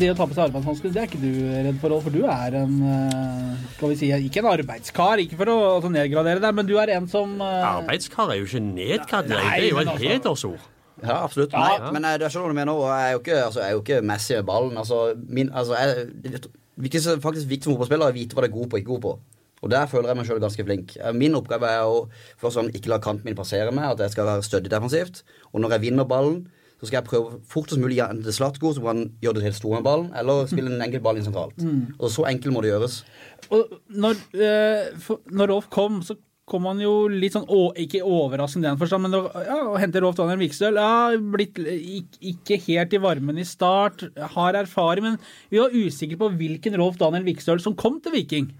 Det 0.00 0.12
å 0.12 0.16
ta 0.18 0.26
på 0.28 0.36
seg 0.36 0.46
arbeidshansker, 0.48 0.92
det 0.94 1.02
er 1.02 1.08
ikke 1.10 1.20
du 1.22 1.32
redd 1.66 1.80
for, 1.82 1.96
for 2.04 2.14
du 2.14 2.22
er 2.28 2.56
en 2.62 2.78
eh, 2.92 3.66
skal 3.74 3.92
vi 3.92 3.98
si, 4.00 4.10
Ikke 4.28 4.42
en 4.42 4.50
arbeidskar, 4.52 5.22
ikke 5.24 5.38
for 5.40 5.52
å 5.52 5.58
altså, 5.76 5.90
nedgradere 5.92 6.42
deg, 6.42 6.56
men 6.56 6.68
du 6.68 6.74
er 6.80 6.94
en 6.96 7.08
som 7.10 7.36
uh... 7.40 7.60
Arbeidskar 7.76 8.32
er 8.34 8.40
jo 8.40 8.48
ikke 8.48 8.64
nedgradering, 8.64 9.52
det 9.52 9.68
er 9.68 9.70
jo 9.70 9.80
et 9.82 9.92
altså, 9.92 10.10
hedersord. 10.10 10.72
Ja, 11.02 11.18
absolutt. 11.20 11.52
Nei, 11.52 11.72
ja. 11.76 11.90
men 11.92 12.06
jeg, 12.08 12.20
er 12.20 12.30
ikke 12.30 12.40
noe 12.40 12.52
du 12.52 12.56
mener. 12.56 12.76
Og 12.76 12.86
jeg 12.88 13.06
er 13.06 13.14
jo 13.14 13.22
ikke, 13.22 13.40
altså, 13.44 13.60
jeg 13.60 13.68
er 13.68 13.74
jo 13.74 13.82
ikke 13.82 14.02
Messi 14.10 14.36
med 14.38 14.46
ballen. 14.48 14.78
Altså, 14.80 15.00
min, 15.28 15.50
altså, 15.52 15.76
jeg, 15.76 16.06
det 16.24 16.34
er 16.38 17.20
faktisk 17.20 17.50
viktig 17.50 17.68
som 17.68 17.74
fotballspiller 17.74 18.12
å 18.12 18.16
vite 18.16 18.36
hva 18.36 18.44
det 18.44 18.48
er 18.48 18.56
god 18.56 18.70
på 18.70 18.78
og 18.78 18.82
ikke 18.82 18.92
god 18.94 19.02
på. 19.04 19.16
Og 19.64 19.72
Der 19.72 19.88
føler 19.90 20.10
jeg 20.12 20.18
meg 20.18 20.28
sjøl 20.28 20.40
ganske 20.42 20.64
flink. 20.66 20.96
Min 21.16 21.36
oppgave 21.38 21.68
er 21.68 21.88
å 21.88 22.02
for 22.40 22.54
sånn, 22.54 22.68
ikke 22.76 22.92
la 22.92 23.00
kanten 23.02 23.28
min 23.28 23.38
passere 23.38 23.72
meg, 23.74 23.94
at 23.94 24.04
jeg 24.04 24.14
skal 24.14 24.28
være 24.28 24.44
stødig 24.46 24.72
defensivt. 24.72 25.22
Og 25.52 25.62
når 25.64 25.76
jeg 25.76 25.86
vinner 25.88 26.08
ballen, 26.08 26.44
så 26.76 26.88
skal 26.88 26.98
jeg 26.98 27.08
prøve 27.08 27.38
fortest 27.48 27.80
mulig 27.80 28.02
å 28.04 28.10
til 28.20 28.34
Slatko, 28.36 28.74
så 28.76 28.84
kan 28.84 28.92
han 28.92 29.10
gjøre 29.24 29.38
det 29.38 29.46
til 29.46 29.56
stor 29.56 29.78
med 29.78 29.86
ballen, 29.86 30.10
eller 30.18 30.48
spille 30.50 30.74
en 30.74 30.84
enkel 30.84 31.00
ball 31.04 31.16
inn 31.16 31.24
sentralt. 31.24 31.56
Mm. 31.62 31.96
Og 31.96 32.12
så 32.12 32.26
enkelt 32.28 32.52
må 32.52 32.62
det 32.64 32.74
gjøres. 32.74 33.00
Og 33.48 33.78
når, 33.88 34.20
eh, 34.36 35.12
når 35.32 35.52
Rolf 35.54 35.70
kom, 35.72 36.02
så 36.04 36.18
kom 36.46 36.68
han 36.68 36.78
jo 36.78 37.08
litt 37.10 37.34
sånn 37.34 37.48
å, 37.50 37.72
Ikke 37.74 38.04
overraskende 38.06 38.68
i 38.68 38.70
den 38.70 38.78
forstand, 38.78 39.08
men 39.08 39.16
ja, 39.18 39.56
å 39.66 39.80
hente 39.80 40.02
Rolf 40.02 40.18
Daniel 40.18 40.38
Vikstøl 40.44 40.78
ja, 40.78 41.16
blitt 41.18 41.58
ikke 41.58 42.60
helt 42.68 42.94
i 42.94 43.02
varmen 43.02 43.40
i 43.42 43.46
start, 43.48 44.06
har 44.36 44.60
erfaring, 44.60 45.08
men 45.08 45.18
vi 45.50 45.58
var 45.62 45.74
usikre 45.74 46.20
på 46.20 46.30
hvilken 46.38 46.78
Rolf 46.78 47.00
Daniel 47.00 47.26
Vikstøl 47.26 47.62
som 47.64 47.74
kom 47.78 47.98
til 48.04 48.14
Viking. 48.14 48.52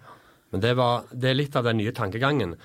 Men 0.54 0.64
det, 0.64 0.74
var, 0.78 1.06
det 1.12 1.30
er 1.30 1.38
litt 1.38 1.56
av 1.58 1.66
den 1.68 1.78
nye 1.82 1.94
tankegangen. 1.94 2.56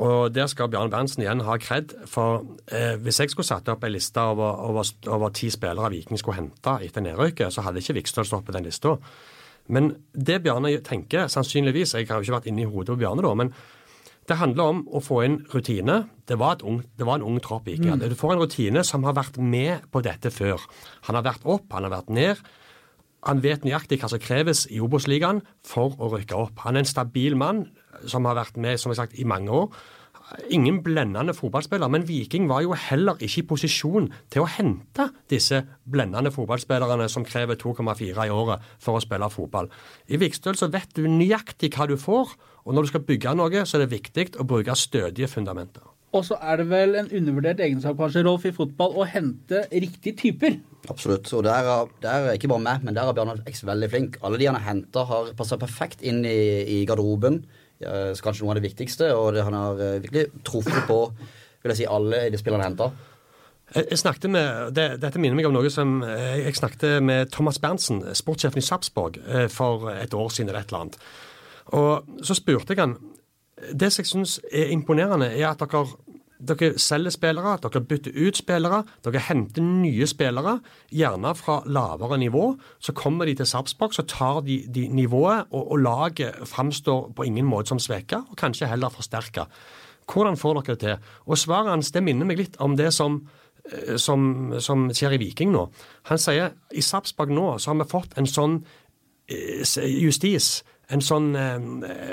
Og 0.00 0.32
der 0.32 0.48
skal 0.48 0.70
Bjarne 0.72 0.90
Berntsen 0.90 1.20
igjen 1.22 1.42
ha 1.44 1.58
kred. 1.60 1.92
For 2.08 2.46
eh, 2.72 2.96
hvis 3.02 3.20
jeg 3.20 3.32
skulle 3.32 3.48
satt 3.48 3.68
opp 3.68 3.84
ei 3.84 3.92
liste 3.92 4.22
over, 4.24 4.56
over, 4.70 4.88
over, 5.06 5.34
ti 5.36 5.50
spillere 5.52 5.92
Viking 5.92 6.20
skulle 6.20 6.38
hente 6.38 6.78
etter 6.86 7.04
nedrykket, 7.04 7.52
så 7.52 7.66
hadde 7.66 7.82
ikke 7.82 7.98
Vikstøl 8.00 8.26
stått 8.28 8.46
på 8.48 8.56
den 8.56 8.64
lista. 8.64 8.96
Men 9.72 9.92
det 10.12 10.40
Bjarne 10.42 10.72
tenker, 10.82 11.28
sannsynligvis 11.30 11.94
Jeg 11.94 12.08
har 12.08 12.18
jo 12.18 12.26
ikke 12.26 12.38
vært 12.40 12.48
inne 12.50 12.64
i 12.64 12.70
hodet 12.70 12.96
på 12.96 13.02
Bjarne, 13.04 13.22
da. 13.22 13.34
men 13.38 13.52
det 14.30 14.38
handler 14.38 14.70
om 14.70 14.80
å 14.94 15.00
få 15.02 15.22
inn 15.26 15.40
rutine. 15.50 16.04
Det 16.30 16.38
var, 16.38 16.62
ung, 16.62 16.80
det 16.96 17.06
var 17.06 17.18
en 17.18 17.26
ung 17.26 17.40
tropp. 17.42 17.66
ikke? 17.68 17.96
Mm. 17.98 18.04
Du 18.12 18.14
får 18.18 18.34
en 18.34 18.42
rutine 18.44 18.84
som 18.86 19.02
har 19.04 19.16
vært 19.18 19.38
med 19.42 19.88
på 19.90 20.02
dette 20.04 20.30
før. 20.30 20.62
Han 21.08 21.18
har 21.18 21.26
vært 21.26 21.46
opp, 21.46 21.66
han 21.74 21.88
har 21.88 21.94
vært 21.96 22.12
ned. 22.14 22.42
Han 23.28 23.42
vet 23.44 23.64
nøyaktig 23.66 24.00
hva 24.02 24.10
som 24.10 24.22
kreves 24.22 24.64
i 24.72 24.80
Obos-ligaen 24.82 25.42
for 25.66 25.94
å 26.02 26.10
rykke 26.10 26.38
opp. 26.38 26.64
Han 26.66 26.76
er 26.76 26.82
en 26.82 26.90
stabil 26.90 27.36
mann 27.38 27.68
som 28.10 28.26
har 28.26 28.38
vært 28.38 28.58
med 28.58 28.80
som 28.80 28.90
jeg 28.90 28.98
sagt, 28.98 29.18
i 29.18 29.28
mange 29.28 29.52
år. 29.54 29.68
Ingen 30.50 30.80
blendende 30.82 31.34
fotballspiller, 31.36 31.90
men 31.92 32.06
Viking 32.08 32.48
var 32.48 32.62
jo 32.64 32.72
heller 32.78 33.20
ikke 33.20 33.42
i 33.42 33.46
posisjon 33.50 34.08
til 34.32 34.44
å 34.44 34.48
hente 34.48 35.10
disse 35.30 35.60
blendende 35.84 36.32
fotballspillerne 36.32 37.08
som 37.12 37.26
krever 37.26 37.60
2,4 37.60 38.26
i 38.26 38.32
året 38.32 38.64
for 38.82 38.96
å 38.96 39.04
spille 39.04 39.28
fotball. 39.30 39.68
I 40.08 40.20
Vikstøl 40.22 40.58
så 40.58 40.70
vet 40.72 40.94
du 40.96 41.04
nøyaktig 41.04 41.74
hva 41.76 41.88
du 41.90 41.98
får, 42.00 42.32
og 42.64 42.74
når 42.74 42.86
du 42.86 42.92
skal 42.94 43.06
bygge 43.06 43.36
noe, 43.36 43.66
så 43.66 43.78
er 43.78 43.84
det 43.84 43.96
viktig 43.98 44.30
å 44.40 44.48
bruke 44.48 44.78
stødige 44.78 45.28
fundamenter. 45.28 45.91
Og 46.12 46.26
så 46.28 46.36
er 46.44 46.60
det 46.60 46.68
vel 46.68 46.98
en 47.00 47.08
undervurdert 47.08 47.62
egenskap 47.64 47.96
kanskje, 47.96 48.24
Rolf, 48.26 48.44
i 48.44 48.52
fotball 48.52 48.98
å 49.00 49.06
hente 49.08 49.64
riktige 49.72 50.18
typer. 50.18 50.58
Absolutt. 50.92 51.30
Og 51.32 51.46
der 51.46 51.70
er, 51.72 51.88
der 52.02 52.28
er 52.28 52.36
ikke 52.36 52.50
bare 52.52 52.66
meg, 52.66 52.84
men 52.84 52.96
der 52.96 53.08
er 53.08 53.16
Bjarne 53.16 53.38
X 53.48 53.64
veldig 53.64 53.88
flink. 53.88 54.18
Alle 54.20 54.40
de 54.40 54.50
han 54.50 54.58
har 54.58 54.66
henta, 54.66 55.06
har 55.08 55.32
passa 55.38 55.56
perfekt 55.60 56.04
inn 56.04 56.20
i, 56.28 56.38
i 56.68 56.82
garderoben 56.88 57.40
kanskje 57.82 58.44
noe 58.44 58.52
av 58.52 58.60
det 58.60 58.66
viktigste, 58.66 59.12
og 59.14 59.32
det, 59.34 59.44
han 59.46 59.56
har 59.56 59.80
eh, 59.80 60.02
virkelig 60.02 60.28
truffet 60.44 60.84
på 60.86 60.98
vil 61.62 61.70
jeg 61.70 61.82
si, 61.82 61.86
alle 61.86 62.26
de 62.30 62.38
spillerne 62.40 62.66
han 62.66 62.72
henta. 62.72 62.90
Jeg 63.72 63.98
snakket 64.00 64.30
med, 64.30 64.72
det, 64.76 64.98
Dette 65.00 65.20
minner 65.22 65.38
meg 65.38 65.46
om 65.48 65.54
noe 65.54 65.70
som 65.72 66.00
eh, 66.04 66.42
jeg 66.42 66.58
snakket 66.58 67.02
med 67.04 67.30
Thomas 67.32 67.60
Berntsen, 67.62 68.02
sportssjefen 68.18 68.60
i 68.60 68.66
Sarpsborg, 68.66 69.20
eh, 69.22 69.46
for 69.52 69.90
et 69.94 70.14
år 70.14 70.32
siden 70.34 70.50
eller 70.50 70.62
et 70.62 70.72
eller 70.72 70.86
annet. 70.86 70.98
Og 71.78 72.24
Så 72.26 72.36
spurte 72.36 72.74
jeg 72.74 72.82
han 72.82 72.98
Det 73.70 73.92
som 73.92 74.02
jeg 74.02 74.10
syns 74.10 74.40
er 74.50 74.72
imponerende, 74.74 75.28
er 75.30 75.52
at 75.52 75.62
dere 75.62 75.86
dere 76.42 76.78
selger 76.80 77.14
spillere, 77.14 77.56
dere 77.62 77.82
bytter 77.86 78.16
ut 78.18 78.38
spillere, 78.38 78.82
dere 79.04 79.22
henter 79.28 79.62
nye 79.62 80.06
spillere, 80.10 80.56
gjerne 80.90 81.34
fra 81.38 81.60
lavere 81.66 82.18
nivå. 82.18 82.48
Så 82.82 82.94
kommer 82.98 83.28
de 83.28 83.36
til 83.38 83.46
Sarpsborg, 83.46 83.94
så 83.94 84.02
tar 84.08 84.42
de, 84.46 84.62
de 84.74 84.88
nivået, 84.88 85.46
og, 85.50 85.70
og 85.72 85.78
laget 85.78 86.42
framstår 86.48 87.12
på 87.16 87.28
ingen 87.28 87.46
måte 87.46 87.72
som 87.72 87.82
svekka, 87.82 88.24
og 88.30 88.38
kanskje 88.40 88.70
heller 88.70 88.92
forsterka. 88.92 89.46
Hvordan 90.12 90.36
får 90.36 90.58
dere 90.60 90.74
det 90.74 90.80
til? 90.82 91.14
Og 91.26 91.38
Svaret 91.38 91.70
hans 91.70 91.92
det 91.94 92.02
minner 92.02 92.26
meg 92.26 92.40
litt 92.40 92.58
om 92.60 92.74
det 92.76 92.90
som, 92.94 93.22
eh, 93.70 93.96
som, 93.96 94.52
som 94.58 94.88
skjer 94.90 95.16
i 95.16 95.22
Viking 95.22 95.54
nå. 95.54 95.68
Han 96.10 96.20
sier 96.20 96.56
i 96.74 96.82
Sarpsborg 96.82 97.30
nå 97.32 97.56
så 97.58 97.70
har 97.70 97.82
vi 97.84 97.90
fått 97.92 98.18
en 98.18 98.26
sånn 98.26 98.64
eh, 99.30 99.62
justis 100.02 100.58
en 100.92 101.02
sånn 101.04 101.30
en, 101.38 101.68
eh, 101.86 102.12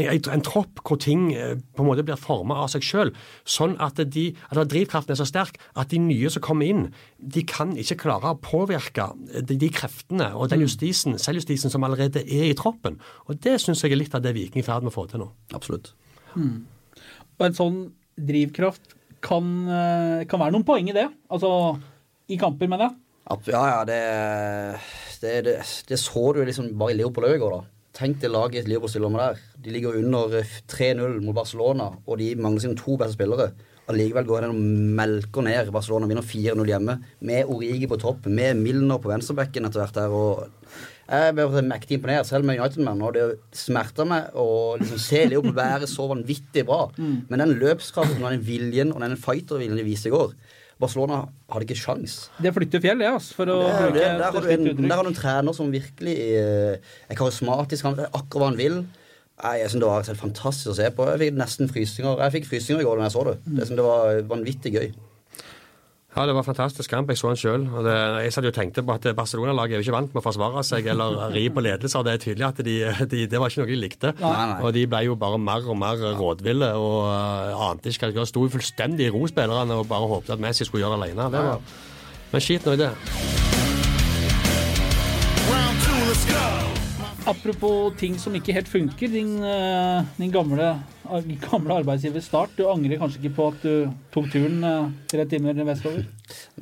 en, 0.00 0.28
en, 0.32 0.44
tropp 0.44 0.80
hvor 0.86 0.98
ting 1.02 1.28
eh, 1.34 1.54
på 1.76 1.84
en 1.84 1.90
måte 1.90 2.04
blir 2.06 2.20
forma 2.20 2.58
av 2.62 2.70
seg 2.72 2.84
sjøl. 2.86 3.12
Sånn 3.48 3.76
at, 3.82 4.00
de, 4.12 4.28
at 4.50 4.60
drivkraften 4.72 5.14
er 5.14 5.20
så 5.20 5.28
sterk 5.28 5.60
at 5.76 5.92
de 5.92 6.00
nye 6.02 6.30
som 6.32 6.44
kommer 6.44 6.70
inn, 6.70 6.86
de 7.18 7.44
kan 7.48 7.74
ikke 7.78 7.98
klare 8.06 8.32
å 8.32 8.40
påvirke 8.40 9.10
de, 9.26 9.58
de 9.58 9.70
kreftene 9.72 10.32
og 10.34 10.50
den 10.52 10.62
mm. 10.62 10.66
justisen, 10.68 11.20
selvjustisen 11.20 11.72
som 11.72 11.86
allerede 11.86 12.24
er 12.24 12.48
i 12.50 12.56
troppen. 12.58 13.00
Og 13.28 13.40
Det 13.44 13.58
syns 13.62 13.84
jeg 13.84 13.94
er 13.94 14.02
litt 14.02 14.16
av 14.16 14.24
det 14.24 14.34
Viking 14.36 14.62
er 14.62 14.66
i 14.66 14.68
ferd 14.68 14.86
med 14.86 14.94
å 14.94 14.96
få 14.96 15.06
til 15.10 15.24
nå. 15.24 15.30
Absolutt. 15.56 15.92
Mm. 16.36 16.64
Og 17.36 17.48
en 17.48 17.56
sånn 17.56 17.80
drivkraft 18.16 18.96
kan, 19.24 19.44
eh, 19.68 20.24
kan 20.28 20.40
være 20.40 20.54
noen 20.54 20.66
poeng 20.66 20.88
i 20.90 20.96
det? 20.96 21.08
Altså 21.32 21.50
i 22.28 22.38
kamper, 22.40 22.68
mener 22.70 22.88
jeg? 22.88 23.02
Ja, 23.50 23.62
ja, 23.66 23.78
det 23.84 24.00
det, 25.26 25.38
det, 25.46 25.56
det, 25.90 25.98
så 26.00 26.28
du 26.32 26.44
liksom 26.44 26.72
bare 26.78 26.94
i 26.94 26.98
Liverpool 27.00 27.28
i 27.28 27.38
går, 27.42 27.56
da. 27.58 27.72
Tenk 27.96 28.18
det 28.20 28.28
laget 28.28 28.68
Liverpool 28.68 28.92
stiller 28.92 29.12
med 29.12 29.22
der. 29.22 29.46
De 29.64 29.72
ligger 29.72 29.96
under 29.96 30.42
3-0 30.72 31.20
mot 31.24 31.36
Barcelona, 31.36 31.90
og 32.06 32.20
de 32.20 32.34
mangler 32.36 32.66
sine 32.66 32.78
to 32.78 32.98
beste 33.00 33.16
spillere. 33.16 33.50
Allikevel 33.86 34.26
går 34.26 34.42
den 34.42 34.52
og 34.52 34.90
melker 34.98 35.46
ned 35.46 35.70
Barcelona, 35.72 36.08
vinner 36.10 36.26
4-0 36.26 36.72
hjemme. 36.72 36.98
Med 37.28 37.52
Origi 37.52 37.86
på 37.88 37.98
topp, 38.02 38.26
med 38.26 38.58
Milner 38.58 38.98
på 39.00 39.12
venstrebekken 39.12 39.68
etter 39.68 39.84
hvert 39.84 39.96
der. 39.96 40.12
og 40.12 40.48
jeg 41.06 41.36
ble 41.38 41.62
mektig 41.62 42.00
imponert, 42.00 42.26
selv 42.26 42.44
med 42.44 42.58
United-menn. 42.58 43.02
Og 43.06 43.14
det 43.14 43.26
smerter 43.54 44.08
meg 44.10 44.34
å 44.34 44.48
liksom 44.80 44.98
se 45.00 45.22
Liverpool 45.28 45.54
være 45.54 45.88
så 45.90 46.08
vanvittig 46.10 46.66
bra. 46.66 46.88
Mm. 46.98 47.16
Men 47.30 47.44
den 47.44 47.56
løpskraften 47.62 48.26
den 48.26 48.42
viljen 48.44 48.92
og 48.92 49.04
den 49.04 49.14
fighterviljen 49.20 49.78
de 49.78 49.86
viste 49.86 50.10
i 50.10 50.16
går 50.16 50.34
Barcelona 50.82 51.22
hadde 51.52 51.64
ikke 51.64 51.78
sjans. 51.80 52.18
Det 52.42 52.52
flytter 52.52 52.82
fjell, 52.84 53.00
det. 53.00 53.08
Altså, 53.08 53.32
for 53.38 53.48
å 53.48 53.56
det, 53.62 53.72
bruke 53.80 53.94
det, 53.96 54.04
der, 54.04 54.24
har 54.26 54.44
du 54.44 54.50
en, 54.52 54.66
der 54.82 54.94
har 54.98 55.06
du 55.06 55.10
en 55.12 55.16
trener 55.16 55.56
som 55.56 55.72
virkelig 55.72 56.16
er 56.36 57.16
karismatisk. 57.16 57.86
Han 57.88 57.96
vet 57.96 58.10
akkurat 58.12 58.42
hva 58.42 58.50
han 58.50 58.60
vil. 58.60 58.78
Jeg 59.36 59.68
synes 59.70 59.82
Det 59.82 59.88
var 59.88 60.06
helt 60.08 60.20
fantastisk 60.20 60.72
å 60.72 60.76
se 60.76 60.90
på. 60.96 61.06
Jeg 61.12 61.20
fikk 61.20 61.34
nesten 61.36 61.68
frysninger 61.68 62.22
Jeg 62.24 62.34
fikk 62.38 62.46
frysninger 62.48 62.80
i 62.80 62.86
går 62.88 63.00
da 63.00 63.08
jeg 63.08 63.16
så 63.16 63.24
det. 63.28 63.36
Det, 63.44 63.68
det 63.76 63.84
var 63.84 64.22
vanvittig 64.30 64.72
gøy. 64.76 64.86
Ja, 66.16 66.24
det 66.24 66.32
var 66.32 66.46
fantastisk 66.46 66.88
kamp. 66.90 67.10
Jeg 67.12 67.18
så 67.20 67.28
den 67.28 67.36
sjøl. 67.36 67.64
Jeg 68.24 68.32
satt 68.32 68.46
jo 68.48 68.52
tenkte 68.56 68.80
på 68.86 68.94
at 68.94 69.04
Barcelona-laget 69.18 69.76
er 69.76 69.82
jo 69.82 69.84
ikke 69.84 69.96
vant 69.98 70.14
med 70.14 70.22
å 70.22 70.24
forsvare 70.24 70.62
seg 70.64 70.88
eller 70.88 71.18
ri 71.36 71.42
på 71.52 71.60
ledelser. 71.60 72.06
Det 72.06 72.14
er 72.14 72.22
tydelig 72.22 72.46
at 72.48 72.62
de, 72.64 72.76
de, 73.12 73.26
det 73.28 73.42
var 73.42 73.52
ikke 73.52 73.66
noe 73.66 73.68
de 73.68 73.76
likte. 73.82 74.14
Nei, 74.22 74.32
nei. 74.54 74.56
Og 74.64 74.72
de 74.72 74.86
ble 74.88 75.02
jo 75.10 75.18
bare 75.20 75.36
mer 75.36 75.68
og 75.68 75.76
mer 75.76 76.00
rådville 76.16 76.72
og 76.80 76.96
uh, 77.04 77.66
ante 77.68 77.92
ikke 77.92 78.06
hva 78.06 78.14
de 78.14 78.20
gjorde. 78.22 78.32
Sto 78.32 78.46
fullstendig 78.56 79.10
i 79.10 79.12
ro, 79.12 79.26
spillerne, 79.28 79.76
og 79.76 79.92
bare 79.92 80.08
håpet 80.14 80.38
at 80.38 80.46
Messi 80.46 80.64
skulle 80.64 80.86
gjøre 80.86 80.96
det 80.96 81.10
alene. 81.10 81.28
Det 81.36 81.44
var, 81.50 81.76
men 82.32 82.48
skit 82.48 82.64
nå 82.64 82.78
i 82.78 82.82
det. 82.86 82.94
Apropos 87.26 87.90
ting 87.98 88.14
som 88.22 88.34
ikke 88.38 88.54
helt 88.54 88.68
funker. 88.70 89.10
Din, 89.10 89.42
eh, 89.42 90.04
din 90.14 90.30
gamle, 90.30 90.68
gamle 91.42 91.78
arbeidsgiver 91.80 92.22
Start. 92.22 92.52
Du 92.54 92.68
angrer 92.70 93.00
kanskje 93.00 93.18
ikke 93.18 93.34
på 93.34 93.46
at 93.50 93.64
du 93.64 93.88
tok 94.14 94.28
turen 94.30 94.62
eh, 94.62 94.92
tre 95.10 95.24
timer 95.26 95.58
vestover? 95.66 96.04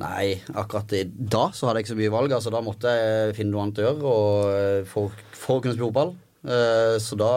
Nei, 0.01 0.39
akkurat 0.49 0.95
da 1.13 1.43
så 1.53 1.69
hadde 1.69 1.83
jeg 1.83 1.85
ikke 1.85 1.93
så 1.93 1.99
mye 2.01 2.15
valg. 2.17 2.33
altså 2.33 2.53
Da 2.53 2.63
måtte 2.65 2.95
jeg 2.97 3.35
finne 3.37 3.53
noe 3.53 3.67
annet 3.67 3.81
å 3.83 3.85
gjøre 3.85 4.13
og 4.15 4.55
eh, 4.55 4.79
for, 4.89 5.13
å 5.13 5.59
kunne 5.59 5.75
spille 5.75 5.91
fotball. 5.91 6.15
Så 7.01 7.17
da 7.17 7.29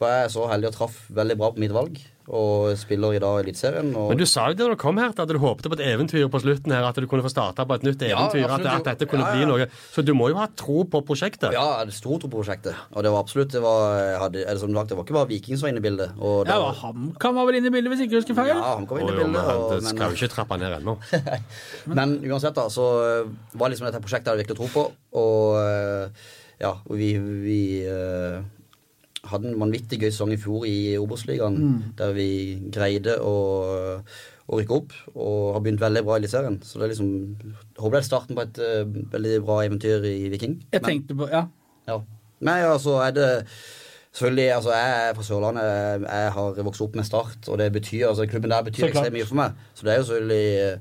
var 0.00 0.10
jeg 0.12 0.32
så 0.34 0.42
heldig 0.50 0.68
og 0.68 0.74
traff 0.76 0.96
veldig 1.16 1.36
bra 1.40 1.48
på 1.52 1.62
mitt 1.62 1.72
valg, 1.72 1.96
og 2.28 2.76
spiller 2.76 3.14
i 3.16 3.18
dag 3.18 3.38
i 3.38 3.42
Eliteserien. 3.46 3.94
og- 3.96 4.08
Men 4.10 4.18
du 4.18 4.26
sa 4.26 4.48
jo 4.48 4.54
det 4.54 4.58
da 4.58 4.68
du 4.68 4.76
kom 4.76 4.96
her, 4.98 5.08
at 5.16 5.28
du 5.28 5.38
håpte 5.38 5.68
på 5.68 5.72
et 5.78 5.84
eventyr 5.86 6.28
på 6.28 6.40
slutten 6.42 6.70
her. 6.72 6.84
At 6.84 6.94
du 6.94 7.06
kunne 7.06 7.22
få 7.22 7.30
starta 7.32 7.64
på 7.64 7.74
et 7.74 7.82
nytt 7.82 8.02
Ja, 8.08 8.28
eventyr. 8.28 8.44
at, 8.50 8.66
at 8.66 8.84
dette 8.84 9.06
kunne 9.08 9.24
Ja, 9.24 9.32
bli 9.34 9.44
noe. 9.46 9.66
Så 9.92 10.04
du 10.04 10.12
må 10.14 10.28
jo 10.28 10.34
ha 10.36 10.46
tro 10.56 10.84
på 10.84 11.00
prosjektet. 11.06 11.52
Ja, 11.52 11.62
jeg 11.64 11.78
hadde 11.86 11.92
stor 11.92 12.18
tro 12.20 12.28
på 12.28 12.42
prosjektet. 12.44 12.74
Og 12.92 13.02
det 13.02 13.10
var 13.10 13.18
absolutt 13.24 13.50
det 13.52 13.62
var, 13.62 14.18
hadde, 14.20 14.42
er 14.44 14.52
det 14.52 14.60
som 14.60 14.74
sagt, 14.74 14.88
det 14.88 14.96
var 14.98 15.04
ikke 15.04 15.14
bare 15.14 15.28
Viking 15.28 15.56
som 15.56 15.66
var 15.66 15.72
inne 15.74 15.80
i 15.84 15.88
bildet. 15.88 16.10
Og 16.20 16.44
det 16.46 16.52
Ja, 16.54 16.58
var- 16.60 16.74
han 16.74 17.14
kan 17.18 17.34
var 17.34 17.46
vel 17.46 17.54
inne 17.56 17.66
i 17.66 17.70
bildet, 17.70 17.88
hvis 17.92 18.00
ikke 18.04 18.12
jeg 18.12 18.22
husker 18.22 18.34
feil? 18.34 18.48
ja, 18.56 18.74
han 18.76 18.86
kom 18.86 18.98
inn 18.98 19.08
i 19.08 19.10
jo, 19.10 19.16
men 19.16 19.32
bildet. 19.32 19.44
Og, 19.56 19.70
det 19.80 19.84
skal 19.88 20.10
jo 20.10 20.16
ikke 20.16 20.34
trappe 20.34 20.58
ned 20.58 20.72
ennå. 20.82 20.98
Men 21.86 22.20
uansett, 22.24 22.54
da, 22.54 22.68
så 22.68 22.84
øh, 23.24 23.28
var 23.54 23.68
liksom 23.70 23.86
dette 23.86 24.00
prosjektet 24.02 24.26
jeg 24.26 24.36
hadde 24.36 24.44
virkelig 24.44 24.58
tro 24.58 24.68
på. 24.74 24.92
Og 25.14 25.56
øh, 25.56 26.08
ja, 26.60 26.70
og 26.88 26.96
vi, 26.98 27.16
vi 27.18 27.60
øh, 27.86 28.42
hadde 29.30 29.50
en 29.52 29.60
vanvittig 29.60 30.00
gøy 30.02 30.10
sesong 30.10 30.32
i 30.34 30.40
fjor 30.40 30.66
i 30.68 30.76
Obos-ligaen, 31.00 31.58
der 31.98 32.12
vi 32.16 32.28
greide 32.74 33.18
å, 33.24 33.34
å 34.48 34.58
rykke 34.60 34.78
opp 34.78 34.94
og 35.14 35.54
har 35.56 35.64
begynt 35.64 35.82
veldig 35.82 36.04
bra 36.06 36.16
i 36.16 36.22
Eliteserien. 36.22 36.60
Så 36.64 36.78
det 36.80 36.88
er 36.88 36.94
liksom 36.94 37.10
Håper 37.78 37.98
det 37.98 38.02
er 38.02 38.06
starten 38.08 38.38
på 38.38 38.44
et 38.46 38.62
uh, 38.62 38.96
veldig 39.12 39.34
bra 39.46 39.60
eventyr 39.66 40.06
i 40.08 40.30
Viking. 40.32 40.56
Jeg 40.72 40.80
Men- 40.82 40.88
tenkte 40.90 41.18
på, 41.18 41.28
ja. 41.30 41.44
ja. 41.86 42.00
Nei, 42.40 42.60
altså 42.66 43.00
er 43.02 43.12
det 43.16 43.28
Selvfølgelig, 44.18 44.54
altså 44.54 44.70
Jeg 44.72 45.10
er 45.10 45.14
fra 45.14 45.22
Sørlandet. 45.22 45.64
Jeg, 45.68 46.00
jeg 46.08 46.32
har 46.32 46.62
vokst 46.66 46.82
opp 46.82 46.94
med 46.96 47.04
Start, 47.06 47.48
og 47.48 47.58
det 47.60 47.68
betyr, 47.72 48.08
altså 48.08 48.26
klubben 48.26 48.50
der 48.50 48.64
betyr 48.66 48.88
ekstremt 48.88 49.14
mye 49.14 49.26
for 49.28 49.38
meg. 49.38 49.60
Så 49.74 49.86
det 49.86 49.92
er 49.92 50.00
jo 50.00 50.06
selvfølgelig 50.08 50.78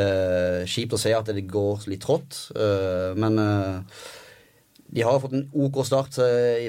uh, 0.00 0.64
kjipt 0.72 0.96
å 0.96 1.00
se 1.02 1.12
at 1.14 1.30
det 1.36 1.44
går 1.52 1.86
litt 1.92 2.02
trått. 2.02 2.38
uh, 2.56 3.12
men 3.14 3.38
eh, 3.38 4.02
de 4.92 5.04
har 5.06 5.20
fått 5.22 5.32
en 5.36 5.46
OK 5.56 5.80
start 5.88 6.18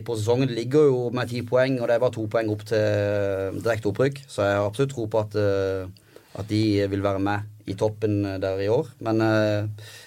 på 0.08 0.16
sesongen. 0.16 0.48
De 0.48 0.56
ligger 0.56 0.88
jo 0.88 1.08
med 1.16 1.32
ti 1.32 1.42
poeng, 1.44 1.80
og 1.82 1.90
det 1.90 1.98
er 1.98 2.04
bare 2.04 2.16
to 2.16 2.24
poeng 2.32 2.52
opp 2.54 2.64
til 2.70 2.80
eh, 2.80 3.58
direkte 3.60 3.92
opprykk. 3.92 4.22
Så 4.32 4.46
jeg 4.48 4.62
har 4.62 4.68
absolutt 4.70 4.94
tro 4.96 5.10
på 5.12 5.24
at, 5.26 5.36
eh, 5.36 6.14
at 6.40 6.48
de 6.48 6.62
vil 6.88 7.04
være 7.04 7.20
med 7.24 7.50
i 7.68 7.76
toppen 7.80 8.22
eh, 8.30 8.38
der 8.40 8.64
i 8.64 8.70
år. 8.72 8.94
Men 9.04 9.20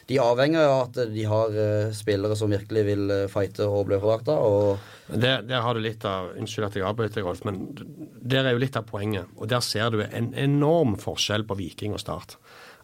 de 0.09 0.21
avhenger 0.23 0.65
av 0.65 0.87
at 0.87 1.01
de 1.13 1.27
har 1.29 1.61
spillere 1.97 2.39
som 2.41 2.55
virkelig 2.55 2.87
vil 2.89 3.15
fighte 3.29 3.69
og 3.69 3.91
bli 3.91 4.01
for 4.01 4.15
drakta. 4.15 4.39
Og 4.41 5.13
Men 5.13 5.21
Der, 5.21 5.45
der 5.45 5.61
har 5.61 5.77
du 5.77 5.85
litt 5.85 6.05
av 6.09 6.33
Unnskyld 6.41 6.71
at 6.71 6.81
jeg 6.81 6.89
avbryter, 6.89 7.23
Rolf, 7.27 7.45
men 7.45 7.67
der 7.77 8.47
er 8.47 8.57
jo 8.57 8.65
litt 8.65 8.81
av 8.81 8.89
poenget. 8.89 9.29
Og 9.37 9.53
der 9.53 9.61
ser 9.61 9.93
du 9.93 10.01
en 10.01 10.33
enorm 10.33 10.97
forskjell 10.97 11.45
på 11.45 11.61
Viking 11.61 11.93
og 11.93 12.01
Start. 12.01 12.39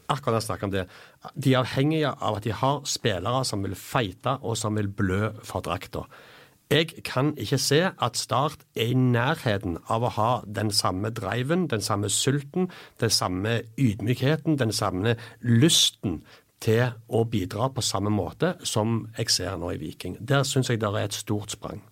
Akkurat 0.08 0.34
når 0.34 0.40
jeg 0.40 0.48
snakker 0.48 0.68
om 0.68 0.74
det. 0.74 0.84
De 1.34 1.54
er 1.54 1.62
avhengige 1.62 2.12
av 2.12 2.38
at 2.38 2.44
de 2.44 2.52
har 2.52 2.82
spillere 2.88 3.44
som 3.48 3.62
vil 3.64 3.74
fighte 3.78 4.38
og 4.42 4.56
som 4.58 4.76
vil 4.76 4.88
blø 4.88 5.32
for 5.46 5.64
drakta. 5.64 6.06
Jeg 6.72 7.04
kan 7.04 7.34
ikke 7.36 7.58
se 7.60 7.82
at 7.84 8.16
Start 8.16 8.64
er 8.76 8.94
i 8.94 8.96
nærheten 8.96 9.76
av 9.92 10.06
å 10.06 10.12
ha 10.16 10.30
den 10.46 10.70
samme 10.72 11.10
driven, 11.12 11.66
den 11.68 11.84
samme 11.84 12.08
sulten, 12.08 12.70
den 13.00 13.12
samme 13.12 13.58
ydmykheten, 13.76 14.56
den 14.58 14.72
samme 14.72 15.16
lysten 15.42 16.22
til 16.62 16.94
å 17.08 17.24
bidra 17.28 17.68
på 17.74 17.84
samme 17.84 18.10
måte 18.14 18.54
som 18.64 19.02
jeg 19.18 19.30
ser 19.34 19.58
nå 19.60 19.74
i 19.74 19.80
Viking. 19.82 20.16
Der 20.20 20.46
syns 20.48 20.70
jeg 20.70 20.80
det 20.80 20.88
er 20.88 21.04
et 21.04 21.18
stort 21.18 21.52
sprang. 21.52 21.82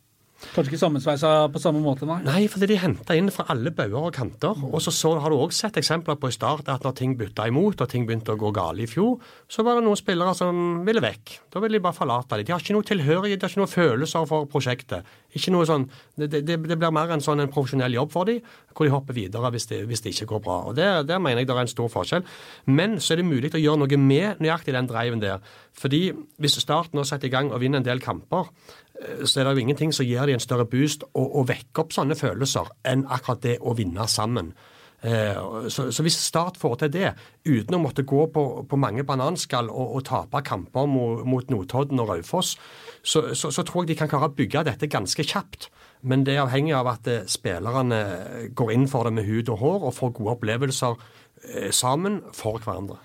Kanskje 0.40 0.72
ikke 0.72 0.80
sammensveisa 0.80 1.30
på 1.52 1.60
samme 1.62 1.82
måte, 1.84 2.06
nei. 2.08 2.16
Nei, 2.24 2.40
fordi 2.50 2.70
de 2.72 2.78
henta 2.80 3.14
inn 3.14 3.28
fra 3.30 3.44
alle 3.52 3.70
bauger 3.76 4.08
og 4.08 4.14
kanter. 4.16 4.56
Og 4.70 4.80
så, 4.82 4.92
så 4.94 5.12
har 5.20 5.30
du 5.30 5.36
òg 5.36 5.52
sett 5.54 5.76
eksempler 5.78 6.16
på 6.18 6.30
i 6.30 6.34
start 6.34 6.70
at 6.72 6.86
når 6.86 6.96
ting 6.96 7.12
bytta 7.20 7.46
imot, 7.50 7.84
og 7.84 7.90
ting 7.92 8.06
begynte 8.08 8.34
å 8.34 8.40
gå 8.40 8.50
galt 8.56 8.80
i 8.82 8.88
fjor, 8.90 9.20
så 9.50 9.62
var 9.66 9.78
det 9.78 9.84
noen 9.86 10.00
spillere 10.00 10.32
som 10.34 10.80
ville 10.86 11.02
vekk. 11.04 11.36
Da 11.52 11.62
ville 11.62 11.78
de 11.78 11.84
bare 11.84 11.96
forlate 11.96 12.40
dem. 12.40 12.48
De 12.48 12.54
har 12.56 12.64
ikke 12.64 12.74
noe 12.78 12.88
tilhørighet, 12.88 13.38
de 13.38 13.46
har 13.46 13.52
ikke 13.52 13.62
noen 13.62 13.74
følelser 13.74 14.26
for 14.32 14.48
prosjektet. 14.50 15.12
Ikke 15.36 15.54
noe 15.54 15.68
sånn, 15.68 15.86
Det, 16.16 16.26
det, 16.32 16.56
det 16.66 16.76
blir 16.76 16.92
mer 16.92 17.12
en 17.14 17.22
sånn 17.22 17.44
en 17.44 17.52
profesjonell 17.52 17.94
jobb 17.94 18.10
for 18.12 18.26
dem, 18.28 18.42
hvor 18.74 18.88
de 18.88 18.94
hopper 18.96 19.16
videre 19.16 19.52
hvis 19.54 19.68
det, 19.70 19.84
hvis 19.86 20.02
det 20.02 20.14
ikke 20.16 20.32
går 20.34 20.44
bra. 20.48 20.58
Og 20.70 20.76
der, 20.78 21.04
der 21.06 21.22
mener 21.22 21.44
jeg 21.44 21.50
det 21.50 21.56
er 21.56 21.62
en 21.68 21.70
stor 21.70 21.92
forskjell. 21.92 22.24
Men 22.66 22.98
så 22.98 23.14
er 23.14 23.20
det 23.22 23.28
mulig 23.28 23.52
å 23.54 23.60
gjøre 23.60 23.84
noe 23.84 24.00
med 24.00 24.40
nøyaktig 24.42 24.74
den 24.74 24.90
driven 24.90 25.22
der. 25.22 25.44
Fordi 25.76 26.10
hvis 26.40 26.58
Start 26.60 26.92
nå 26.96 27.06
setter 27.08 27.30
i 27.30 27.32
gang 27.32 27.52
og 27.52 27.62
vinner 27.62 27.80
en 27.80 27.86
del 27.86 28.02
kamper, 28.02 28.50
så 29.24 29.40
er 29.40 29.48
det 29.48 29.54
jo 29.54 29.64
ingenting 29.64 29.94
som 29.96 30.06
gir 30.06 30.26
dem 30.28 30.36
en 30.36 30.42
større 30.42 30.66
boost 30.68 31.06
og, 31.14 31.24
og 31.40 31.48
vekker 31.48 31.84
opp 31.84 31.94
sånne 31.96 32.18
følelser 32.18 32.68
enn 32.84 33.06
akkurat 33.08 33.42
det 33.46 33.56
å 33.60 33.74
vinne 33.78 34.06
sammen. 34.08 34.52
Eh, 35.02 35.36
Så, 35.68 35.92
så 35.92 36.02
hvis 36.02 36.18
Start 36.20 36.58
får 36.60 36.74
til 36.82 36.92
det, 36.92 37.12
uten 37.48 37.74
å 37.74 37.80
måtte 37.80 38.02
gå 38.04 38.26
på, 38.34 38.66
på 38.68 38.76
mange 38.76 39.04
bananskall 39.04 39.70
og, 39.70 39.94
og 39.96 40.04
tape 40.04 40.42
kamper 40.44 40.86
mot, 40.86 41.24
mot 41.24 41.50
Notodden 41.50 42.00
og 42.00 42.10
Raufoss, 42.10 42.58
så, 43.02 43.34
så, 43.34 43.50
så 43.50 43.62
tror 43.62 43.82
jeg 43.84 43.94
de 43.94 43.98
kan 44.02 44.10
klare 44.12 44.28
å 44.28 44.36
bygge 44.36 44.66
dette 44.68 44.90
ganske 44.92 45.24
kjapt. 45.24 45.70
Men 46.02 46.24
det 46.24 46.36
er 46.36 46.44
avhengig 46.44 46.76
av 46.76 46.92
at 46.92 47.08
eh, 47.08 47.24
spillerne 47.28 48.02
går 48.56 48.72
inn 48.76 48.86
for 48.88 49.08
det 49.08 49.16
med 49.16 49.28
hud 49.28 49.48
og 49.48 49.64
hår 49.64 49.88
og 49.88 49.96
får 49.96 50.14
gode 50.20 50.36
opplevelser 50.36 51.00
eh, 51.48 51.70
sammen 51.72 52.20
for 52.36 52.60
hverandre. 52.60 53.00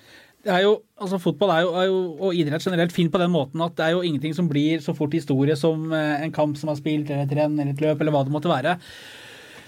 Det 0.45 0.53
er 0.53 0.61
jo, 0.61 0.75
altså 1.01 1.17
Fotball 1.17 1.51
er 1.55 1.61
jo, 1.65 1.69
er 1.73 1.85
jo, 1.89 1.99
og 2.21 2.35
idrett 2.37 2.65
generelt 2.67 2.93
fin 2.93 3.09
på 3.09 3.17
den 3.17 3.31
måten 3.33 3.63
at 3.65 3.73
det 3.77 3.85
er 3.87 3.95
jo 3.95 4.03
ingenting 4.05 4.35
som 4.37 4.49
blir 4.49 4.83
så 4.83 4.93
fort 4.93 5.15
historie 5.17 5.55
som 5.57 5.87
eh, 5.89 6.21
en 6.21 6.33
kamp 6.35 6.57
som 6.59 6.69
er 6.69 6.77
spilt, 6.77 7.09
eller 7.09 7.25
et 7.25 7.33
renn, 7.39 7.55
eller 7.57 7.73
et 7.73 7.81
løp, 7.81 8.01
eller 8.01 8.13
hva 8.13 8.21
det 8.27 8.33
måtte 8.35 8.51
være. 8.51 8.75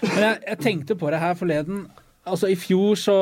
Men 0.04 0.20
jeg, 0.22 0.36
jeg 0.46 0.60
tenkte 0.62 0.98
på 1.00 1.10
det 1.10 1.18
her 1.18 1.34
forleden. 1.38 1.88
Altså 2.28 2.50
I 2.52 2.58
fjor 2.60 2.94
så, 3.00 3.16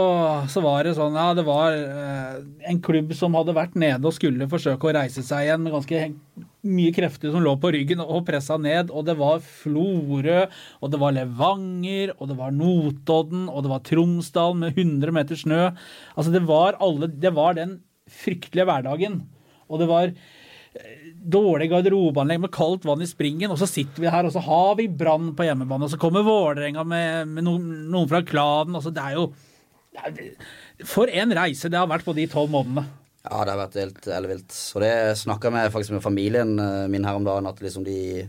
så 0.51 0.61
var 0.65 0.85
det 0.85 0.97
sånn 0.99 1.17
Ja, 1.17 1.31
det 1.37 1.47
var 1.47 1.73
eh, 1.79 2.37
en 2.69 2.83
klubb 2.85 3.15
som 3.17 3.37
hadde 3.39 3.55
vært 3.57 3.77
nede 3.79 4.05
og 4.05 4.17
skulle 4.17 4.51
forsøke 4.51 4.91
å 4.91 4.95
reise 4.99 5.25
seg 5.25 5.47
igjen 5.47 5.63
med 5.65 5.77
ganske 5.77 6.03
mye 6.69 6.95
krefter 6.95 7.33
som 7.33 7.43
lå 7.45 7.55
på 7.63 7.73
ryggen 7.75 8.03
og 8.05 8.25
pressa 8.29 8.59
ned. 8.61 8.91
Og 8.91 9.07
det 9.09 9.17
var 9.21 9.43
Florø, 9.45 10.45
og 10.81 10.93
det 10.93 11.01
var 11.03 11.17
Levanger, 11.17 12.15
og 12.19 12.31
det 12.31 12.39
var 12.39 12.55
Notodden, 12.55 13.47
og 13.51 13.65
det 13.65 13.73
var 13.73 13.85
Tromsdal 13.87 14.57
med 14.61 14.79
100 14.79 15.15
meter 15.17 15.39
snø. 15.39 15.63
Altså 16.17 16.35
Det 16.35 16.45
var 16.49 16.79
alle 16.81 17.09
Det 17.13 17.35
var 17.35 17.55
den 17.59 17.81
fryktelige 18.07 18.67
hverdagen. 18.69 19.23
Og 19.67 19.81
det 19.83 19.89
var 19.91 20.11
eh, 20.13 21.07
dårlig 21.27 21.71
garderobeanlegg 21.73 22.45
med 22.45 22.55
kaldt 22.55 22.87
vann 22.87 23.03
i 23.03 23.09
springen, 23.11 23.51
og 23.51 23.59
så 23.61 23.69
sitter 23.71 24.05
vi 24.05 24.13
her, 24.13 24.29
og 24.29 24.35
så 24.35 24.43
har 24.47 24.77
vi 24.79 24.87
Brann 24.89 25.33
på 25.37 25.47
hjemmebane, 25.47 25.89
og 25.89 25.93
så 25.93 26.01
kommer 26.01 26.27
Vålerenga 26.27 26.85
med, 26.87 27.33
med 27.35 27.49
noen, 27.49 28.07
fra 28.11 28.23
klanen. 28.27 28.79
Altså, 28.79 28.95
det 28.95 29.03
er 29.03 29.19
jo 29.19 29.33
det 29.97 30.05
er, 30.05 30.87
For 30.87 31.11
en 31.11 31.35
reise 31.35 31.71
det 31.73 31.81
har 31.81 31.91
vært 31.91 32.07
på 32.07 32.15
de 32.17 32.29
tolv 32.31 32.53
månedene. 32.53 32.87
Ja, 33.27 33.43
det 33.43 33.53
har 33.53 33.61
vært 33.65 33.79
helt 33.81 34.07
ellevilt. 34.07 34.57
Og 34.77 34.83
det 34.85 34.93
snakka 35.19 35.51
jeg 35.51 35.73
faktisk 35.75 35.97
med 35.97 36.05
familien 36.05 36.59
eh, 36.63 36.87
min 36.93 37.05
her 37.05 37.19
om 37.19 37.27
dagen, 37.27 37.49
at 37.51 37.63
liksom 37.63 37.85
de 37.87 38.27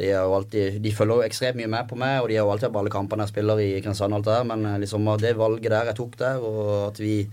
de, 0.00 0.08
er 0.16 0.24
alltid, 0.24 0.78
de 0.80 0.92
følger 0.96 1.18
jo 1.20 1.24
ekstremt 1.26 1.58
mye 1.60 1.68
med 1.68 1.88
på 1.90 1.96
meg, 2.00 2.22
og 2.22 2.30
de 2.30 2.38
har 2.38 2.46
jo 2.46 2.52
alltid 2.54 2.72
på 2.72 2.80
alle 2.80 2.92
kampene 2.92 3.26
jeg 3.26 3.34
spiller 3.34 3.60
i 3.60 3.66
Kristiansand. 3.74 4.16
alt 4.16 4.24
det 4.24 4.32
der, 4.38 4.46
Men 4.48 4.64
eh, 4.66 4.78
liksom 4.80 5.10
det 5.20 5.36
valget 5.36 5.70
der 5.70 5.90
jeg 5.90 5.98
tok 5.98 6.16
der, 6.18 6.40
og 6.40 6.88
at, 6.88 7.00
vi, 7.02 7.28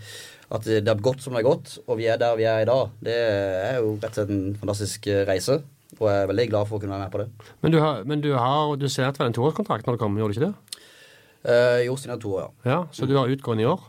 at 0.52 0.68
det 0.68 0.88
har 0.88 1.00
gått 1.00 1.24
som 1.24 1.34
det 1.34 1.44
har 1.44 1.48
gått, 1.56 1.78
og 1.88 1.98
vi 1.98 2.10
er 2.12 2.20
der 2.20 2.36
vi 2.36 2.44
er 2.44 2.66
i 2.66 2.68
dag, 2.68 2.92
det 3.00 3.16
er 3.16 3.80
jo 3.80 3.96
rett 3.96 4.12
og 4.12 4.20
slett 4.20 4.36
en 4.36 4.58
fantastisk 4.60 5.08
eh, 5.08 5.24
reise. 5.30 5.62
Og 5.98 6.10
jeg 6.12 6.22
er 6.26 6.28
veldig 6.30 6.50
glad 6.52 6.68
for 6.68 6.78
å 6.78 6.84
kunne 6.84 6.98
være 6.98 7.08
med 7.08 7.14
på 7.14 7.22
det. 7.24 7.54
Men 7.64 7.72
du 7.72 7.80
har, 7.80 8.04
men 8.04 8.22
du 8.22 8.34
har 8.36 8.76
du 8.76 8.90
signerte 8.92 9.24
vel 9.24 9.32
en 9.32 9.38
toårskontrakt 9.38 9.88
når 9.88 9.96
du 9.96 10.02
kom, 10.04 10.18
gjorde 10.20 10.36
du 10.36 10.42
ikke 10.42 10.50
det? 10.52 10.84
Eh, 11.48 11.86
jo, 11.88 11.96
siden 11.96 12.18
jeg 12.18 12.24
to 12.26 12.36
år, 12.36 12.42
ja. 12.44 12.72
Ja, 12.74 12.80
Så 12.92 13.08
du 13.08 13.16
har 13.16 13.32
utgående 13.32 13.64
i 13.64 13.70
år? 13.72 13.88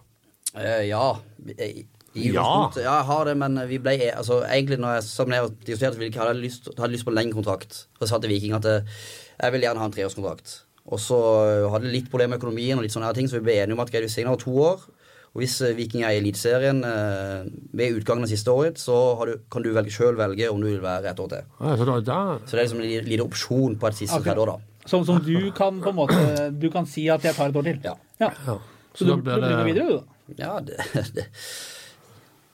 Eh, 0.55 0.85
ja. 0.89 1.17
I 1.59 1.83
Ja. 2.19 2.51
ja, 2.77 2.83
jeg 2.83 3.09
har 3.11 3.29
det, 3.29 3.37
men 3.41 3.61
vi 3.71 3.81
ble 3.83 3.97
altså, 4.11 4.43
egentlig 4.47 4.81
når 4.83 4.99
jeg 4.99 5.09
som 5.09 5.35
jeg 5.35 5.53
diskuterte, 5.67 6.01
ville 6.01 6.13
ikke 6.13 6.25
hadde 6.25 6.41
lyst, 6.43 6.71
hadde 6.77 6.95
lyst 6.95 7.07
på 7.07 7.15
en 7.15 7.19
lengre 7.21 7.39
kontrakt. 7.41 7.85
For 7.97 8.07
jeg 8.07 8.13
sa 8.13 8.23
til 8.23 8.35
Viking 8.35 8.57
at 8.59 8.69
eh, 8.69 8.99
jeg 9.39 9.55
vil 9.55 9.67
gjerne 9.67 9.83
ha 9.83 9.89
en 9.89 9.95
treårskontrakt. 9.95 10.63
Og 10.89 11.01
så 11.03 11.19
eh, 11.47 11.67
hadde 11.73 11.89
jeg 11.89 12.01
litt 12.01 12.13
problemer 12.13 12.37
med 12.37 12.43
økonomien, 12.43 12.79
og 12.79 12.87
litt 12.87 12.95
sånne 12.95 13.11
her 13.11 13.19
ting, 13.19 13.29
så 13.31 13.39
vi 13.39 13.49
ble 13.49 13.59
enige 13.61 13.77
om 13.77 13.85
at 13.85 13.93
greit, 13.93 14.07
vi 14.09 14.13
signerer 14.13 14.41
to 14.41 14.55
år. 14.65 14.87
Og 15.35 15.43
hvis 15.43 15.59
eh, 15.65 15.75
Viking 15.77 16.05
er 16.07 16.17
i 16.17 16.23
Eliteserien 16.23 16.81
eh, 16.89 17.51
ved 17.77 18.01
utgangen 18.01 18.25
av 18.25 18.33
siste 18.33 18.55
året, 18.55 18.81
så 18.81 18.97
har 19.21 19.31
du, 19.31 19.45
kan 19.53 19.65
du 19.65 19.71
velge 19.77 19.93
sjøl 19.95 20.19
velge 20.19 20.49
om 20.53 20.63
du 20.63 20.71
vil 20.71 20.83
være 20.85 21.13
et 21.13 21.23
år 21.25 21.31
til. 21.35 21.47
Ja, 21.61 21.77
så 21.77 21.89
da, 21.91 21.99
da, 22.09 22.19
Så 22.45 22.57
det 22.57 22.63
er 22.63 22.67
liksom 22.67 22.83
en 22.83 23.11
liten 23.13 23.27
opsjon 23.27 23.79
på 23.79 23.91
et 23.91 24.01
siste 24.01 24.19
okay. 24.19 24.31
tredje 24.31 24.47
år, 24.47 24.55
da. 24.55 24.85
Som, 24.89 25.05
som 25.05 25.21
du 25.21 25.51
kan 25.53 25.83
på 25.85 25.91
en 25.93 25.97
måte 25.99 26.47
Du 26.57 26.71
kan 26.73 26.87
si 26.89 27.03
at 27.13 27.21
jeg 27.21 27.37
tar 27.37 27.51
et 27.51 27.57
år 27.61 27.67
til. 27.67 27.83
Ja. 27.85 27.93
Ja. 28.23 28.31
ja. 28.47 28.55
Så, 28.95 29.05
Så 29.05 29.05
du, 29.05 29.11
da 29.11 29.17
du 29.19 29.23
blir 29.23 29.35
blir 29.37 29.49
med 29.51 29.59
det 29.59 29.67
videre, 29.69 29.89
du, 29.91 29.99
da? 29.99 30.39
Ja, 30.39 30.55
det, 30.65 30.79
det 31.19 31.27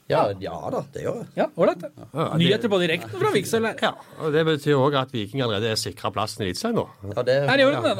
Ja, 0.05 0.19
ja 0.37 0.53
da, 0.69 0.83
det 0.93 1.01
gjør 1.01 1.15
jeg. 1.17 1.27
Ja, 1.39 1.45
ålreit. 1.57 1.81
Ja, 2.13 2.25
Nyheter 2.37 2.69
på 2.69 2.77
direkten 2.77 3.09
fra 3.17 3.31
Viksel. 3.33 3.65
Ja, 3.81 3.89
og 4.21 4.35
Det 4.35 4.43
betyr 4.45 4.77
òg 4.77 4.93
at 4.99 5.09
Viking 5.15 5.41
allerede 5.41 5.71
er 5.73 5.79
sikra 5.81 6.11
plassen 6.13 6.43
i 6.43 6.45
Eliteserien 6.51 6.77
nå. 6.77 6.83
Ja, 7.15 7.23
det, 7.25 7.37
Er 7.49 7.57
i 7.57 7.65
orden, 7.65 7.83
det? 7.89 7.95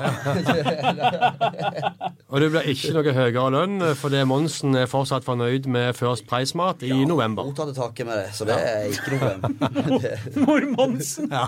Og 2.29 2.41
det 2.43 2.49
blir 2.53 2.69
ikke 2.75 2.93
noe 2.93 3.13
høyere 3.15 3.49
lønn 3.55 3.81
fordi 3.97 4.21
Monsen 4.29 4.77
er 4.77 4.85
fortsatt 4.91 5.25
fornøyd 5.25 5.65
med 5.71 5.95
First 5.97 6.27
Price-mat 6.29 6.83
i 6.85 6.93
november. 7.09 7.41
Ja, 7.47 7.53
Godtatte 7.55 7.75
taket 7.79 8.05
med 8.09 8.21
det, 8.21 8.29
så 8.37 8.45
det 8.49 8.57
er 8.61 8.85
ikke 8.91 9.09
noe 9.15 9.19
problem. 9.25 10.45
Mor 10.45 10.61
Monsen. 10.77 11.31
Ja. 11.33 11.47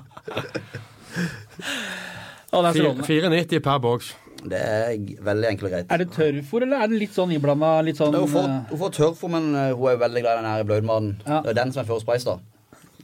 Å, 2.47 2.61
det 2.63 2.69
er 2.69 2.73
så 2.73 2.79
Fire- 2.79 2.87
lovende. 2.87 3.43
4,90 3.45 3.61
per 3.65 3.77
boks. 3.83 4.13
Det 4.43 4.59
er 4.59 4.91
veldig 5.25 5.47
enkelt 5.49 5.67
og 5.69 5.71
greit. 5.73 5.87
Er 5.91 5.97
det 6.03 6.09
tørrfôr, 6.13 6.61
eller 6.67 6.83
er 6.85 6.91
det 6.91 6.99
litt 7.01 7.15
sånn 7.15 7.31
iblanda? 7.35 7.71
Litt 7.83 7.97
sånn 7.97 8.13
Hun 8.13 8.27
får, 8.29 8.45
eh, 8.51 8.59
hun 8.69 8.79
får 8.83 8.93
tørrfôr, 8.99 9.31
men 9.33 9.47
eh, 9.55 9.71
hun 9.73 9.87
er 9.89 9.97
jo 9.97 10.03
veldig 10.03 10.21
glad 10.23 10.37
i 10.37 10.41
den 10.43 10.51
her 10.51 10.63
bløtmaten. 10.69 11.09
Ja. 11.25 11.41
Det 11.41 11.49
er 11.55 11.57
den 11.63 11.73
som 11.73 11.81
er 11.83 11.89
first 11.89 12.05
price, 12.05 12.23
da. 12.27 12.37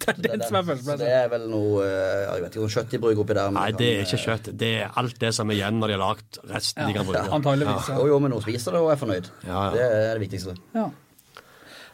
Det 0.04 0.26
er 0.28 0.34
den 0.38 0.42
som 0.44 0.58
er 0.58 0.64
Så 0.64 0.68
førsteplass. 0.74 1.00
det 1.00 1.10
er 1.16 1.28
vel 1.32 1.44
noe 1.48 1.84
eh, 1.86 2.24
jeg 2.28 2.42
vet 2.44 2.56
ikke, 2.56 2.64
noe 2.66 2.74
kjøtt 2.76 2.90
de 2.92 3.00
bruker 3.00 3.22
oppi 3.24 3.36
der. 3.38 3.52
Nei, 3.56 3.68
det 3.80 3.90
er 3.94 4.02
ikke 4.04 4.20
kjøtt. 4.26 4.50
Det 4.60 4.72
er 4.84 4.98
alt 5.00 5.20
det 5.22 5.30
som 5.38 5.50
er 5.54 5.56
igjen 5.60 5.78
når 5.80 5.88
de 5.94 5.96
har 5.96 6.02
lagd 6.04 6.40
resten 6.52 6.90
de 6.90 6.96
kan 6.98 7.08
bruke. 7.08 7.24
Antageligvis. 7.38 7.88
Jo, 7.96 8.08
jo, 8.12 8.18
men 8.20 8.36
hun 8.36 8.44
spiser 8.44 8.76
det 8.76 8.82
og 8.84 8.92
er 8.92 9.00
fornøyd. 9.00 9.30
Ja, 9.48 9.54
ja. 9.54 9.70
Det 9.78 9.86
er 9.88 10.12
det 10.18 10.24
viktigste. 10.26 10.56
Ja. 10.76 10.90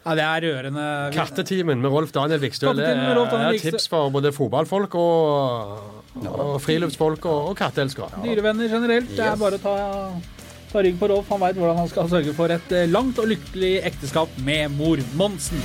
ja, 0.06 0.14
det 0.18 0.26
er 0.26 0.46
rørende. 0.48 0.86
Kattetimen 1.14 1.80
med 1.84 1.94
Rolf 1.94 2.10
Daniel 2.16 2.42
Vikstøl 2.42 2.74
det 2.74 2.82
Kattetimen 2.88 3.06
med 3.12 3.16
Rolf 3.20 3.30
Daniel 3.36 3.52
er 3.52 3.56
Vikstøl. 3.60 3.78
tips 3.78 3.88
for 3.92 4.10
både 4.16 4.32
fotballfolk 4.34 4.96
og, 4.98 5.99
og 6.26 6.56
friluftsfolk 6.64 7.24
og, 7.30 7.50
og 7.52 7.56
katteelskere. 7.60 8.22
Dyrevenner 8.24 8.68
generelt. 8.72 9.10
Det 9.14 9.24
er 9.24 9.36
bare 9.40 9.60
å 9.60 9.62
ta, 9.62 9.74
ta 10.72 10.82
rygg 10.82 10.98
på 11.00 11.08
Rolf. 11.12 11.28
Han 11.30 11.42
veit 11.44 11.58
hvordan 11.60 11.78
han 11.84 11.90
skal 11.92 12.10
sørge 12.10 12.34
for 12.36 12.50
et 12.54 12.72
eh, 12.74 12.88
langt 12.90 13.18
og 13.22 13.30
lykkelig 13.30 13.76
ekteskap 13.92 14.34
med 14.46 14.74
mor 14.78 14.98
Monsen. 15.20 15.62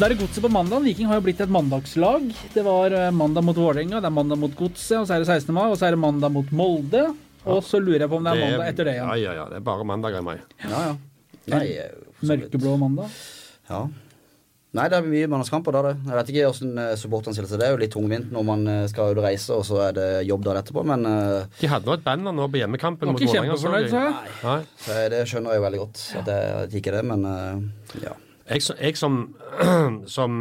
Da 0.00 0.06
er 0.06 0.14
det 0.14 0.20
Godset 0.22 0.44
på 0.44 0.48
mandag. 0.52 0.84
Viking 0.86 1.08
har 1.10 1.18
jo 1.18 1.24
blitt 1.26 1.40
et 1.44 1.50
mandagslag. 1.52 2.28
Det 2.54 2.62
var 2.64 2.94
eh, 2.96 3.10
mandag 3.12 3.44
mot 3.44 3.56
Vålerenga, 3.58 4.00
det 4.00 4.08
er 4.08 4.14
mandag 4.16 4.38
mot 4.40 4.54
Godset, 4.56 5.00
og 5.02 5.08
så 5.08 5.16
er 5.16 5.24
det 5.24 5.28
16. 5.32 5.52
mai, 5.56 5.66
og 5.68 5.76
så 5.80 5.88
er 5.90 5.96
det 5.96 6.00
mandag 6.04 6.32
mot 6.32 6.52
Molde. 6.56 7.02
Og 7.48 7.62
så 7.64 7.80
lurer 7.80 8.04
jeg 8.04 8.12
på 8.12 8.18
om 8.20 8.24
det 8.28 8.32
er 8.36 8.40
mandag 8.44 8.68
etter 8.68 8.88
det 8.90 8.94
Ja, 8.98 9.08
igjen. 9.16 9.24
ja, 9.24 9.34
ja. 9.40 9.48
Det 9.48 9.58
er 9.62 9.64
bare 9.64 9.84
mandager 9.88 10.20
i 10.20 10.26
mai. 10.28 10.36
Ja, 10.64 10.80
ja. 10.90 10.96
Nei, 11.50 11.64
eh. 11.80 11.92
Mørkeblå 12.28 12.74
mandag. 12.80 13.12
Ja. 13.70 13.78
Nei, 14.70 14.84
det 14.86 15.00
er 15.00 15.06
mye 15.10 15.26
mandagskamper 15.26 15.74
da, 15.74 15.80
det. 15.88 15.92
Jeg 16.06 16.14
vet 16.14 16.28
ikke 16.30 16.42
hvordan 16.46 16.76
eh, 16.78 16.92
supporterne 17.00 17.34
stiller 17.34 17.50
seg. 17.50 17.58
Det 17.58 17.66
er 17.66 17.72
jo 17.74 17.80
litt 17.80 17.90
tungvint 17.94 18.28
når 18.30 18.44
man 18.46 18.60
eh, 18.70 18.84
skal 18.92 19.10
ut 19.10 19.18
og 19.18 19.24
reise, 19.26 19.50
og 19.56 19.64
så 19.66 19.80
er 19.88 19.96
det 19.96 20.08
jobb 20.28 20.44
der 20.46 20.60
etterpå, 20.60 20.84
men 20.86 21.06
eh, 21.10 21.48
De 21.58 21.70
hadde 21.72 21.90
nå 21.90 21.96
et 21.98 22.04
banner 22.06 22.36
nå 22.36 22.46
på 22.54 22.60
hjemmekampen 22.60 23.10
mot 23.10 23.18
ikke 23.18 23.42
Vålerenga. 23.50 24.02
jeg. 24.04 24.36
Nei. 24.44 24.58
så 24.84 24.98
det 25.10 25.24
skjønner 25.26 25.56
jeg 25.56 25.58
jo 25.62 25.64
veldig 25.66 25.80
godt. 25.82 26.02
At 26.22 26.30
jeg, 26.30 26.52
at 26.60 26.76
ikke 26.78 26.92
er 26.92 26.98
det, 27.00 27.06
men 27.10 27.26
ja. 28.04 28.14
Jeg, 28.50 28.62
som- 28.66 28.78
jeg 28.82 28.96
som, 28.98 29.18
som 30.16 30.38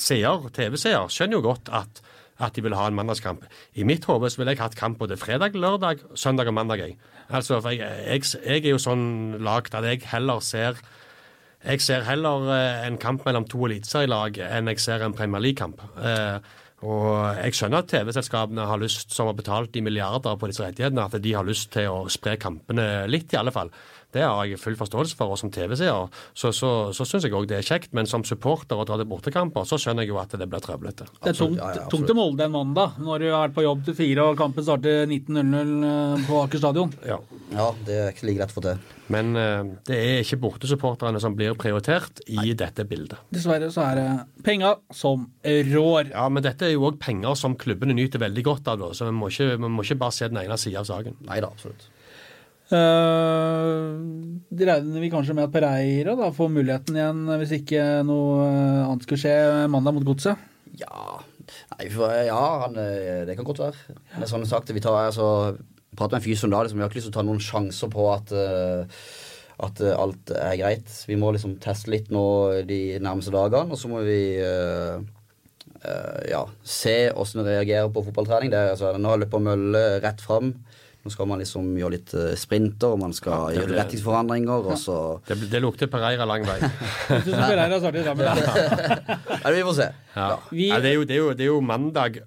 seer, 0.00 0.48
TV-seer, 0.56 1.08
skjønner 1.12 1.38
jo 1.38 1.44
godt 1.44 1.68
at, 1.76 2.00
at 2.40 2.56
de 2.56 2.64
vil 2.64 2.76
ha 2.78 2.86
en 2.88 2.96
mandagskamp. 2.96 3.44
I 3.76 3.84
mitt 3.88 4.04
hode 4.08 4.30
ville 4.36 4.54
jeg 4.54 4.62
hatt 4.62 4.76
kamp 4.78 4.96
både 5.00 5.16
fredag, 5.20 5.56
lørdag, 5.60 6.02
søndag 6.16 6.48
og 6.48 6.56
mandag. 6.56 6.82
Jeg. 6.86 6.96
Altså, 7.28 7.60
for 7.60 7.70
jeg, 7.76 7.84
jeg, 7.84 8.24
jeg 8.46 8.64
er 8.64 8.72
jo 8.74 8.80
sånn 8.80 9.06
lagd 9.44 9.76
at 9.76 9.86
jeg 9.86 10.02
heller 10.12 10.40
ser 10.44 10.80
jeg 11.60 11.82
ser 11.84 12.06
heller 12.08 12.48
eh, 12.54 12.86
en 12.86 12.96
kamp 13.00 13.26
mellom 13.26 13.44
to 13.48 13.66
eliteserielag 13.68 14.40
enn 14.46 14.70
jeg 14.72 14.80
ser 14.80 15.04
en 15.04 15.16
Premier 15.16 15.42
League-kamp. 15.44 15.82
Eh, 16.00 16.58
og 16.88 17.10
jeg 17.36 17.56
skjønner 17.58 17.82
at 17.82 17.90
TV-selskapene 17.92 18.64
har 18.64 18.80
lyst, 18.80 19.12
som 19.12 19.28
har 19.28 19.36
betalt 19.36 19.74
i 19.76 19.82
milliarder 19.84 20.38
på 20.40 20.48
disse 20.48 20.64
rettighetene, 20.64 21.04
at 21.04 21.20
de 21.20 21.34
har 21.36 21.44
lyst 21.44 21.68
til 21.74 21.90
å 21.92 22.06
spre 22.08 22.38
kampene 22.40 23.04
litt, 23.12 23.34
i 23.34 23.40
alle 23.40 23.52
fall. 23.52 23.68
Det 24.14 24.24
har 24.24 24.46
jeg 24.48 24.58
full 24.60 24.76
forståelse 24.78 25.16
for, 25.18 25.34
og 25.34 25.38
som 25.38 25.52
TV-seer 25.54 26.08
så, 26.34 26.50
så, 26.54 26.70
så 26.96 27.06
syns 27.06 27.26
jeg 27.26 27.34
òg 27.36 27.46
det 27.50 27.60
er 27.60 27.66
kjekt. 27.66 27.92
Men 27.96 28.08
som 28.10 28.24
supporter 28.26 28.78
og 28.78 28.88
dra 28.88 28.98
til 29.00 29.08
bortekamper, 29.10 29.66
så 29.68 29.78
skjønner 29.80 30.06
jeg 30.06 30.12
jo 30.12 30.20
at 30.22 30.34
det 30.38 30.48
blir 30.50 30.62
trøblete. 30.64 31.06
Det 31.20 31.32
er 31.32 31.38
tungt, 31.38 31.58
ja, 31.58 31.68
ja, 31.68 31.68
absolutt. 31.70 31.90
tungt 31.94 32.10
til 32.10 32.18
Molde 32.18 32.46
en 32.46 32.54
mandag, 32.54 32.96
når 33.02 33.22
du 33.22 33.28
har 33.30 33.44
vært 33.46 33.58
på 33.58 33.66
jobb 33.66 33.84
til 33.88 33.98
fire 34.00 34.30
og 34.30 34.40
kampen 34.40 34.66
starter 34.66 35.04
19.00 35.06 36.24
på 36.28 36.40
Aker 36.44 36.62
stadion. 36.62 36.94
Ja. 37.06 37.20
ja, 37.54 37.68
det 37.86 38.00
er 38.00 38.10
ikke 38.14 38.30
like 38.30 38.44
lett 38.44 38.54
å 38.54 38.58
få 38.58 38.64
til. 38.66 38.88
Men 39.10 39.32
uh, 39.34 39.70
det 39.88 39.96
er 39.98 40.24
ikke 40.24 40.38
bortesupporterne 40.44 41.22
som 41.22 41.34
blir 41.38 41.56
prioritert 41.58 42.22
i 42.30 42.52
dette 42.54 42.86
bildet. 42.86 43.18
Dessverre 43.34 43.70
så 43.74 43.88
er 43.88 43.98
det 43.98 44.08
penger 44.46 44.78
som 44.94 45.26
rår. 45.44 46.12
Ja, 46.12 46.28
men 46.30 46.46
dette 46.46 46.68
er 46.68 46.76
jo 46.76 46.86
òg 46.90 47.00
penger 47.02 47.38
som 47.38 47.58
klubbene 47.58 47.96
nyter 47.98 48.22
veldig 48.22 48.46
godt 48.46 48.70
av, 48.70 48.82
da, 48.82 48.92
så 48.94 49.10
vi 49.10 49.16
må 49.16 49.30
ikke, 49.32 49.56
vi 49.56 49.70
må 49.70 49.86
ikke 49.86 49.98
bare 50.02 50.14
se 50.14 50.30
den 50.30 50.42
ene 50.44 50.58
sida 50.60 50.84
av 50.84 50.90
saken. 50.90 51.18
Nei 51.26 51.42
da, 51.42 51.50
absolutt. 51.50 51.89
Uh, 52.70 53.98
regner 54.54 55.02
vi 55.02 55.10
kanskje 55.10 55.34
med 55.34 55.48
at 55.48 55.54
Pereira 55.54 56.14
da 56.18 56.28
får 56.34 56.52
muligheten 56.54 56.98
igjen 56.98 57.24
hvis 57.40 57.56
ikke 57.56 57.82
noe 58.06 58.44
eh, 58.46 58.84
annet 58.84 59.06
skulle 59.06 59.22
skje 59.24 59.34
mandag 59.72 59.96
mot 59.96 60.06
Godset? 60.06 60.38
Ja, 60.78 61.18
Nei, 61.74 61.88
for, 61.92 62.12
ja 62.26 62.40
han, 62.64 62.78
eh, 62.78 63.22
det 63.28 63.36
kan 63.38 63.46
godt 63.46 63.62
være. 63.62 63.96
Men 64.18 64.28
som 64.30 64.44
sagt, 64.46 64.72
vi 64.74 64.82
tar, 64.82 64.96
altså, 65.08 65.56
prater 65.96 66.16
med 66.16 66.20
en 66.20 66.26
fyr 66.28 66.38
som 66.38 66.52
da, 66.52 66.62
liksom, 66.62 66.78
vi 66.78 66.84
har 66.84 66.90
ikke 66.92 67.00
lyst 67.00 67.10
til 67.10 67.14
å 67.14 67.18
ta 67.18 67.26
noen 67.26 67.42
sjanser 67.42 67.90
på 67.92 68.06
at, 68.12 68.34
uh, 68.34 69.06
at 69.66 69.80
alt 69.94 70.34
er 70.36 70.58
greit. 70.60 70.92
Vi 71.08 71.18
må 71.20 71.32
liksom 71.34 71.58
teste 71.62 71.92
litt 71.92 72.10
nå 72.14 72.26
de 72.68 73.00
nærmeste 73.02 73.34
dagene, 73.34 73.72
og 73.72 73.80
så 73.80 73.90
må 73.90 74.04
vi 74.06 74.20
uh, 74.44 75.00
uh, 75.82 76.20
ja, 76.30 76.44
se 76.62 76.96
åssen 77.10 77.42
det 77.42 77.56
reagerer 77.58 77.90
på 77.92 78.04
fotballtrening. 78.06 78.52
Det 78.52 78.66
altså, 78.76 78.94
nå 78.98 79.14
har 79.14 79.24
løpet 79.24 79.48
mølle 79.48 79.84
rett 80.04 80.22
fram. 80.24 80.54
Nå 81.00 81.08
skal 81.14 81.28
man 81.30 81.38
liksom 81.40 81.68
gjøre 81.80 81.94
litt 81.94 82.10
eh, 82.12 82.34
sprinter, 82.36 82.92
og 82.92 82.98
man 83.00 83.14
skal 83.16 83.54
ja, 83.54 83.60
gjøre 83.62 83.78
retningsforandringer, 83.78 84.66
og 84.68 84.76
så 84.76 84.96
Det, 85.30 85.38
det 85.48 85.62
lukter 85.64 85.88
Pereira 85.88 86.26
lang 86.28 86.44
vei. 86.44 86.58
Jeg 86.60 87.22
synes 87.24 87.46
Pereira 87.46 87.78
starter 87.80 88.04
sammen. 88.04 88.26
Nei, 89.46 89.54
vi 89.56 89.62
får 89.70 89.78
se. 89.78 89.86
Ja. 90.16 90.28
Vi- 90.50 90.68
Ja, 90.68 90.80
det, 90.84 90.90
er 90.92 90.98
jo, 91.00 91.06
det, 91.08 91.16
er 91.16 91.22
jo, 91.24 91.32
det 91.38 91.46
er 91.46 91.50
jo 91.54 91.60
mandag, 91.64 92.20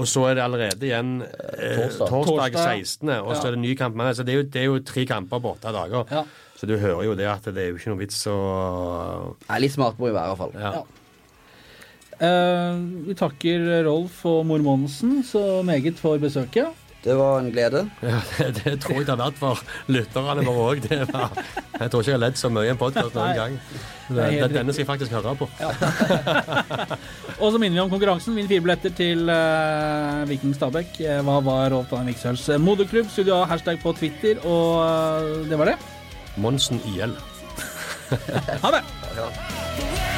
og 0.00 0.08
så 0.10 0.24
er 0.30 0.34
det 0.40 0.42
allerede 0.42 0.86
igjen 0.88 1.12
eh, 1.22 1.76
Torsdag. 1.76 2.08
torsdag, 2.10 2.54
Torsdag. 2.58 2.82
16., 2.82 3.10
og 3.20 3.34
så 3.36 3.46
er 3.50 3.54
det 3.54 3.62
ny 3.62 3.74
kamp. 3.78 3.94
Men, 3.94 4.08
altså, 4.10 4.24
det 4.26 4.34
er, 4.34 4.40
jo, 4.42 4.46
det 4.56 4.62
er 4.64 4.68
jo 4.72 4.78
tre 4.90 5.04
kamper 5.06 5.42
på 5.44 5.54
åtte 5.54 5.74
dager. 5.76 6.06
Ja. 6.10 6.24
Så 6.58 6.66
du 6.68 6.74
hører 6.82 7.04
jo 7.06 7.14
det 7.16 7.28
at 7.30 7.46
det 7.54 7.62
er 7.62 7.70
jo 7.70 7.78
ikke 7.78 7.92
noe 7.94 8.00
vits 8.02 8.18
å 8.28 8.38
Nei, 9.46 9.60
litt 9.62 9.72
smart 9.78 10.00
må 10.02 10.10
vi 10.10 10.16
være, 10.18 10.26
i 10.26 10.34
hvert 10.34 10.42
fall. 10.42 10.56
ja. 10.58 10.72
Ja. 10.80 10.88
Eh, 12.20 12.76
vi 13.06 13.14
takker 13.16 13.62
Rolf 13.86 14.18
og 14.28 14.42
mor 14.50 14.60
Monsen 14.64 15.22
så 15.24 15.62
meget 15.64 15.96
for 16.00 16.20
besøket. 16.20 16.74
Det 17.04 17.14
var 17.16 17.38
en 17.38 17.50
glede. 17.52 17.90
Ja, 18.02 18.20
det, 18.38 18.64
det 18.64 18.74
tror 18.82 18.98
jeg 18.98 19.06
det 19.08 19.14
har 19.14 19.22
vært 19.22 19.38
for 19.40 19.62
lytterne 19.88 20.44
våre 20.44 20.74
òg. 20.74 20.84
Jeg 20.90 21.88
tror 21.90 22.02
ikke 22.02 22.10
jeg 22.10 22.16
har 22.18 22.22
ledd 22.26 22.36
så 22.36 22.50
mye 22.52 22.68
i 22.68 22.72
en 22.74 22.80
podkast 22.80 23.16
noen 23.16 23.38
gang. 23.38 23.56
Det 24.10 24.26
det, 24.34 24.50
Denne 24.52 24.74
skal 24.74 24.82
jeg 24.82 24.90
faktisk 24.90 25.14
høre 25.16 25.34
på. 25.38 25.48
Og 27.42 27.52
så 27.54 27.60
minner 27.62 27.78
vi 27.78 27.84
om 27.84 27.92
konkurransen. 27.92 28.36
Vinn 28.36 28.50
fire 28.50 28.64
billetter 28.66 28.92
til 28.96 29.32
uh, 29.32 30.28
Viking 30.28 30.52
Stabæk. 30.56 31.00
Eh, 31.00 31.22
hva 31.24 31.38
var 31.46 31.72
Rolf 31.72 31.88
Daniel 31.92 32.12
Viksøls 32.12 32.48
eh, 32.50 32.60
moderklubb? 32.60 33.08
Studio 33.08 33.38
A, 33.40 33.48
hashtag 33.48 33.80
på 33.80 33.94
Twitter, 33.96 34.42
og 34.44 34.84
uh, 34.84 35.48
det 35.48 35.60
var 35.60 35.72
det. 35.72 35.80
Monsen 36.36 36.82
IL. 36.92 37.16
Ha 38.10 38.76
det! 38.76 38.84
Ja. 39.16 40.09